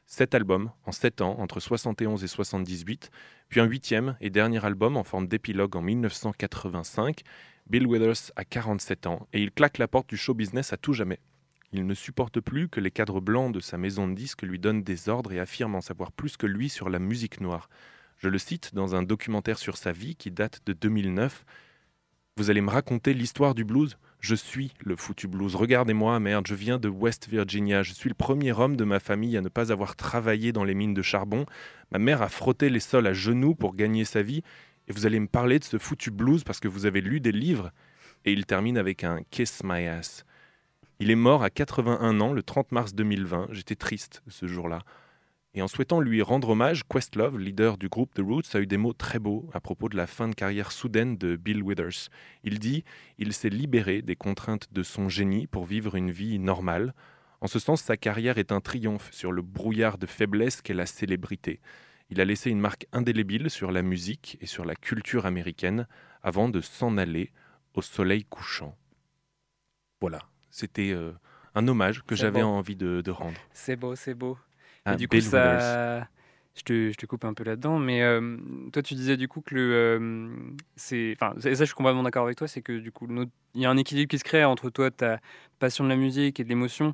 Sept 0.06 0.36
albums 0.36 0.72
en 0.86 0.92
sept 0.92 1.22
ans, 1.22 1.40
entre 1.40 1.60
71 1.60 2.24
et 2.24 2.28
78, 2.28 3.12
puis 3.50 3.60
un 3.60 3.66
huitième 3.66 4.16
et 4.22 4.30
dernier 4.30 4.64
album 4.64 4.96
en 4.96 5.04
forme 5.04 5.28
d'épilogue 5.28 5.76
en 5.76 5.82
1985. 5.82 7.22
Bill 7.70 7.88
Withers 7.88 8.32
a 8.36 8.46
47 8.46 9.08
ans 9.08 9.28
et 9.34 9.42
il 9.42 9.52
claque 9.52 9.78
la 9.78 9.88
porte 9.88 10.10
du 10.10 10.18
show 10.18 10.34
business 10.34 10.74
à 10.74 10.78
tout 10.78 10.94
jamais. 10.94 11.20
Il 11.74 11.86
ne 11.86 11.94
supporte 11.94 12.42
plus 12.42 12.68
que 12.68 12.82
les 12.82 12.92
cadres 12.92 13.22
blancs 13.22 13.54
de 13.54 13.62
sa 13.62 13.78
maison 13.78 14.08
de 14.08 14.14
disques 14.14 14.44
lui 14.44 14.60
donnent 14.60 14.84
des 14.84 15.08
ordres 15.08 15.32
et 15.32 15.40
affirme 15.40 15.76
en 15.76 15.82
savoir 15.82 16.12
plus 16.12 16.36
que 16.36 16.46
lui 16.46 16.68
sur 16.68 16.90
la 16.90 17.00
musique 17.00 17.40
noire. 17.40 17.70
Je 18.18 18.28
le 18.28 18.38
cite 18.38 18.76
dans 18.76 18.94
un 18.94 19.04
documentaire 19.04 19.58
sur 19.58 19.78
sa 19.78 19.92
vie 19.92 20.16
qui 20.16 20.32
date 20.32 20.60
de 20.66 20.74
2009. 20.74 21.46
Vous 22.38 22.50
allez 22.50 22.62
me 22.62 22.70
raconter 22.70 23.14
l'histoire 23.14 23.56
du 23.56 23.64
blues? 23.64 23.98
Je 24.20 24.36
suis 24.36 24.74
le 24.82 24.96
foutu 24.96 25.28
blues. 25.28 25.56
Regardez-moi, 25.56 26.20
merde, 26.20 26.46
je 26.46 26.56
viens 26.56 26.78
de 26.78 26.90
West 26.90 27.30
Virginia. 27.30 27.84
Je 27.84 27.94
suis 27.94 28.10
le 28.10 28.16
premier 28.16 28.52
homme 28.52 28.76
de 28.76 28.84
ma 28.84 29.00
famille 29.00 29.38
à 29.38 29.42
ne 29.42 29.50
pas 29.50 29.72
avoir 29.72 29.96
travaillé 29.96 30.52
dans 30.52 30.64
les 30.64 30.76
mines 30.76 30.94
de 30.94 31.02
charbon. 31.02 31.46
Ma 31.92 32.00
mère 32.00 32.22
a 32.22 32.30
frotté 32.30 32.70
les 32.70 32.80
sols 32.80 33.08
à 33.08 33.14
genoux 33.14 33.56
pour 33.56 33.76
gagner 33.76 34.06
sa 34.06 34.22
vie. 34.22 34.44
Et 34.88 34.94
vous 34.94 35.06
allez 35.06 35.20
me 35.20 35.28
parler 35.28 35.58
de 35.58 35.64
ce 35.64 35.78
foutu 35.78 36.12
blues 36.12 36.44
parce 36.44 36.60
que 36.60 36.68
vous 36.68 36.86
avez 36.86 37.02
lu 37.02 37.22
des 37.22 37.32
livres? 37.32 37.72
Et 38.26 38.34
il 38.34 38.46
termine 38.46 38.78
avec 38.78 39.04
un 39.04 39.22
Kiss 39.32 39.64
My 39.64 39.88
Ass. 39.88 40.26
Il 41.02 41.10
est 41.10 41.16
mort 41.16 41.42
à 41.42 41.50
81 41.50 42.22
ans 42.22 42.32
le 42.32 42.44
30 42.44 42.72
mars 42.72 42.94
2020. 42.94 43.48
J'étais 43.50 43.74
triste 43.74 44.22
ce 44.28 44.46
jour-là. 44.46 44.84
Et 45.56 45.64
en 45.64 45.68
souhaitant 45.68 46.00
lui 46.00 46.22
rendre 46.22 46.50
hommage, 46.50 46.84
Questlove, 46.88 47.40
leader 47.40 47.80
du 47.80 47.90
groupe 47.90 48.14
The 48.14 48.20
Roots, 48.20 48.54
a 48.54 48.60
eu 48.60 48.68
des 48.68 48.78
mots 48.78 48.94
très 48.94 49.18
beaux 49.18 49.50
à 49.52 49.60
propos 49.60 49.90
de 49.90 49.98
la 49.98 50.06
fin 50.06 50.28
de 50.28 50.36
carrière 50.36 50.72
soudaine 50.72 51.18
de 51.18 51.38
Bill 51.38 51.64
Withers. 51.64 52.12
Il 52.44 52.60
dit 52.60 52.84
Il 53.18 53.34
s'est 53.34 53.50
libéré 53.50 54.04
des 54.04 54.16
contraintes 54.16 54.72
de 54.74 54.84
son 54.84 55.10
génie 55.10 55.48
pour 55.48 55.66
vivre 55.66 55.96
une 55.96 56.12
vie 56.12 56.38
normale. 56.38 56.94
En 57.42 57.48
ce 57.48 57.58
sens, 57.58 57.82
sa 57.82 57.98
carrière 57.98 58.38
est 58.38 58.52
un 58.52 58.62
triomphe 58.62 59.12
sur 59.12 59.32
le 59.32 59.42
brouillard 59.42 59.98
de 59.98 60.06
faiblesse 60.06 60.62
qu'est 60.62 60.76
la 60.76 60.86
célébrité. 60.86 61.62
Il 62.12 62.22
a 62.22 62.26
laissé 62.26 62.52
une 62.52 62.60
marque 62.60 62.86
indélébile 62.92 63.50
sur 63.50 63.72
la 63.72 63.82
musique 63.82 64.38
et 64.40 64.46
sur 64.46 64.66
la 64.66 64.76
culture 64.76 65.26
américaine 65.26 65.88
avant 66.22 66.48
de 66.48 66.62
s'en 66.62 66.96
aller 66.98 67.32
au 67.74 67.82
soleil 67.82 68.24
couchant. 68.24 68.78
Voilà, 70.00 70.20
c'était 70.52 70.92
euh, 70.92 71.12
un 71.56 71.68
hommage 71.68 72.04
que 72.04 72.16
j'avais 72.16 72.42
envie 72.44 72.76
de, 72.76 73.02
de 73.02 73.12
rendre. 73.12 73.42
C'est 73.54 73.76
beau, 73.76 73.96
c'est 73.96 74.14
beau. 74.14 74.38
Et 74.94 74.96
du 74.98 75.08
coup, 75.08 75.16
ça. 75.32 76.08
Je 76.54 76.64
te, 76.64 76.92
je 76.92 76.96
te 76.98 77.06
coupe 77.06 77.24
un 77.24 77.34
peu 77.34 77.46
là-dedans, 77.46 77.80
mais 77.80 78.02
euh, 78.02 78.36
toi, 78.74 78.82
tu 78.84 78.94
disais 78.94 79.16
du 79.16 79.30
coup 79.30 79.40
que 79.40 79.56
le. 79.56 79.72
euh, 79.74 80.30
c'est, 80.76 81.16
enfin, 81.16 81.34
et 81.38 81.56
ça, 81.56 81.64
je 81.64 81.66
suis 81.66 81.74
complètement 81.76 82.04
d'accord 82.04 82.26
avec 82.26 82.38
toi, 82.38 82.46
c'est 82.46 82.62
que 82.62 82.78
du 82.78 82.92
coup, 82.92 83.08
il 83.56 83.62
y 83.62 83.66
a 83.66 83.70
un 83.70 83.78
équilibre 83.78 84.10
qui 84.10 84.20
se 84.20 84.26
crée 84.26 84.44
entre 84.44 84.70
toi, 84.70 84.92
ta 84.92 85.22
passion 85.60 85.86
de 85.86 85.90
la 85.90 85.96
musique 85.96 86.42
et 86.42 86.44
de 86.44 86.50
l'émotion, 86.50 86.94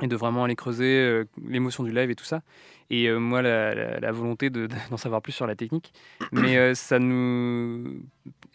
et 0.00 0.06
de 0.06 0.14
vraiment 0.14 0.44
aller 0.44 0.54
creuser 0.54 1.00
euh, 1.00 1.24
l'émotion 1.48 1.82
du 1.82 1.90
live 1.90 2.10
et 2.10 2.14
tout 2.14 2.24
ça. 2.24 2.42
Et 2.88 3.10
moi, 3.10 3.42
la, 3.42 3.74
la- 3.74 3.98
la 3.98 4.12
volonté 4.12 4.50
de- 4.50 4.68
d'en 4.90 4.96
savoir 4.96 5.20
plus 5.20 5.32
sur 5.32 5.48
la 5.48 5.56
technique. 5.56 5.92
Mais 6.30 6.72
ça 6.76 7.00
nous. 7.00 8.02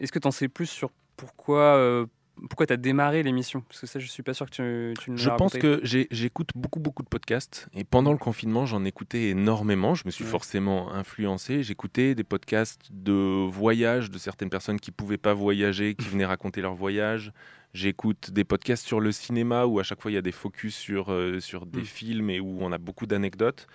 Est-ce 0.00 0.12
que 0.12 0.18
tu 0.18 0.26
en 0.28 0.30
sais 0.30 0.48
plus 0.48 0.64
sur 0.66 0.90
pourquoi. 1.18 2.06
Pourquoi 2.48 2.66
tu 2.66 2.72
as 2.72 2.76
démarré 2.76 3.22
l'émission? 3.22 3.60
Parce 3.68 3.80
que 3.80 3.86
ça, 3.86 3.98
je 3.98 4.06
suis 4.06 4.22
pas 4.22 4.34
sûr 4.34 4.46
que 4.46 4.50
tu, 4.92 4.94
tu 5.00 5.10
nous 5.10 5.16
Je 5.16 5.30
pense 5.30 5.52
que 5.54 5.80
j'écoute 5.82 6.50
beaucoup, 6.54 6.80
beaucoup 6.80 7.02
de 7.02 7.08
podcasts. 7.08 7.68
Et 7.74 7.84
pendant 7.84 8.12
le 8.12 8.18
confinement, 8.18 8.66
j'en 8.66 8.84
écoutais 8.84 9.28
énormément. 9.30 9.94
Je 9.94 10.02
me 10.06 10.10
suis 10.10 10.24
Ouais. 10.24 10.30
forcément 10.30 10.92
influencé. 10.92 11.62
J'écoutais 11.62 12.14
des 12.14 12.24
podcasts 12.24 12.88
de 12.90 13.12
voyage 13.48 14.10
de 14.10 14.18
certaines 14.18 14.50
personnes 14.50 14.80
qui 14.80 14.90
pouvaient 14.90 15.18
pas 15.18 15.34
voyager, 15.34 15.94
qui 15.94 16.08
venaient 16.16 16.26
raconter 16.26 16.60
leur 16.62 16.74
voyage. 16.74 17.32
J'écoute 17.74 18.30
des 18.30 18.44
podcasts 18.44 18.84
sur 18.86 19.00
le 19.00 19.12
cinéma 19.12 19.64
où 19.66 19.78
à 19.78 19.82
chaque 19.82 20.02
fois 20.02 20.10
il 20.10 20.14
y 20.14 20.18
a 20.18 20.22
des 20.22 20.32
focus 20.32 20.74
sur, 20.76 21.10
euh, 21.12 21.40
sur 21.40 21.64
des 21.66 21.80
Mm. 21.80 21.84
films 21.84 22.30
et 22.30 22.40
où 22.40 22.58
on 22.60 22.70
a 22.72 22.78
beaucoup 22.78 23.06
d'anecdotes. 23.06 23.66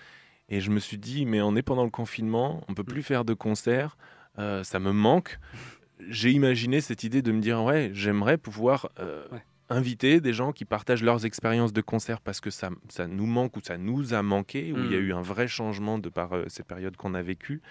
Et 0.49 0.61
je 0.61 0.69
me 0.71 0.79
suis 0.79 0.97
dit, 0.97 1.25
mais 1.25 1.41
on 1.41 1.55
est 1.55 1.61
pendant 1.61 1.83
le 1.83 1.89
confinement, 1.89 2.63
on 2.69 2.73
peut 2.73 2.83
plus 2.83 3.03
faire 3.03 3.25
de 3.25 3.33
concerts, 3.33 3.97
euh, 4.39 4.63
ça 4.63 4.79
me 4.79 4.91
manque. 4.91 5.39
J'ai 5.99 6.31
imaginé 6.31 6.81
cette 6.81 7.03
idée 7.03 7.21
de 7.21 7.31
me 7.31 7.41
dire, 7.41 7.63
ouais, 7.63 7.89
j'aimerais 7.93 8.37
pouvoir 8.37 8.89
euh, 8.99 9.27
Ouais. 9.31 9.43
inviter 9.69 10.21
des 10.21 10.31
gens 10.33 10.51
qui 10.51 10.63
partagent 10.63 11.03
leurs 11.03 11.25
expériences 11.25 11.73
de 11.73 11.81
concert 11.81 12.21
parce 12.21 12.39
que 12.39 12.51
ça, 12.51 12.69
ça 12.89 13.07
nous 13.07 13.25
manque 13.25 13.57
ou 13.57 13.61
ça 13.61 13.77
nous 13.77 14.13
a 14.13 14.21
manqué, 14.21 14.73
où 14.73 14.83
il 14.85 14.91
y 14.91 14.95
a 14.95 14.99
Mm. 14.99 15.01
eu 15.01 15.13
un 15.13 15.21
vrai 15.21 15.47
changement 15.47 15.97
de 15.97 16.09
par 16.09 16.33
euh, 16.33 16.45
ces 16.49 16.63
périodes 16.63 16.97
qu'on 16.97 17.15
a 17.15 17.21
vécues. 17.23 17.61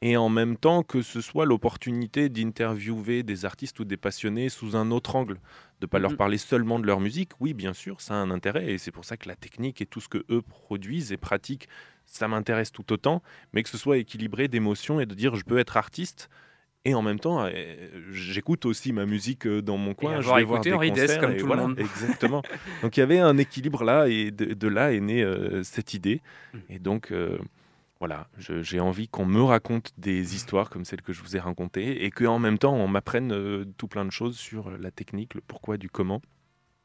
Et 0.00 0.16
en 0.16 0.28
même 0.28 0.56
temps 0.56 0.82
que 0.84 1.02
ce 1.02 1.20
soit 1.20 1.46
l'opportunité 1.46 2.28
d'interviewer 2.28 3.22
des 3.24 3.44
artistes 3.44 3.80
ou 3.80 3.84
des 3.84 3.96
passionnés 3.96 4.48
sous 4.48 4.76
un 4.76 4.90
autre 4.92 5.16
angle, 5.16 5.40
de 5.80 5.86
pas 5.86 5.98
leur 5.98 6.12
Mhm. 6.12 6.16
parler 6.16 6.38
seulement 6.38 6.78
de 6.78 6.86
leur 6.86 7.00
musique. 7.00 7.32
Oui, 7.40 7.54
bien 7.54 7.72
sûr, 7.74 8.00
ça 8.00 8.14
a 8.14 8.16
un 8.18 8.30
intérêt 8.30 8.72
et 8.72 8.78
c'est 8.78 8.92
pour 8.92 9.04
ça 9.04 9.16
que 9.16 9.28
la 9.28 9.36
technique 9.36 9.80
et 9.82 9.86
tout 9.86 10.00
ce 10.00 10.08
que 10.08 10.24
eux 10.30 10.42
produisent 10.42 11.12
et 11.12 11.16
pratiquent, 11.18 11.68
ça 12.06 12.28
m'intéresse 12.28 12.72
tout 12.72 12.92
autant, 12.92 13.22
mais 13.52 13.62
que 13.64 13.68
ce 13.68 13.78
soit 13.78 13.98
équilibré 13.98 14.48
d'émotions 14.48 15.00
et 15.00 15.06
de 15.06 15.14
dire 15.14 15.34
je 15.34 15.44
peux 15.44 15.58
être 15.58 15.76
artiste 15.76 16.28
et 16.88 16.94
en 16.94 17.02
même 17.02 17.20
temps, 17.20 17.44
euh, 17.44 17.50
j'écoute 18.10 18.64
aussi 18.64 18.92
ma 18.92 19.06
musique 19.06 19.46
euh, 19.46 19.60
dans 19.60 19.76
mon 19.76 19.94
coin. 19.94 20.20
je 20.20 20.34
vais 20.34 20.44
voir 20.44 20.60
des 20.60 20.72
Henri 20.72 20.90
concerts 20.90 21.20
comme 21.20 21.36
tout 21.36 21.46
le 21.46 21.56
monde. 21.56 21.78
Exactement. 21.78 22.42
donc 22.82 22.96
il 22.96 23.00
y 23.00 23.02
avait 23.02 23.18
un 23.18 23.36
équilibre 23.38 23.84
là 23.84 24.08
et 24.08 24.30
de, 24.30 24.54
de 24.54 24.68
là 24.68 24.92
est 24.92 25.00
née 25.00 25.22
euh, 25.22 25.62
cette 25.62 25.94
idée. 25.94 26.22
Mm. 26.52 26.58
Et 26.70 26.78
donc 26.78 27.12
voilà, 28.00 28.28
j'ai 28.38 28.78
envie 28.78 29.08
qu'on 29.08 29.26
me 29.26 29.42
raconte 29.42 29.92
des 29.98 30.36
histoires 30.36 30.70
comme 30.70 30.84
celles 30.84 31.02
que 31.02 31.12
je 31.12 31.20
vous 31.20 31.36
ai 31.36 31.40
racontées 31.40 32.04
et 32.04 32.10
qu'en 32.10 32.38
même 32.38 32.56
temps 32.56 32.74
on 32.74 32.86
m'apprenne 32.86 33.32
euh, 33.32 33.64
tout 33.76 33.88
plein 33.88 34.04
de 34.04 34.12
choses 34.12 34.36
sur 34.36 34.70
la 34.70 34.92
technique, 34.92 35.34
le 35.34 35.40
pourquoi 35.40 35.78
du 35.78 35.90
comment. 35.90 36.22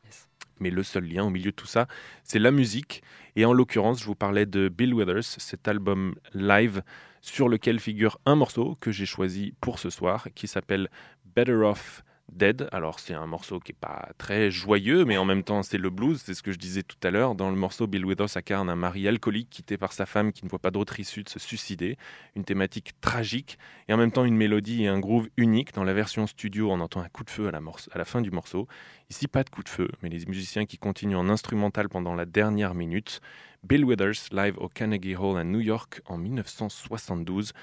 Yes. 0.06 0.28
Mais 0.60 0.72
le 0.72 0.82
seul 0.82 1.06
lien 1.06 1.24
au 1.24 1.30
milieu 1.30 1.52
de 1.52 1.56
tout 1.56 1.68
ça, 1.68 1.88
c'est 2.24 2.40
la 2.40 2.50
musique. 2.50 3.04
Et 3.36 3.46
en 3.46 3.54
l'occurrence, 3.54 4.00
je 4.00 4.06
vous 4.06 4.16
parlais 4.16 4.48
de 4.48 4.70
Bill 4.70 4.94
Withers, 4.94 5.22
cet 5.22 5.68
album 5.68 6.16
live 6.34 6.82
sur 7.24 7.50
lequel 7.50 7.80
figure 7.80 8.20
un 8.26 8.36
morceau 8.36 8.78
que 8.80 8.92
j'ai 8.92 9.08
choisi 9.08 9.56
pour 9.62 9.80
ce 9.80 9.90
soir, 9.90 10.28
qui 10.36 10.48
s'appelle 10.48 10.90
Better 11.26 11.54
Off 11.54 12.04
Dead. 12.32 12.68
Alors 12.72 13.00
c'est 13.00 13.14
un 13.14 13.28
morceau 13.28 13.60
qui 13.60 13.72
est 13.74 13.80
pas 13.80 14.10
très 14.18 14.50
joyeux, 14.50 15.06
mais 15.06 15.18
en 15.18 15.26
même 15.26 15.44
temps 15.44 15.62
c'est 15.62 15.78
le 15.78 15.90
blues, 15.90 16.22
c'est 16.24 16.34
ce 16.34 16.42
que 16.42 16.52
je 16.52 16.58
disais 16.58 16.84
tout 16.84 16.98
à 17.04 17.12
l'heure. 17.12 17.36
Dans 17.36 17.50
le 17.50 17.56
morceau, 17.56 17.88
Bill 17.88 18.06
Withers 18.06 18.36
incarne 18.36 18.70
un 18.70 18.76
mari 18.76 19.08
alcoolique 19.08 19.50
quitté 19.50 19.78
par 19.78 19.94
sa 19.94 20.06
femme 20.06 20.32
qui 20.32 20.46
ne 20.46 20.50
voit 20.50 20.60
pas 20.60 20.72
d'autre 20.72 21.00
issue 21.00 21.24
de 21.24 21.30
se 21.30 21.40
suicider. 21.40 21.98
Une 22.36 22.44
thématique 22.44 23.00
tragique 23.02 23.58
et 23.88 23.94
en 23.94 23.98
même 23.98 24.12
temps 24.12 24.26
une 24.26 24.38
mélodie 24.38 24.84
et 24.84 24.88
un 24.88 25.00
groove 25.00 25.30
unique. 25.38 25.74
Dans 25.74 25.84
la 25.84 25.94
version 25.94 26.26
studio, 26.28 26.72
on 26.72 26.80
entend 26.80 27.02
un 27.02 27.10
coup 27.10 27.24
de 27.24 27.30
feu 27.30 27.50
à 27.50 27.98
la 27.98 28.06
fin 28.06 28.22
du 28.22 28.32
morceau. 28.32 28.68
Ici, 29.10 29.28
pas 29.28 29.44
de 29.44 29.50
coup 29.50 29.64
de 29.64 29.70
feu, 29.70 29.90
mais 30.02 30.10
les 30.10 30.26
musiciens 30.26 30.66
qui 30.66 30.78
continuent 30.78 31.18
en 31.18 31.30
instrumental 31.30 31.90
pendant 31.90 32.16
la 32.16 32.26
dernière 32.26 32.74
minute. 32.74 33.22
Bill 33.64 33.86
Withers, 33.86 34.30
live 34.32 34.58
au 34.58 34.68
Carnegie 34.68 35.16
Hall 35.16 35.38
à 35.38 35.44
New 35.44 35.62
York 35.62 36.02
en 36.06 36.18
1972. 36.18 37.54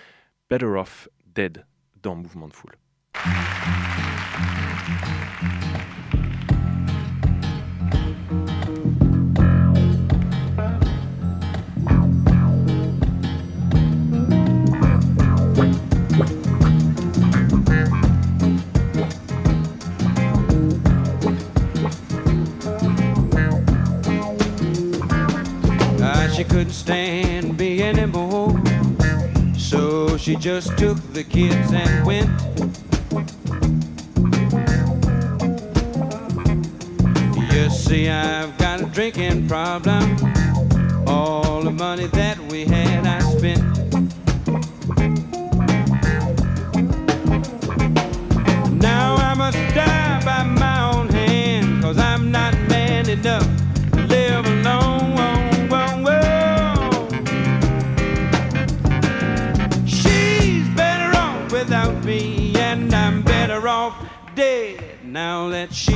Better 0.49 0.67
Off 0.67 1.09
Dead 1.27 1.67
dans 2.03 2.17
Mouvement 2.17 2.49
de 2.49 2.55
Foule. 2.55 2.77
Ah, 26.03 26.33
she 26.35 26.45
couldn't 26.45 26.71
stand 26.71 27.59
me 27.59 27.83
anymore. 27.83 28.61
So 29.57 30.17
she 30.17 30.37
just 30.37 30.79
took 30.79 30.99
the 31.13 31.25
kids 31.25 31.73
and 31.73 32.07
went. 32.07 32.90
See, 37.91 38.09
I've 38.09 38.57
got 38.57 38.81
a 38.81 38.87
drinking 38.87 39.49
problem. 39.49 40.17
All 41.09 41.61
the 41.61 41.73
money 41.73 42.07
that 42.07 42.39
we 42.51 42.65
had, 42.65 43.05
I 43.05 43.19
spent. 43.35 43.63
Now 48.81 49.17
I 49.17 49.35
must 49.35 49.59
die 49.75 50.21
by 50.25 50.45
my 50.45 50.79
own 50.93 51.09
hand, 51.09 51.83
cause 51.83 51.99
I'm 51.99 52.31
not 52.31 52.55
man 52.69 53.09
enough 53.09 53.49
to 53.91 54.03
live 54.15 54.47
alone. 54.47 55.17
Whoa, 55.19 55.39
whoa, 55.73 55.89
whoa. 56.07 57.09
She's 59.85 60.69
better 60.77 61.11
off 61.19 61.51
without 61.51 62.05
me, 62.05 62.55
and 62.55 62.95
I'm 62.95 63.23
better 63.23 63.67
off 63.67 63.97
dead 64.37 64.81
now 65.03 65.67
she's 65.71 65.90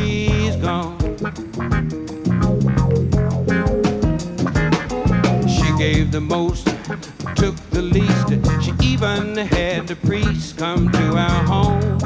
the 6.15 6.21
most, 6.21 6.65
took 7.35 7.57
the 7.71 7.83
least. 7.83 8.29
She 8.65 8.73
even 8.81 9.37
had 9.37 9.89
the 9.89 9.97
priest 9.97 10.57
come 10.57 10.89
to 10.93 11.17
our 11.17 11.43
home. 11.43 11.99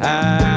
I 0.00 0.49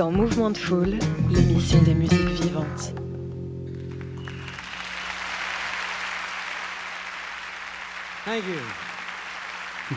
dans 0.00 0.10
Mouvement 0.10 0.50
de 0.50 0.56
Foule, 0.56 0.98
l'émission 1.28 1.82
des 1.82 1.92
musiques 1.92 2.18
vivantes. 2.40 2.94
Thank 8.24 8.44
you. 8.48 9.94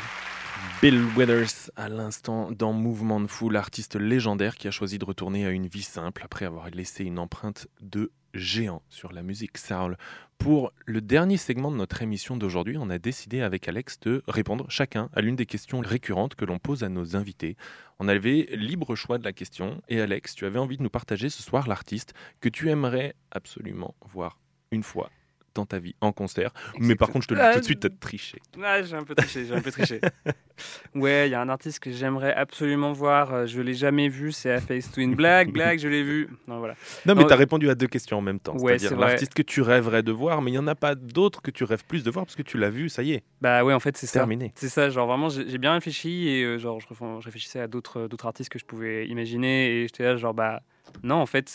Bill 0.82 1.02
Withers, 1.16 1.72
à 1.78 1.88
l'instant, 1.88 2.52
dans 2.52 2.74
Mouvement 2.74 3.22
de 3.22 3.28
Foule, 3.28 3.56
artiste 3.56 3.96
légendaire 3.96 4.58
qui 4.58 4.68
a 4.68 4.72
choisi 4.72 5.00
de 5.00 5.06
retourner 5.06 5.46
à 5.46 5.52
une 5.52 5.68
vie 5.68 5.84
simple 5.84 6.22
après 6.26 6.44
avoir 6.44 6.70
laissé 6.70 7.06
une 7.06 7.18
empreinte 7.18 7.68
de 7.80 8.12
géant 8.34 8.82
sur 8.90 9.12
la 9.12 9.24
musique 9.24 9.58
soul. 9.58 9.98
Pour 10.38 10.74
le 10.86 11.02
dernier 11.02 11.38
segment 11.38 11.72
de 11.72 11.78
notre 11.78 12.02
émission 12.02 12.36
d'aujourd'hui, 12.36 12.78
on 12.78 12.90
a 12.90 13.00
décidé 13.00 13.42
avec 13.42 13.68
Alex 13.68 14.00
de 14.02 14.24
répondre 14.28 14.66
chacun 14.70 15.10
à 15.14 15.22
l'une 15.22 15.36
des 15.36 15.46
questions 15.46 15.80
récurrentes 15.80 16.36
que 16.36 16.46
l'on 16.46 16.60
pose 16.60 16.84
à 16.84 16.90
nos 16.90 17.16
invités. 17.16 17.56
On 18.00 18.08
avait 18.08 18.50
libre 18.54 18.96
choix 18.96 19.18
de 19.18 19.24
la 19.24 19.34
question 19.34 19.82
et 19.88 20.02
Alex, 20.02 20.36
tu 20.36 20.46
avais 20.46 20.60
envie 20.60 20.78
de 20.78 20.84
nous 20.84 20.90
partager 20.90 21.30
ce 21.30 21.42
soir 21.42 21.68
l'artiste 21.68 22.14
que 22.42 22.50
tu 22.50 22.70
aimerais 22.70 23.16
absolument 23.32 23.96
voir 24.02 24.40
une 24.72 24.84
fois 24.84 25.10
dans 25.56 25.66
ta 25.66 25.80
vie 25.80 25.96
en 26.02 26.12
concert. 26.12 26.52
Mais 26.80 26.96
par 26.96 27.10
contre, 27.10 27.24
je 27.24 27.28
te 27.30 27.34
le 27.34 27.42
dis 27.42 27.54
tout 27.54 27.60
de 27.60 27.66
suite, 27.66 27.80
t'as 27.82 27.90
triché. 27.90 28.40
Ah, 28.64 28.82
j'ai 28.82 28.96
un 28.96 29.04
peu 29.04 29.16
triché, 29.16 29.46
j'ai 29.46 29.54
un 29.54 29.62
peu 29.62 29.72
triché. 29.72 30.00
ouais, 30.96 31.28
il 31.28 31.32
y 31.32 31.36
a 31.36 31.42
un 31.42 31.50
artiste 31.50 31.80
que 31.80 31.92
j'aimerais 31.92 32.34
absolument 32.34 32.92
voir. 32.94 33.34
euh, 33.34 33.46
Je 33.46 33.62
l'ai 33.62 33.74
jamais 33.74 34.08
vu, 34.10 34.32
c'est 34.32 34.60
Face 34.62 34.92
Twin. 34.92 35.16
Blague, 35.16 35.52
blague, 35.52 35.80
je 35.80 35.88
l'ai 35.88 36.04
vu. 36.04 36.30
Non, 36.48 36.60
voilà. 36.60 36.76
Non, 37.06 37.16
mais 37.16 37.26
tu 37.26 37.34
as 37.34 37.36
répondu 37.36 37.70
à 37.70 37.76
deux 37.76 37.88
questions 37.88 38.18
en 38.18 38.22
même 38.22 38.40
temps. 38.40 38.56
Ouais, 38.58 38.78
C'est-à-dire 38.80 39.00
l'artiste 39.00 39.34
que 39.34 39.42
tu 39.42 39.62
rêverais 39.62 40.04
de 40.04 40.12
voir, 40.12 40.42
mais 40.42 40.52
il 40.52 40.54
n'y 40.54 40.60
en 40.60 40.68
a 40.68 40.76
pas 40.76 40.96
d'autres 40.96 41.42
que 41.42 41.52
tu 41.52 41.64
rêves 41.64 41.84
plus 41.86 42.04
de 42.04 42.12
voir 42.12 42.26
parce 42.26 42.36
que 42.36 42.42
tu 42.44 42.58
l'as 42.58 42.70
vu, 42.70 42.90
ça 42.90 43.04
y 43.04 43.14
est, 43.14 43.24
Bah 43.42 43.64
ouais, 43.64 43.74
en 43.74 43.80
fait, 43.80 43.98
c'est 43.98 44.08
ça. 44.08 44.20
terminé. 44.20 44.52
C'est 44.56 44.70
ça, 44.70 44.90
genre 44.90 45.08
vraiment, 45.08 45.30
j'ai 45.30 45.58
bien 45.58 45.74
réfléchi 45.74 46.30
et 46.30 46.44
euh, 46.44 46.58
genre 46.58 46.80
je, 46.80 46.88
réfléchissais 47.26 47.60
à 47.60 47.68
d'autres 47.68 48.08
artistes 48.24 48.50
que 48.50 48.60
je 48.60 48.66
pouvais 48.66 49.08
imaginer 49.08 49.70
et 49.72 49.82
j'étais 49.84 50.04
là 50.04 50.16
genre 50.16 50.34
bah 50.34 50.62
non 51.04 51.16
en 51.16 51.26
fait 51.26 51.52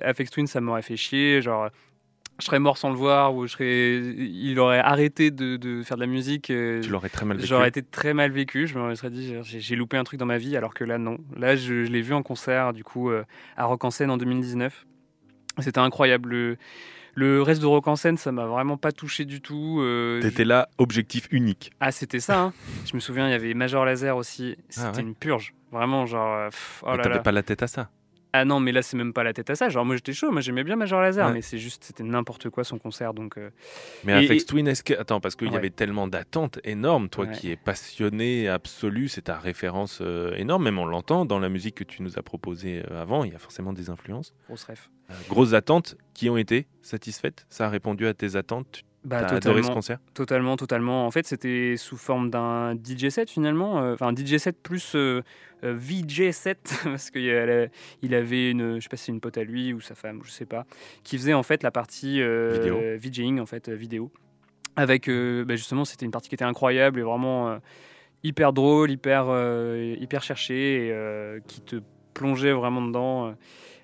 Aphex 0.00 0.30
Twin 0.30 0.46
ça 0.46 0.60
m'aurait 0.60 0.82
fait 0.82 0.96
chier 0.96 1.40
genre 1.40 1.70
je 2.40 2.46
serais 2.46 2.58
mort 2.58 2.76
sans 2.78 2.90
le 2.90 2.96
voir 2.96 3.34
ou 3.34 3.46
je 3.46 3.52
serais 3.52 3.98
il 3.98 4.58
aurait 4.58 4.78
arrêté 4.78 5.30
de, 5.30 5.56
de 5.56 5.82
faire 5.82 5.96
de 5.96 6.02
la 6.02 6.06
musique 6.08 6.50
euh, 6.50 6.80
Tu 6.80 6.90
l'aurais 6.90 7.08
très 7.08 7.24
mal 7.26 7.36
vécu. 7.36 7.48
j'aurais 7.48 7.68
été 7.68 7.82
très 7.82 8.14
mal 8.14 8.32
vécu 8.32 8.66
je 8.66 8.78
me 8.78 8.94
serais 8.94 9.10
dit 9.10 9.34
j'ai 9.44 9.76
loupé 9.76 9.96
un 9.96 10.04
truc 10.04 10.18
dans 10.18 10.26
ma 10.26 10.38
vie 10.38 10.56
alors 10.56 10.74
que 10.74 10.82
là 10.84 10.98
non 10.98 11.18
là 11.36 11.54
je, 11.56 11.84
je 11.84 11.90
l'ai 11.92 12.00
vu 12.02 12.14
en 12.14 12.22
concert 12.22 12.72
du 12.72 12.82
coup 12.84 13.10
euh, 13.10 13.24
à 13.56 13.64
Rock 13.66 13.84
en 13.84 13.90
scène 13.90 14.10
en 14.10 14.16
2019 14.16 14.86
c'était 15.58 15.78
incroyable 15.80 16.30
le, 16.30 16.56
le 17.14 17.42
reste 17.42 17.60
de 17.60 17.66
Rock 17.66 17.86
en 17.88 17.96
scène 17.96 18.16
ça 18.16 18.32
m'a 18.32 18.46
vraiment 18.46 18.76
pas 18.78 18.90
touché 18.92 19.24
du 19.26 19.40
tout 19.42 19.78
euh, 19.80 20.20
T'étais 20.22 20.44
là, 20.46 20.68
objectif 20.78 21.28
unique. 21.30 21.70
ah, 21.80 21.92
c'était 21.92 22.20
ça. 22.20 22.40
hein. 22.40 22.52
Je 22.86 22.94
me 22.94 23.00
souviens, 23.00 23.28
il 23.28 23.32
y 23.32 23.34
avait 23.34 23.52
Major 23.52 23.84
Laser 23.84 24.16
aussi. 24.16 24.56
C'était 24.70 24.86
Ah 24.86 24.96
ouais. 24.96 25.02
une 25.02 25.14
purge. 25.14 25.52
Vraiment, 25.70 26.06
genre. 26.06 26.34
euh, 26.34 26.48
pff, 26.48 26.82
oh 26.86 26.96
T'avais 26.96 27.20
pas 27.20 27.32
la 27.32 27.42
tête 27.42 27.62
à 27.62 27.66
ça. 27.66 27.90
Ah 28.34 28.44
non, 28.46 28.60
mais 28.60 28.72
là, 28.72 28.80
c'est 28.82 28.96
même 28.96 29.12
pas 29.12 29.24
la 29.24 29.32
tête 29.34 29.50
à 29.50 29.54
ça. 29.54 29.68
Genre, 29.68 29.84
moi, 29.84 29.94
j'étais 29.96 30.14
chaud. 30.14 30.30
Moi, 30.30 30.40
j'aimais 30.40 30.64
bien 30.64 30.74
Major 30.76 31.02
Laser, 31.02 31.26
Ouais. 31.26 31.32
mais 31.34 31.42
c'est 31.42 31.58
juste, 31.58 31.84
c'était 31.84 32.02
n'importe 32.02 32.48
quoi 32.48 32.64
son 32.64 32.78
concert. 32.78 33.12
Donc, 33.12 33.36
euh, 33.36 33.50
Mais 34.04 34.12
Et- 34.12 34.24
Afex 34.24 34.42
et- 34.42 34.46
Twin, 34.46 34.66
est-ce 34.68 34.82
que. 34.82 34.94
Attends, 34.94 35.20
parce 35.20 35.36
qu'il 35.36 35.52
y 35.52 35.56
avait 35.56 35.68
tellement 35.70 36.08
d'attentes 36.08 36.58
énormes. 36.64 37.08
Toi 37.10 37.26
Ouais. 37.26 37.32
qui 37.32 37.50
es 37.50 37.56
passionné 37.56 38.48
absolu, 38.48 39.08
c'est 39.08 39.22
ta 39.22 39.38
référence 39.38 39.98
euh, 40.00 40.34
énorme. 40.36 40.64
Même 40.64 40.78
on 40.78 40.86
l'entend 40.86 41.24
dans 41.26 41.38
la 41.38 41.48
musique 41.50 41.74
que 41.74 41.84
tu 41.84 42.02
nous 42.02 42.18
as 42.18 42.22
proposée 42.22 42.82
euh, 42.90 43.02
avant. 43.02 43.24
Il 43.24 43.32
y 43.32 43.36
a 43.36 43.38
forcément 43.38 43.72
des 43.74 43.90
influences. 43.90 44.32
grosse 44.46 44.64
ref. 44.64 44.90
Grosses 45.28 45.52
attentes 45.52 45.96
qui 46.14 46.30
ont 46.30 46.38
été 46.38 46.66
satisfaites? 46.80 47.44
Ça 47.50 47.66
a 47.66 47.68
répondu 47.68 48.06
à 48.06 48.14
tes 48.14 48.36
attentes. 48.36 48.82
Bah, 49.04 49.18
T'as 49.20 49.36
adoré 49.36 49.40
ce 49.40 49.48
totalement, 49.48 49.74
concert? 49.74 49.98
Totalement, 50.14 50.56
totalement. 50.56 51.06
En 51.06 51.10
fait, 51.10 51.26
c'était 51.26 51.76
sous 51.76 51.96
forme 51.96 52.30
d'un 52.30 52.74
DJ 52.74 53.08
set 53.08 53.30
finalement. 53.30 53.82
Euh, 53.82 53.94
Enfin, 53.94 54.08
un 54.08 54.14
DJ 54.14 54.36
set 54.36 54.56
plus 54.62 54.94
euh, 54.94 55.22
euh, 55.64 55.76
VJ 55.76 56.30
set 56.30 56.80
parce 56.84 57.10
qu'il 57.10 57.70
il 58.02 58.14
avait 58.14 58.50
une, 58.50 58.76
je 58.76 58.80
sais 58.80 58.88
pas 58.88 58.96
si 58.96 59.04
c'est 59.04 59.12
une 59.12 59.20
pote 59.20 59.38
à 59.38 59.44
lui 59.44 59.72
ou 59.72 59.80
sa 59.80 59.94
femme, 59.94 60.20
je 60.24 60.30
sais 60.30 60.46
pas, 60.46 60.66
qui 61.02 61.18
faisait 61.18 61.34
en 61.34 61.42
fait 61.42 61.62
la 61.62 61.70
partie 61.70 62.20
euh. 62.20 62.96
VJing 63.00 63.40
en 63.40 63.46
fait 63.46 63.68
vidéo. 63.68 64.12
Avec 64.76 65.08
euh, 65.08 65.44
bah, 65.44 65.56
justement, 65.56 65.84
c'était 65.84 66.04
une 66.04 66.12
partie 66.12 66.28
qui 66.28 66.34
était 66.36 66.44
incroyable 66.44 67.00
et 67.00 67.02
vraiment 67.02 67.58
hyper 68.22 68.52
drôle, 68.52 68.90
hyper 68.90 69.26
hyper 70.00 70.22
cherchée 70.22 70.88
et 70.88 71.40
qui 71.48 71.60
te 71.60 71.76
plongeait 72.14 72.52
vraiment 72.52 72.82
dedans. 72.82 73.34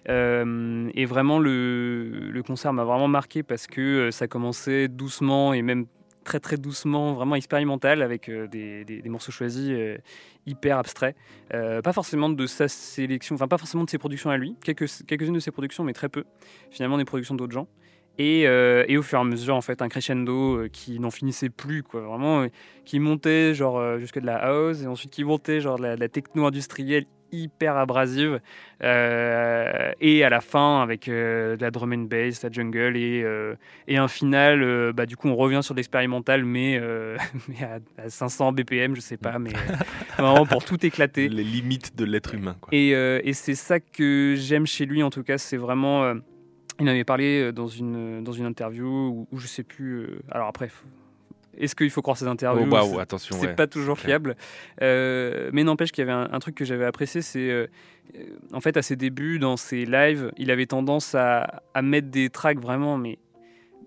Euh. 0.09 0.91
Et 0.95 1.05
vraiment, 1.05 1.39
le, 1.39 2.43
concert 2.47 2.73
m'a 2.73 2.85
vraiment 2.85 3.09
marqué 3.09 3.43
parce 3.43 3.67
que 3.67 3.81
euh, 3.81 4.11
ça 4.11 4.27
commençait 4.27 4.89
doucement 4.89 5.53
et 5.53 5.63
même 5.63 5.87
très 6.25 6.41
très 6.41 6.57
doucement, 6.57 7.15
vraiment 7.15 7.37
expérimental 7.37 8.03
avec 8.03 8.29
euh, 8.29 8.47
des, 8.49 8.85
des- 8.85 9.09
morceaux 9.09 9.33
choisis 9.33 9.73
hyper 10.47 10.79
abstraits. 10.79 11.17
Pas 11.51 11.93
forcément 11.93 12.29
de 12.29 12.47
sa 12.47 12.69
sélection, 12.69 13.35
enfin 13.35 13.49
pas 13.49 13.59
forcément 13.59 13.85
de 13.85 13.91
ses 13.91 13.99
productions 13.99 14.31
à 14.31 14.37
lui, 14.37 14.57
quelques, 14.63 14.87
quelques-unes 15.07 15.35
de 15.35 15.41
ses 15.41 15.51
productions, 15.51 15.85
mais 15.85 15.93
très 15.93 16.09
peu. 16.09 16.25
Finalement, 16.71 16.99
des 16.99 17.05
productions 17.05 17.35
d'autres 17.35 17.53
gens. 17.53 17.69
Et, 18.19 18.43
et 18.43 18.97
au 18.97 19.03
fur 19.03 19.19
et 19.19 19.21
à 19.23 19.25
mesure, 19.25 19.55
en 19.55 19.61
fait, 19.61 19.81
un 19.81 19.89
crescendo 19.89 20.67
qui 20.73 20.99
n'en 20.99 21.11
finissait 21.11 21.51
plus, 21.51 21.83
quoi. 21.83 22.01
Vraiment, 22.01 22.47
qui 22.85 22.99
montait 22.99 23.55
genre 23.55 23.99
jusque 23.99 24.19
de 24.19 24.27
la 24.27 24.37
house 24.37 24.83
et 24.83 24.87
ensuite 24.87 25.13
qui 25.13 25.25
montait 25.25 25.61
genre 25.61 25.77
de 25.79 25.83
la, 25.83 25.97
de 25.97 26.01
la 26.01 26.09
techno 26.09 26.47
industrielle 26.47 27.07
hyper 27.33 27.77
abrasive 27.77 28.41
euh, 28.83 29.93
et 30.01 30.25
à 30.25 30.31
la 30.31 30.41
fin 30.41 30.83
avec 30.83 31.09
euh, 31.09 31.57
de 31.57 31.63
la 31.63 31.71
drum 31.71 31.93
and 31.93 32.07
bass, 32.09 32.43
la 32.43 32.51
jungle 32.51 32.97
et, 32.97 33.23
euh, 33.25 33.55
et 33.87 33.97
un 33.97 34.09
final 34.09 34.93
bah, 34.93 35.07
du 35.07 35.17
coup 35.17 35.29
on 35.29 35.37
revient 35.37 35.61
sur 35.63 35.75
l'expérimental 35.75 36.45
mais, 36.45 36.81
mais 37.49 37.63
à, 37.65 37.79
à 38.05 38.09
500 38.11 38.53
BPM 38.53 38.95
je 38.97 39.01
sais 39.01 39.17
pas 39.17 39.39
mais 39.39 39.51
vraiment 40.19 40.47
pour 40.47 40.65
tout 40.65 40.85
éclater 40.85 41.29
Les 41.29 41.45
limites 41.45 41.97
de 41.97 42.05
l'être 42.05 42.35
humain. 42.35 42.57
Quoi. 42.61 42.71
et, 42.73 42.91
et 42.91 43.33
c'est 43.33 43.55
ça 43.55 43.81
que 43.81 44.35
j'aime 44.37 44.67
chez 44.67 44.87
lui, 44.87 45.03
en 45.03 45.11
tout 45.11 45.23
cas, 45.23 45.39
c'est 45.39 45.57
vraiment. 45.57 46.13
il 46.81 46.85
en 46.85 46.89
avait 46.89 47.05
parlé 47.05 47.53
dans 47.53 47.67
une, 47.67 48.23
dans 48.25 48.33
une 48.33 48.47
interview 48.47 48.87
où, 48.87 49.29
où 49.33 49.39
je 49.39 49.47
sais 49.47 49.63
plus. 49.63 49.99
euh, 50.01 50.21
alors 50.31 50.49
après, 50.49 50.69
faut- 50.69 50.87
est-ce 51.65 51.75
qu'il 51.77 51.91
faut 51.91 52.03
croire 52.03 52.17
ces 52.17 52.27
interviews 52.27 52.69
Oh, 52.71 52.91
C'est- 52.95 53.01
attention. 53.01 53.37
C'est 53.39 53.47
ouais. 53.49 53.55
pas 53.55 53.67
toujours 53.67 53.99
fiable. 53.99 54.37
Euh, 54.83 55.51
mais 55.53 55.65
n'empêche 55.65 55.93
qu'il 55.93 56.03
y 56.07 56.09
avait 56.09 56.13
un, 56.19 56.29
un 56.33 56.39
truc 56.39 56.55
que 56.55 56.65
j'avais 56.65 56.85
apprécié, 56.85 57.23
c'est. 57.23 57.51
euh, 57.51 57.67
euh, 58.17 58.21
en 58.53 58.61
fait, 58.61 58.77
à 58.77 58.83
ses 58.83 58.97
débuts, 58.97 59.39
dans 59.39 59.57
ses 59.57 59.85
lives, 59.85 60.33
il 60.37 60.51
avait 60.51 60.67
tendance 60.67 61.15
à, 61.15 61.63
à 61.75 61.83
mettre 61.83 62.09
des 62.09 62.31
tracks 62.31 62.61
vraiment, 62.61 62.97
mais. 62.99 63.19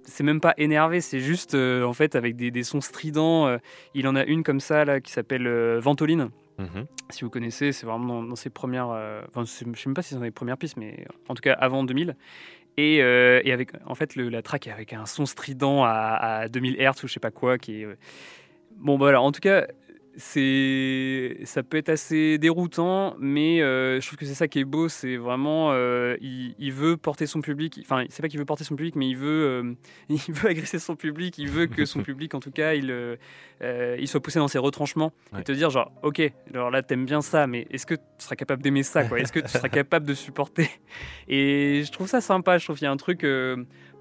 C'est 0.04 0.24
même 0.24 0.42
pas 0.42 0.56
énervé, 0.58 1.00
c'est 1.00 1.20
juste 1.20 1.54
euh, 1.54 1.84
en 1.84 1.94
fait 1.94 2.16
avec 2.16 2.36
des, 2.36 2.50
des 2.50 2.64
sons 2.64 2.82
stridents. 2.82 3.56
il 3.94 4.08
en 4.08 4.16
a 4.16 4.24
une 4.26 4.42
comme 4.42 4.60
ça 4.60 4.84
là 4.84 5.00
qui 5.00 5.12
s'appelle 5.12 5.48
Ventoline 5.78 6.30
Mhm. 6.58 6.86
si 7.10 7.24
vous 7.24 7.30
connaissez, 7.30 7.72
c'est 7.72 7.86
vraiment 7.88 8.22
dans, 8.22 8.24
dans 8.24 8.36
ses 8.36 8.50
premières. 8.50 8.90
euh, 8.92 9.22
enfin, 9.30 9.44
je 9.46 9.50
sais 9.52 9.66
même 9.88 9.94
pas 9.96 10.02
si 10.02 10.10
c'est 10.10 10.16
dans 10.16 10.22
les 10.24 10.32
premières 10.32 10.58
pistes, 10.58 10.76
mais 10.78 11.06
en 11.30 11.34
tout 11.36 11.42
cas 11.42 11.54
avant 11.54 11.84
2000. 11.84 12.16
Et, 12.78 13.02
euh, 13.02 13.42
et 13.44 13.52
avec, 13.52 13.72
en 13.86 13.96
fait, 13.96 14.16
la 14.16 14.42
track 14.42 14.68
avec 14.68 14.94
un 14.94 15.06
son 15.06 15.26
strident 15.26 15.84
à, 15.84 16.42
à 16.44 16.48
2000 16.48 16.76
Hz 16.76 17.04
ou 17.04 17.08
je 17.08 17.14
sais 17.14 17.20
pas 17.20 17.32
quoi, 17.32 17.58
qui 17.58 17.84
euh, 17.84 17.96
Bon, 18.78 18.94
bah, 18.94 19.06
voilà, 19.06 19.22
en 19.22 19.32
tout 19.32 19.42
cas, 19.42 19.68
c'est, 20.18 21.38
ça 21.46 21.64
peut 21.64 21.78
être 21.78 21.90
assez 21.90 22.38
déroutant, 22.38 23.16
mais 23.20 23.62
euh, 23.62 24.00
je 24.02 24.08
trouve 24.08 24.18
que 24.20 24.26
c'est 24.26 24.34
ça 24.34 24.48
qui 24.48 24.60
est 24.60 24.66
beau, 24.66 24.90
c'est 24.90 25.16
vraiment, 25.18 25.70
euh, 25.72 26.18
il, 26.22 26.54
il 26.60 26.72
veut 26.74 26.98
porter 26.98 27.26
son 27.28 27.42
public, 27.42 27.80
enfin, 27.82 28.06
c'est 28.10 28.22
pas 28.22 28.28
qu'il 28.28 28.40
veut 28.40 28.46
porter 28.46 28.64
son 28.64 28.76
public, 28.76 28.96
mais 28.96 29.08
il 29.08 29.16
veut, 29.16 29.64
euh, 29.64 29.74
il 30.10 30.34
veut 30.34 30.50
agresser 30.50 30.80
son 30.80 30.96
public, 30.96 31.38
il 31.38 31.50
veut 31.50 31.68
que 31.68 31.86
son 31.86 32.02
public, 32.04 32.34
en 32.34 32.40
tout 32.40 32.52
cas, 32.52 32.74
il, 32.74 32.94
il 34.00 34.08
soit 34.08 34.20
poussé 34.22 34.40
dans 34.40 34.48
ses 34.48 34.58
retranchements 34.58 35.14
Ouais. 35.34 35.42
et 35.42 35.44
te 35.44 35.52
dire 35.52 35.70
genre, 35.70 35.92
ok, 36.04 36.22
alors 36.54 36.72
là, 36.72 36.82
t'aimes 36.84 37.06
bien 37.06 37.22
ça, 37.22 37.48
mais 37.48 37.68
est-ce 37.72 37.86
que 37.86 37.96
tu 37.96 38.02
seras 38.18 38.36
capable 38.36 38.62
d'aimer 38.62 38.84
ça, 38.84 39.04
quoi? 39.06 39.20
Est-ce 39.20 39.32
que 39.32 39.40
tu 39.40 39.48
seras 39.48 39.70
capable 39.70 40.06
de 40.06 40.14
supporter? 40.14 40.70
Et 41.28 41.84
je 41.86 41.92
trouve 41.92 42.08
ça 42.08 42.22
sympa, 42.22 42.58
je 42.58 42.66
trouve 42.66 42.78
qu'il 42.78 42.86
y 42.86 42.88
a 42.88 42.92
un 42.92 42.98
truc, 42.98 43.26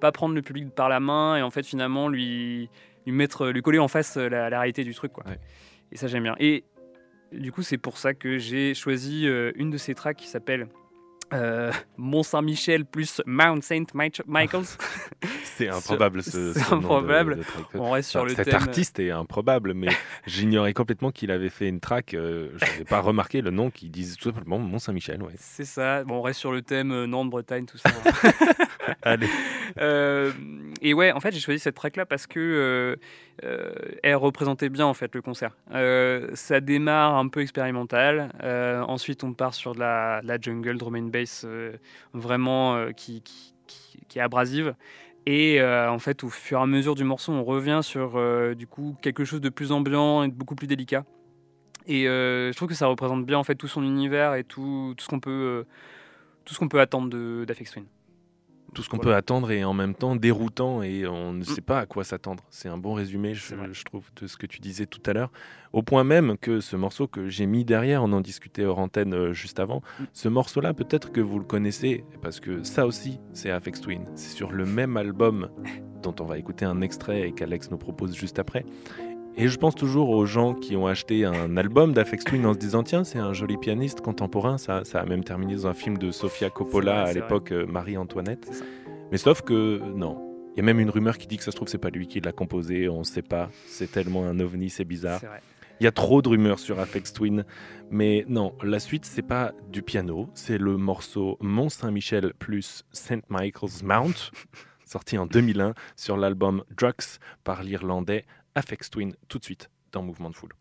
pas 0.00 0.12
prendre 0.12 0.34
le 0.34 0.42
public 0.42 0.70
par 0.74 0.88
la 0.88 0.98
main 0.98 1.36
et 1.36 1.42
en 1.42 1.50
fait, 1.50 1.64
finalement, 1.64 2.08
lui, 2.08 2.68
lui 3.06 3.12
mettre, 3.12 3.48
lui 3.48 3.62
coller 3.62 3.78
en 3.78 3.88
face 3.88 4.16
la, 4.16 4.50
la 4.50 4.58
réalité 4.60 4.82
du 4.82 4.94
truc, 4.94 5.12
quoi. 5.12 5.24
Ouais. 5.26 5.38
Et 5.92 5.96
ça, 5.96 6.06
j'aime 6.06 6.22
bien. 6.22 6.36
Et 6.38 6.64
du 7.32 7.52
coup, 7.52 7.62
c'est 7.62 7.78
pour 7.78 7.98
ça 7.98 8.14
que 8.14 8.38
j'ai 8.38 8.74
choisi 8.74 9.26
euh, 9.26 9.52
une 9.54 9.70
de 9.70 9.78
ces 9.78 9.94
tracks 9.94 10.16
qui 10.16 10.28
s'appelle 10.28 10.68
euh, 11.32 11.72
Mont 11.96 12.22
Saint-Michel 12.22 12.84
plus 12.84 13.20
Mount 13.26 13.60
Saint 13.62 13.84
Mich- 13.94 14.22
Michaels. 14.26 14.64
C'est 15.44 15.68
improbable 15.76 16.22
ce, 16.22 16.52
ce 16.54 16.58
nom 16.58 16.76
de- 16.80 16.84
improbable. 16.84 17.36
de 17.36 17.42
track. 17.42 17.64
On 17.74 17.90
reste 17.90 18.10
sur 18.10 18.20
Enfin, 18.20 18.28
le 18.30 18.34
Cet 18.34 18.46
thème. 18.46 18.54
artiste 18.56 18.98
est 18.98 19.10
improbable, 19.10 19.74
mais 19.74 19.88
j'ignorais 20.26 20.72
complètement 20.72 21.10
qu'il 21.10 21.30
avait 21.30 21.48
fait 21.50 21.68
une 21.68 21.80
track. 21.80 22.14
euh, 22.14 22.50
je 22.56 22.64
n'avais 22.64 22.84
pas 22.84 23.00
remarqué 23.00 23.40
le 23.42 23.50
nom 23.50 23.70
qui 23.70 23.88
disait 23.90 24.16
tout 24.16 24.30
simplement 24.30 24.58
Mont 24.58 24.78
Saint-Michel. 24.78 25.22
Ouais. 25.22 25.32
C'est 25.36 25.64
ça. 25.64 26.04
Bon, 26.04 26.16
on 26.16 26.22
reste 26.22 26.40
sur 26.40 26.52
le 26.52 26.62
thème 26.62 26.92
euh, 26.92 27.06
Nantes, 27.06 27.30
Bretagne, 27.30 27.66
tout 27.66 27.78
ça. 27.78 27.90
Allez. 29.02 29.28
Et 30.82 30.94
ouais, 30.94 31.12
en 31.12 31.20
fait, 31.20 31.32
j'ai 31.32 31.40
choisi 31.40 31.60
cette 31.60 31.74
track-là 31.74 32.06
parce 32.06 32.26
que 32.26 32.98
elle 34.02 34.16
représentait 34.16 34.68
bien 34.68 34.84
en 34.86 34.92
fait 34.94 35.14
le 35.14 35.22
concert. 35.22 35.56
Ça 36.34 36.60
démarre 36.60 37.16
un 37.16 37.28
peu 37.28 37.40
expérimental. 37.40 38.30
Ensuite, 38.88 39.24
on 39.24 39.32
part 39.32 39.54
sur 39.54 39.74
de 39.74 39.80
la, 39.80 40.20
de 40.22 40.28
la 40.28 40.38
jungle, 40.40 40.76
drum 40.78 40.96
and 40.96 41.02
bass, 41.10 41.19
euh, 41.44 41.76
vraiment 42.12 42.76
euh, 42.76 42.92
qui, 42.92 43.22
est 44.14 44.20
abrasive. 44.20 44.74
Et 45.26 45.60
euh, 45.60 45.90
en 45.90 45.98
fait, 45.98 46.24
au 46.24 46.28
fur 46.28 46.58
et 46.58 46.62
à 46.62 46.66
mesure 46.66 46.94
du 46.94 47.04
morceau, 47.04 47.32
on 47.32 47.44
revient 47.44 47.80
sur 47.82 48.18
du 48.56 48.66
coup 48.66 48.96
quelque 49.02 49.24
chose 49.24 49.40
de 49.40 49.48
plus 49.48 49.72
ambiant 49.72 50.22
et 50.22 50.28
de 50.28 50.34
beaucoup 50.34 50.54
plus 50.54 50.66
délicat. 50.66 51.04
Et 51.86 52.04
je 52.04 52.56
trouve 52.56 52.68
que 52.68 52.74
ça 52.74 52.86
représente 52.86 53.26
bien 53.26 53.38
en 53.38 53.44
fait 53.44 53.54
tout 53.54 53.68
son 53.68 53.82
univers 53.82 54.34
et 54.34 54.44
tout, 54.44 54.94
tout 54.96 55.04
ce 55.04 55.08
qu'on 55.08 55.20
peut, 55.20 55.64
tout 56.44 56.54
ce 56.54 56.58
qu'on 56.58 56.68
peut 56.68 56.80
attendre 56.80 57.44
d'Afex 57.44 57.72
Twin. 57.72 57.84
Tout 58.74 58.82
ce 58.82 58.88
qu'on 58.88 58.96
Voilà. 58.98 59.10
peut 59.12 59.16
attendre 59.16 59.50
et 59.50 59.64
en 59.64 59.74
même 59.74 59.94
temps 59.94 60.14
déroutant 60.16 60.82
et 60.82 61.06
on 61.06 61.32
ne 61.32 61.40
Mm. 61.40 61.44
sait 61.44 61.60
pas 61.60 61.80
à 61.80 61.86
quoi 61.86 62.04
s'attendre. 62.04 62.44
C'est 62.50 62.68
un 62.68 62.78
bon 62.78 62.94
résumé, 62.94 63.34
je 63.34 63.84
trouve, 63.84 64.04
de 64.20 64.26
ce 64.26 64.36
que 64.36 64.46
tu 64.46 64.60
disais 64.60 64.86
tout 64.86 65.00
à 65.06 65.12
l'heure. 65.12 65.30
Au 65.72 65.82
point 65.82 66.04
même 66.04 66.36
que 66.38 66.60
ce 66.60 66.76
morceau 66.76 67.06
que 67.06 67.28
j'ai 67.28 67.46
mis 67.46 67.64
derrière, 67.64 68.02
on 68.02 68.12
en 68.12 68.20
discutait 68.20 68.64
hors 68.64 68.78
antenne 68.78 69.14
euh, 69.14 69.32
juste 69.32 69.58
avant, 69.60 69.82
Mm. 69.98 70.04
ce 70.12 70.28
morceau-là, 70.28 70.74
peut-être 70.74 71.10
que 71.12 71.20
vous 71.20 71.38
le 71.38 71.44
connaissez, 71.44 72.04
parce 72.22 72.40
que 72.40 72.62
ça 72.62 72.86
aussi, 72.86 73.18
c'est 73.32 73.50
Afex 73.50 73.80
Twin. 73.80 74.04
C'est 74.14 74.30
sur 74.36 74.52
le 74.52 74.64
même 74.66 74.96
album 74.96 75.48
dont 76.02 76.14
on 76.20 76.24
va 76.24 76.38
écouter 76.38 76.64
un 76.64 76.80
extrait 76.80 77.28
et 77.28 77.32
qu'Alex 77.32 77.70
nous 77.70 77.76
propose 77.78 78.16
juste 78.16 78.38
après. 78.38 78.64
Et 79.36 79.48
je 79.48 79.56
pense 79.56 79.74
toujours 79.74 80.10
aux 80.10 80.26
gens 80.26 80.54
qui 80.54 80.76
ont 80.76 80.86
acheté 80.86 81.24
un 81.24 81.56
album 81.56 81.92
d'Afex 81.92 82.24
Twin 82.24 82.44
en 82.46 82.52
se 82.52 82.58
disant 82.58 82.82
tiens 82.82 83.04
c'est 83.04 83.18
un 83.18 83.32
joli 83.32 83.56
pianiste 83.56 84.00
contemporain. 84.00 84.58
Ça, 84.58 84.84
ça 84.84 85.00
a 85.00 85.06
même 85.06 85.24
terminé 85.24 85.54
dans 85.54 85.66
un 85.66 85.74
film 85.74 85.98
de 85.98 86.10
Sofia 86.10 86.50
Coppola 86.50 87.02
vrai, 87.02 87.10
à 87.10 87.12
l'époque 87.12 87.52
euh, 87.52 87.64
Marie-Antoinette. 87.66 88.50
Mais 89.10 89.18
sauf 89.18 89.42
que 89.42 89.80
non. 89.94 90.26
Il 90.54 90.58
y 90.58 90.60
a 90.60 90.64
même 90.64 90.80
une 90.80 90.90
rumeur 90.90 91.16
qui 91.16 91.26
dit 91.26 91.36
que 91.36 91.44
ça 91.44 91.52
se 91.52 91.56
trouve 91.56 91.68
c'est 91.68 91.78
pas 91.78 91.90
lui 91.90 92.06
qui 92.06 92.20
l'a 92.20 92.32
composé. 92.32 92.88
On 92.88 93.04
sait 93.04 93.22
pas. 93.22 93.50
C'est 93.66 93.90
tellement 93.90 94.24
un 94.24 94.40
ovni 94.40 94.68
c'est 94.68 94.84
bizarre. 94.84 95.20
Il 95.80 95.84
y 95.84 95.86
a 95.86 95.92
trop 95.92 96.20
de 96.20 96.28
rumeurs 96.28 96.58
sur 96.58 96.78
Afex 96.80 97.12
Twin. 97.12 97.44
Mais 97.90 98.26
non 98.28 98.52
la 98.62 98.80
suite 98.80 99.06
c'est 99.06 99.22
pas 99.22 99.52
du 99.70 99.82
piano. 99.82 100.28
C'est 100.34 100.58
le 100.58 100.76
morceau 100.76 101.38
Mont 101.40 101.70
Saint-Michel 101.70 102.34
plus 102.38 102.84
St 102.92 103.22
Michael's 103.30 103.82
Mount 103.82 104.32
sorti 104.84 105.16
en 105.16 105.26
2001 105.26 105.74
sur 105.94 106.16
l'album 106.16 106.64
Drugs 106.76 107.20
par 107.44 107.62
l'Irlandais 107.62 108.24
Afex 108.60 108.90
Twin 108.90 109.16
tout 109.28 109.38
de 109.38 109.44
suite 109.44 109.70
dans 109.90 110.02
Mouvement 110.02 110.28
de 110.28 110.34
Foule. 110.34 110.52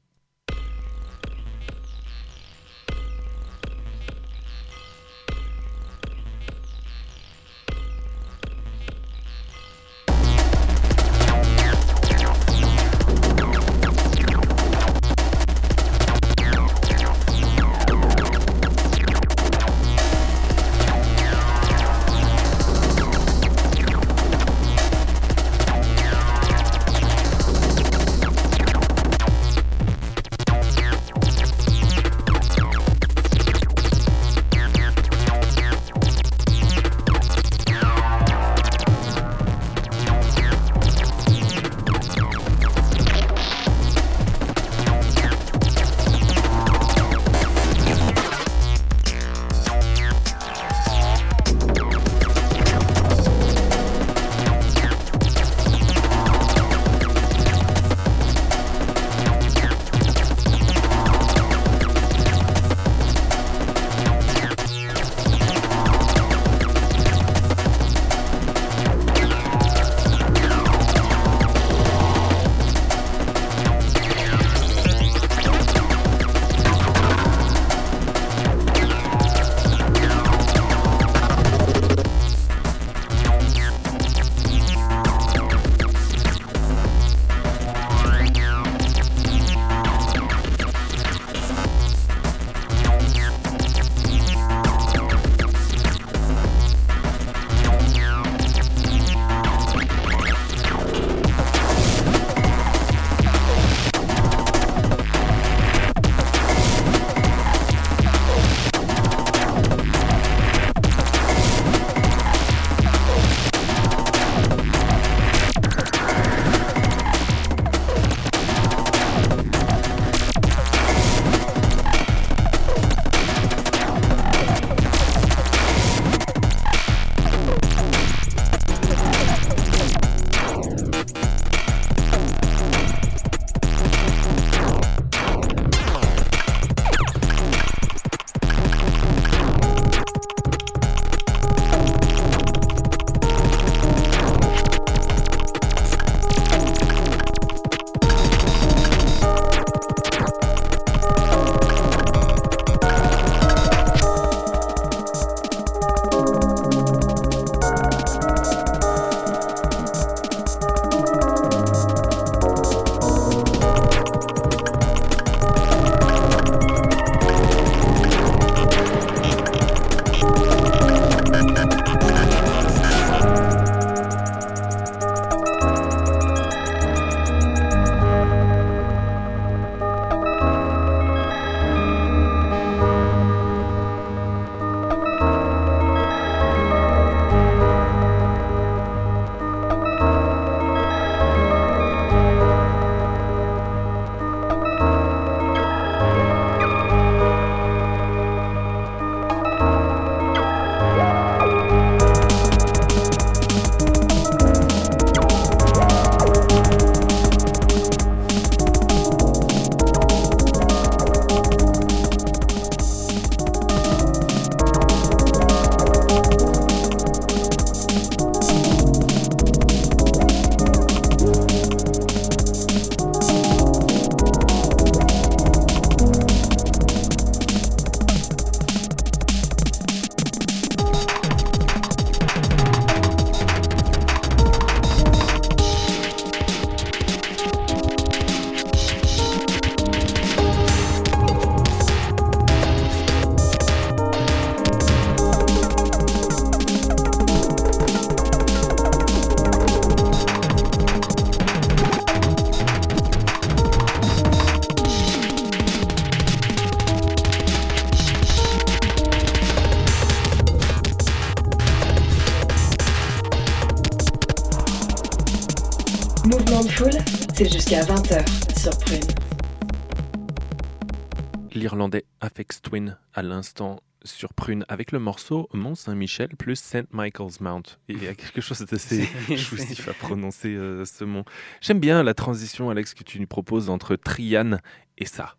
L'instant 273.40 273.82
sur 274.04 274.34
Prune 274.34 274.66
avec 274.68 274.92
le 274.92 275.00
morceau 275.00 275.48
Mont 275.54 275.74
Saint-Michel 275.76 276.36
plus 276.36 276.58
St. 276.58 276.92
Michael's 276.92 277.40
Mount. 277.40 277.80
Il 277.88 278.04
y 278.04 278.08
a 278.08 278.14
quelque 278.22 278.42
chose 278.42 278.60
d'assez 278.66 279.04
jouissif 279.30 279.88
à 279.88 279.94
prononcer 279.94 280.50
euh, 280.56 280.84
ce 280.84 281.06
mot. 281.06 281.24
J'aime 281.62 281.80
bien 281.80 282.04
la 282.04 282.14
transition, 282.14 282.70
Alex, 282.70 282.94
que 282.94 283.04
tu 283.06 283.18
nous 283.20 283.28
proposes 283.28 283.70
entre 283.70 283.96
Triane 283.96 284.60
et 284.98 285.06
ça. 285.06 285.38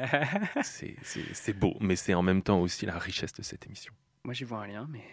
C'est- 0.62 1.52
beau, 1.52 1.76
mais 1.80 1.94
c'est 1.94 2.14
en 2.14 2.22
même 2.22 2.42
temps 2.42 2.60
aussi 2.60 2.86
la 2.86 2.98
richesse 2.98 3.34
de 3.34 3.42
cette 3.42 3.66
émission. 3.66 3.92
Moi, 4.24 4.32
j'y 4.32 4.44
vois 4.44 4.62
un 4.62 4.66
lien, 4.66 4.88
mais. 4.90 5.04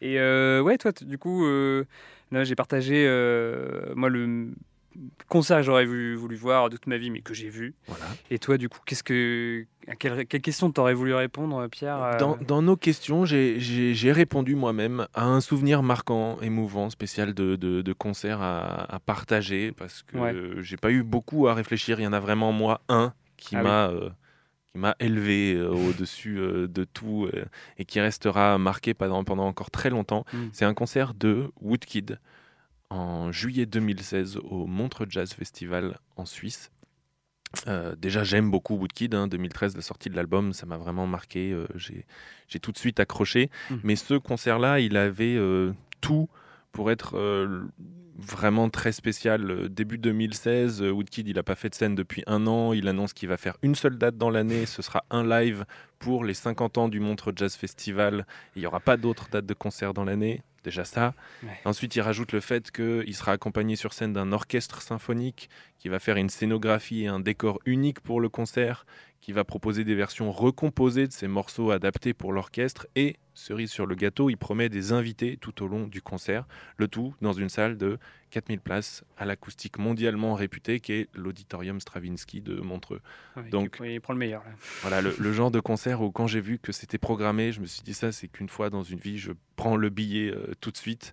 Et 0.00 0.18
euh, 0.20 0.62
ouais, 0.62 0.78
toi, 0.78 0.92
du 0.92 1.18
coup, 1.18 1.44
euh, 1.44 1.84
là, 2.30 2.44
j'ai 2.44 2.54
partagé, 2.54 3.04
moi, 3.96 4.08
le 4.08 4.52
concert 5.26 5.58
que 5.58 5.62
j'aurais 5.64 5.84
voulu, 5.84 6.16
voir 6.36 6.68
de 6.70 6.76
toute 6.76 6.86
ma 6.86 6.96
vie, 6.96 7.10
mais 7.10 7.20
que 7.20 7.34
j'ai 7.34 7.48
vu. 7.48 7.74
Voilà. 7.86 8.04
Et 8.30 8.38
toi, 8.38 8.56
du 8.58 8.68
coup, 8.68 8.78
qu'est-ce 8.86 9.02
que, 9.02 9.64
à 9.86 9.96
quelle, 9.96 10.26
quelle 10.26 10.40
question 10.40 10.70
t'aurais 10.70 10.94
voulu 10.94 11.14
répondre, 11.14 11.66
Pierre 11.68 12.02
euh, 12.02 12.18
Dans, 12.18 12.36
dans 12.36 12.62
nos 12.62 12.76
questions, 12.76 13.24
j'ai- 13.24 13.58
répondu 14.12 14.54
moi-même 14.54 15.06
à 15.14 15.24
un 15.26 15.40
souvenir 15.40 15.82
marquant, 15.82 16.38
émouvant, 16.40 16.90
spécial 16.90 17.34
de, 17.34 17.56
de, 17.56 17.82
de 17.82 17.92
concert 17.92 18.40
à, 18.40 18.94
à 18.94 18.98
partager 19.00 19.72
parce 19.72 20.02
que 20.02 20.16
Ouais. 20.18 20.62
j'ai 20.62 20.76
pas 20.76 20.90
eu 20.90 21.02
beaucoup 21.02 21.48
à 21.48 21.54
réfléchir. 21.54 22.00
Il 22.00 22.04
y 22.04 22.06
en 22.06 22.12
a 22.12 22.20
vraiment 22.20 22.52
moi 22.52 22.80
un 22.88 23.12
qui 23.36 23.56
Ah 23.56 23.58
oui. 23.60 23.64
m'a 23.64 23.88
euh, 23.88 24.10
qui 24.72 24.78
m'a 24.78 24.94
élevé 25.00 25.54
euh, 25.54 25.68
au-dessus 25.70 26.38
euh, 26.38 26.68
de 26.68 26.84
tout 26.84 27.26
euh, 27.32 27.44
et 27.78 27.84
qui 27.86 28.00
restera 28.00 28.58
marqué 28.58 28.92
pendant, 28.92 29.24
pendant 29.24 29.46
encore 29.46 29.70
très 29.70 29.88
longtemps. 29.88 30.24
Mm. 30.32 30.36
C'est 30.52 30.64
un 30.66 30.74
concert 30.74 31.14
de 31.14 31.50
Woodkid 31.62 32.18
en 32.90 33.32
juillet 33.32 33.66
2016 33.66 34.38
au 34.38 34.66
Montreux 34.66 35.06
Jazz 35.08 35.32
Festival 35.32 35.98
en 36.16 36.24
Suisse. 36.26 36.70
Euh, 37.66 37.94
déjà, 37.96 38.24
j'aime 38.24 38.50
beaucoup 38.50 38.74
Woodkid. 38.76 39.14
hein. 39.14 39.26
2013, 39.26 39.74
la 39.76 39.82
sortie 39.82 40.10
de 40.10 40.16
l'album, 40.16 40.52
ça 40.52 40.66
m'a 40.66 40.76
vraiment 40.76 41.06
marqué. 41.06 41.52
euh, 41.52 41.66
j'ai, 41.76 42.04
tout 42.60 42.72
de 42.72 42.78
suite 42.78 43.00
accroché. 43.00 43.50
Mhm. 43.70 43.80
Mais 43.84 43.96
ce 43.96 44.14
concert-là, 44.14 44.80
il 44.80 44.96
avait 44.96 45.36
euh, 45.36 45.72
tout 46.00 46.28
pour 46.72 46.90
être 46.90 47.16
euh, 47.16 47.62
vraiment 48.18 48.68
très 48.68 48.92
spécial. 48.92 49.50
Euh, 49.50 49.68
Début 49.68 49.96
2016, 49.96 50.82
euh, 50.82 50.90
Woodkid, 50.90 51.28
il 51.28 51.36
n'a 51.36 51.42
pas 51.42 51.54
fait 51.54 51.70
de 51.70 51.74
scène 51.74 51.94
depuis 51.94 52.22
un 52.26 52.46
an. 52.46 52.72
Il 52.72 52.88
annonce 52.88 53.12
qu'il 53.12 53.28
va 53.28 53.36
faire 53.36 53.56
une 53.62 53.74
seule 53.74 53.96
date 53.96 54.18
dans 54.18 54.30
l'année. 54.30 54.66
Ce 54.66 54.82
sera 54.82 55.04
un 55.10 55.26
live 55.26 55.64
pour 55.98 56.24
les 56.24 56.34
50 56.34 56.78
ans 56.78 56.88
du 56.88 57.00
Montreux 57.00 57.32
Jazz 57.34 57.54
Festival. 57.54 58.26
Il 58.56 58.60
n'y 58.60 58.66
aura 58.66 58.80
pas 58.80 58.96
d'autres 58.96 59.28
dates 59.30 59.46
de 59.46 59.54
concert 59.54 59.94
dans 59.94 60.04
l'année. 60.04 60.42
Déjà 60.64 60.84
ça. 60.84 61.14
Ouais. 61.44 61.50
Ensuite, 61.64 61.94
il 61.94 62.00
rajoute 62.00 62.32
le 62.32 62.40
fait 62.40 62.70
qu'il 62.72 63.14
sera 63.14 63.32
accompagné 63.32 63.76
sur 63.76 63.92
scène 63.92 64.12
d'un 64.12 64.32
orchestre 64.32 64.82
symphonique 64.82 65.48
qui 65.78 65.88
va 65.88 66.00
faire 66.00 66.16
une 66.16 66.28
scénographie 66.28 67.04
et 67.04 67.06
un 67.06 67.20
décor 67.20 67.60
unique 67.64 68.00
pour 68.00 68.20
le 68.20 68.28
concert, 68.28 68.84
qui 69.20 69.32
va 69.32 69.44
proposer 69.44 69.84
des 69.84 69.94
versions 69.94 70.30
recomposées 70.30 71.06
de 71.06 71.12
ces 71.12 71.28
morceaux 71.28 71.70
adaptés 71.70 72.14
pour 72.14 72.32
l'orchestre 72.32 72.86
et, 72.96 73.16
cerise 73.34 73.70
sur 73.70 73.86
le 73.86 73.94
gâteau, 73.94 74.30
il 74.30 74.36
promet 74.36 74.68
des 74.68 74.92
invités 74.92 75.36
tout 75.36 75.62
au 75.62 75.68
long 75.68 75.86
du 75.86 76.00
concert, 76.02 76.46
le 76.76 76.88
tout 76.88 77.14
dans 77.20 77.32
une 77.32 77.48
salle 77.48 77.76
de 77.76 77.98
4000 78.30 78.60
places 78.60 79.04
à 79.16 79.24
l'acoustique 79.24 79.78
mondialement 79.78 80.34
réputée 80.34 80.80
qui 80.80 80.92
est 80.92 81.08
l'Auditorium 81.14 81.80
Stravinsky 81.80 82.40
de 82.40 82.60
Montreux. 82.60 83.00
ouais, 83.36 83.48
donc- 83.50 83.80
il 83.84 84.00
prend 84.00 84.12
le 84.12 84.18
meilleur. 84.18 84.44
Là. 84.44 84.50
Voilà, 84.82 85.00
le, 85.02 85.14
le 85.18 85.32
genre 85.32 85.50
de 85.50 85.60
concert 85.60 86.00
où 86.02 86.10
quand 86.10 86.26
j'ai 86.26 86.40
vu 86.40 86.58
que 86.58 86.72
c'était 86.72 86.98
programmé, 86.98 87.52
je 87.52 87.60
me 87.60 87.66
suis 87.66 87.82
dit 87.82 87.94
ça, 87.94 88.12
c'est 88.12 88.28
qu'une 88.28 88.48
fois 88.48 88.70
dans 88.70 88.82
une 88.82 88.98
vie, 88.98 89.18
je 89.18 89.32
prends 89.56 89.76
le 89.76 89.90
billet 89.90 90.30
euh, 90.30 90.54
tout 90.60 90.70
de 90.70 90.76
suite. 90.76 91.12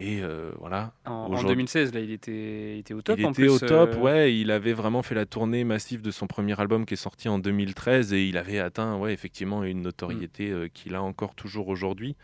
Et 0.00 0.20
euh, 0.22 0.50
voilà, 0.58 0.92
En, 1.04 1.12
en 1.12 1.26
Aujourd'hui- 1.30 1.50
2016, 1.50 1.94
là, 1.94 2.00
il 2.00 2.10
était, 2.10 2.74
il 2.74 2.78
était 2.80 2.94
au 2.94 3.00
top. 3.02 3.16
il 3.18 3.26
en 3.26 3.30
était 3.30 3.42
plus, 3.42 3.50
au 3.50 3.58
top, 3.60 3.90
euh, 3.94 3.98
ouais. 4.00 4.36
Il 4.36 4.50
avait 4.50 4.72
vraiment 4.72 5.02
fait 5.02 5.14
la 5.14 5.24
tournée 5.24 5.62
massive 5.62 6.02
de 6.02 6.10
son 6.10 6.26
premier 6.26 6.58
album 6.60 6.84
qui 6.84 6.94
est 6.94 6.96
sorti 6.96 7.28
en 7.28 7.38
2013 7.38 8.12
et 8.12 8.26
il 8.26 8.36
avait 8.36 8.58
atteint, 8.58 8.96
ouais, 8.98 9.12
effectivement, 9.12 9.62
une 9.62 9.82
notoriété 9.82 10.50
Mm. 10.50 10.54
euh, 10.54 10.68
qu'il 10.68 10.94
a 10.96 11.02
encore 11.02 11.34
toujours 11.36 11.68
aujourd'hui. 11.68 12.16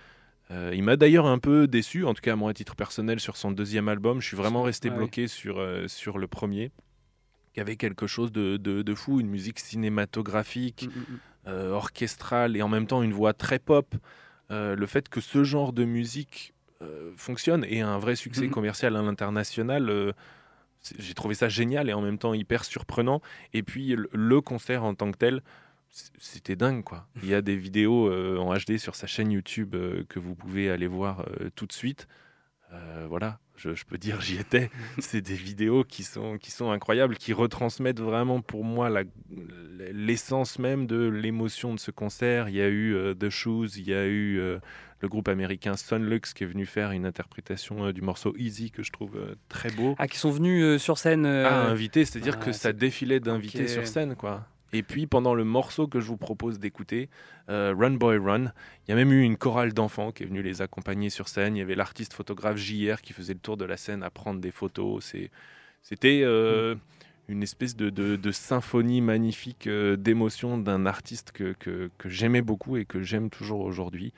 Il 0.73 0.83
m'a 0.83 0.97
d'ailleurs 0.97 1.27
un 1.27 1.39
peu 1.39 1.69
déçu, 1.69 2.05
en 2.05 2.13
tout 2.13 2.23
cas 2.23 2.35
moi 2.35 2.51
à 2.51 2.55
titre 2.55 2.75
personnel, 2.75 3.21
sur 3.21 3.37
son 3.37 3.53
deuxième 3.53 3.89
album. 3.89 4.21
Je 4.21 4.27
suis 4.27 4.37
vraiment 4.37 4.63
resté 4.65 4.91
Ouais. 4.91 4.97
bloqué 4.97 5.29
sur, 5.29 5.65
sur 5.87 6.19
le 6.19 6.27
premier, 6.27 6.73
qui 7.55 7.61
avait 7.61 7.77
quelque 7.77 8.09
chose 8.09 8.33
de, 8.33 8.57
de- 8.57 8.83
de 8.83 8.95
fou, 8.97 9.21
une 9.21 9.29
musique 9.29 9.61
cinématographique, 9.61 10.89
mm, 11.47 11.51
mm, 11.53 11.71
orchestrale 11.73 12.57
et 12.57 12.63
en 12.63 12.69
même 12.69 12.89
temps 12.89 13.05
une 13.05 13.13
voix 13.13 13.33
très 13.33 13.61
pop. 13.61 13.95
Le 14.51 14.87
fait 14.87 15.09
que 15.09 15.21
ce 15.21 15.45
genre 15.45 15.73
de 15.73 15.85
musique 15.85 16.53
fonctionne 17.17 17.65
et 17.69 17.83
a 17.83 17.89
un 17.89 17.99
vrai 17.99 18.17
succès 18.17 18.47
Mhm. 18.47 18.51
commercial 18.51 18.97
à 18.97 19.03
l'international, 19.03 19.91
euh, 19.91 20.13
j'ai 20.99 21.15
trouvé 21.15 21.35
ça 21.35 21.49
génial 21.49 21.89
et 21.89 21.93
en 21.93 22.01
même 22.01 22.19
temps 22.19 22.35
hyper 22.35 22.65
surprenant. 22.65 23.21
Et 23.53 23.63
puis 23.63 23.97
le, 23.97 24.41
concert 24.41 24.85
en 24.85 24.95
tant 24.95 25.11
que 25.11 25.19
tel, 25.19 25.43
c'était 26.19 26.57
dingue 26.57 26.85
quoi. 26.85 27.07
Il 27.23 27.29
y 27.29 27.35
a 27.35 27.43
des 27.43 27.57
vidéos 27.57 28.09
euh, 28.09 28.39
en 28.39 28.55
HD 28.55 28.79
sur 28.79 28.95
sa 28.95 29.07
chaîne 29.07 29.31
YouTube 29.31 29.75
euh, 29.75 30.05
que 30.09 30.19
vous 30.19 30.35
pouvez 30.35 30.71
aller 30.71 30.87
voir 30.87 31.21
euh, 31.21 31.51
tout 31.55 31.67
de 31.67 31.73
suite. 31.73 32.07
Euh, 32.73 33.07
voilà, 33.09 33.39
je, 33.57 33.75
je 33.75 33.85
peux 33.85 33.99
dire 33.99 34.21
j'y 34.21 34.39
étais. 34.39 34.71
C'est 34.99 35.21
des 35.21 35.35
vidéos 35.35 35.85
qui 35.85 36.03
sont, 36.03 36.39
qui 36.39 36.51
sont 36.51 36.71
incroyables, 36.71 37.17
qui 37.17 37.33
retransmettent 37.33 38.01
vraiment 38.01 38.41
pour 38.41 38.65
moi 38.65 38.91
l'essence 39.93 40.59
même 40.59 40.87
de 40.87 41.09
l'émotion 41.09 41.75
de 41.75 41.81
ce 41.81 41.91
concert. 41.91 42.49
Il 42.49 42.55
y 42.55 42.61
a 42.61 42.69
eu 42.69 42.95
euh, 42.95 43.15
The 43.15 43.29
Shoes, 43.29 43.77
il 43.77 43.89
y 43.89 43.95
a 43.95 44.07
eu 44.07 44.39
euh, 44.39 44.59
le 45.01 45.09
groupe 45.09 45.29
américain 45.29 45.77
Sunlux 45.77 46.33
qui 46.35 46.45
est 46.45 46.47
venu 46.47 46.67
faire 46.67 46.93
une 46.93 47.07
interprétation 47.07 47.91
du 47.91 48.03
morceau 48.03 48.35
Easy 48.37 48.71
que 48.71 48.83
je 48.83 48.93
trouve 48.93 49.19
très 49.49 49.71
beau. 49.71 49.95
Ah, 49.99 50.07
qui 50.07 50.19
sont 50.19 50.31
venus 50.31 50.81
sur 50.81 50.99
scène. 50.99 51.27
Ah, 51.27 51.67
invité, 51.67 52.05
c'est-à-dire 52.05 52.37
ah, 52.41 52.45
que 52.45 52.53
ça 52.53 52.73
défilait 52.73 53.21
d'invités 53.21 53.67
sur 53.67 53.87
scène, 53.87 54.15
quoi. 54.15 54.47
Et 54.73 54.83
puis 54.83 55.07
pendant 55.07 55.35
le 55.35 55.45
morceau 55.45 55.89
que 55.89 56.01
je 56.01 56.07
vous 56.07 56.17
propose 56.17 56.59
d'écouter, 56.59 57.09
euh, 57.49 57.75
Run 57.77 57.93
Boy 57.93 58.19
Run, 58.19 58.53
il 58.87 58.91
y 58.91 58.93
a 58.93 58.95
même 58.97 59.13
eu 59.13 59.23
une 59.23 59.37
chorale 59.37 59.73
d'enfants 59.73 60.13
qui 60.13 60.23
est 60.23 60.27
venue 60.27 60.43
les 60.43 60.63
accompagner 60.63 61.11
sur 61.11 61.27
scène. 61.29 61.57
Il 61.57 61.59
y 61.59 61.63
avait 61.63 61.75
l'artiste 61.75 62.13
photographe 62.15 62.57
JR 62.57 63.01
qui 63.03 63.13
faisait 63.13 63.35
le 63.35 63.41
tour 63.41 63.57
de 63.57 63.65
la 63.65 63.77
scène 63.77 64.03
à 64.03 64.11
prendre 64.11 64.41
des 64.41 64.53
photos. 64.53 65.05
C'était 65.83 66.21
euh, 66.23 66.77
une 67.29 67.43
espèce 67.43 67.75
de, 67.77 67.91
de- 67.91 68.17
de 68.17 68.33
symphonie 68.33 69.01
magnifique 69.01 69.67
euh, 69.67 69.97
d'émotions 69.97 70.57
d'un 70.59 70.87
artiste 70.87 71.33
que, 71.33 71.53
que- 71.59 71.91
que 71.99 72.09
j'aimais 72.09 72.43
beaucoup 72.43 72.77
et 72.77 72.85
que 72.85 73.03
j'aime 73.03 73.29
toujours 73.31 73.61
aujourd'hui. 73.61 74.13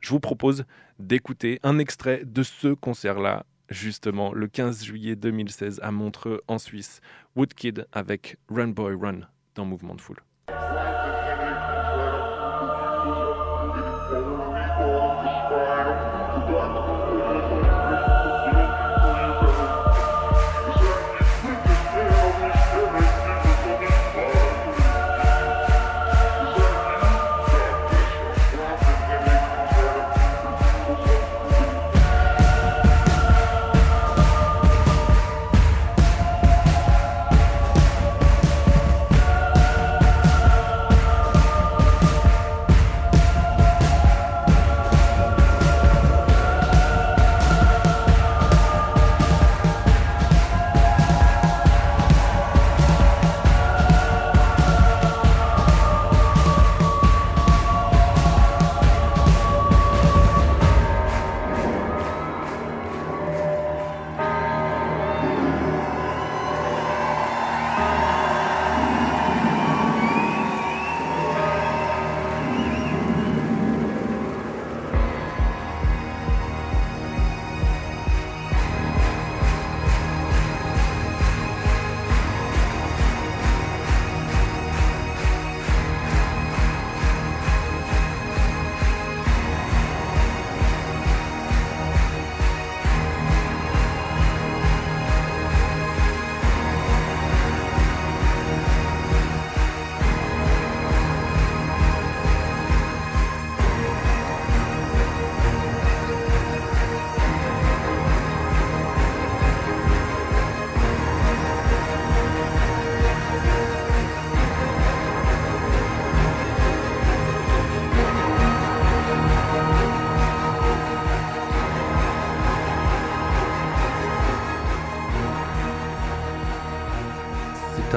Je 0.00 0.10
vous 0.10 0.20
propose 0.20 0.64
d'écouter 0.98 1.58
un 1.64 1.78
extrait 1.78 2.22
de 2.24 2.42
ce 2.42 2.68
concert-là, 2.68 3.44
justement, 3.68 4.32
le 4.32 4.46
15 4.46 4.84
juillet 4.84 5.16
2016 5.16 5.80
à 5.82 5.90
Montreux, 5.90 6.40
en 6.46 6.58
Suisse. 6.58 7.00
Woodkid 7.36 7.86
avec 7.92 8.36
Run 8.48 8.68
Boy 8.68 8.94
Run 8.94 9.20
dans 9.58 9.64
Mouvement 9.66 9.96
de 9.96 10.00
Foule. 10.00 10.22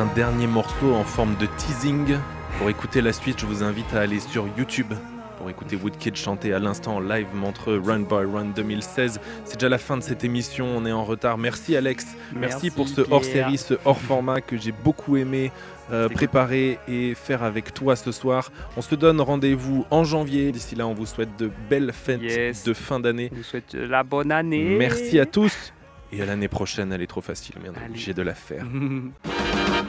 Un 0.01 0.13
dernier 0.15 0.47
morceau 0.47 0.95
en 0.95 1.03
forme 1.03 1.35
de 1.37 1.45
teasing. 1.57 2.17
Pour 2.57 2.69
écouter 2.69 3.01
la 3.01 3.13
suite, 3.13 3.39
je 3.39 3.45
vous 3.45 3.61
invite 3.61 3.93
à 3.93 4.01
aller 4.01 4.19
sur 4.19 4.47
YouTube 4.57 4.93
pour 5.37 5.49
écouter 5.49 5.75
Woodkid 5.75 6.15
chanter 6.15 6.53
à 6.53 6.59
l'instant 6.59 6.95
en 6.97 6.99
live 6.99 7.25
Montreux 7.33 7.81
Run 7.83 8.01
by 8.01 8.25
Run 8.31 8.45
2016. 8.55 9.19
C'est 9.45 9.55
déjà 9.55 9.69
la 9.69 9.77
fin 9.79 9.97
de 9.97 10.03
cette 10.03 10.23
émission, 10.23 10.67
on 10.75 10.85
est 10.85 10.91
en 10.91 11.03
retard. 11.03 11.37
Merci 11.39 11.75
Alex, 11.75 12.05
merci, 12.33 12.35
Merci, 12.35 12.69
pour 12.71 12.87
ce 12.87 13.01
hors-série, 13.09 13.57
ce 13.57 13.73
hors-format 13.85 14.41
que 14.41 14.55
j'ai 14.57 14.71
beaucoup 14.71 15.17
aimé 15.17 15.51
euh, 15.91 16.09
préparer 16.09 16.77
et 16.87 17.13
faire 17.15 17.41
avec 17.43 17.73
toi 17.73 17.95
ce 17.95 18.11
soir. 18.11 18.51
On 18.77 18.81
se 18.81 18.93
donne 18.95 19.19
rendez-vous 19.21 19.85
en 19.91 20.03
janvier. 20.03 20.51
D'ici 20.51 20.75
là, 20.75 20.85
on 20.87 20.93
vous 20.93 21.05
souhaite 21.07 21.37
de 21.39 21.49
belles 21.69 21.91
fêtes 21.93 22.21
Yes. 22.21 22.63
de 22.63 22.73
fin 22.73 22.99
d'année. 22.99 23.29
Je 23.31 23.37
vous 23.37 23.43
souhaite 23.43 23.73
euh, 23.75 23.87
la 23.87 24.03
bonne 24.03 24.31
année. 24.31 24.75
Merci 24.77 25.19
à 25.19 25.25
tous. 25.25 25.73
Et 26.13 26.21
à 26.21 26.25
l'année 26.25 26.49
prochaine, 26.49 26.91
elle 26.91 27.01
est 27.01 27.07
trop 27.07 27.21
facile, 27.21 27.55
merde, 27.63 27.75
Allez. 27.77 27.89
obligé 27.91 28.13
de 28.13 28.21
la 28.21 28.35
faire. 28.35 28.65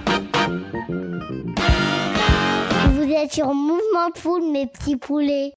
Vous 2.94 3.10
êtes 3.10 3.32
sur 3.32 3.54
Mouvement 3.54 4.10
de 4.14 4.18
Foule, 4.18 4.50
mes 4.52 4.66
petits 4.66 4.96
poulets. 4.96 5.50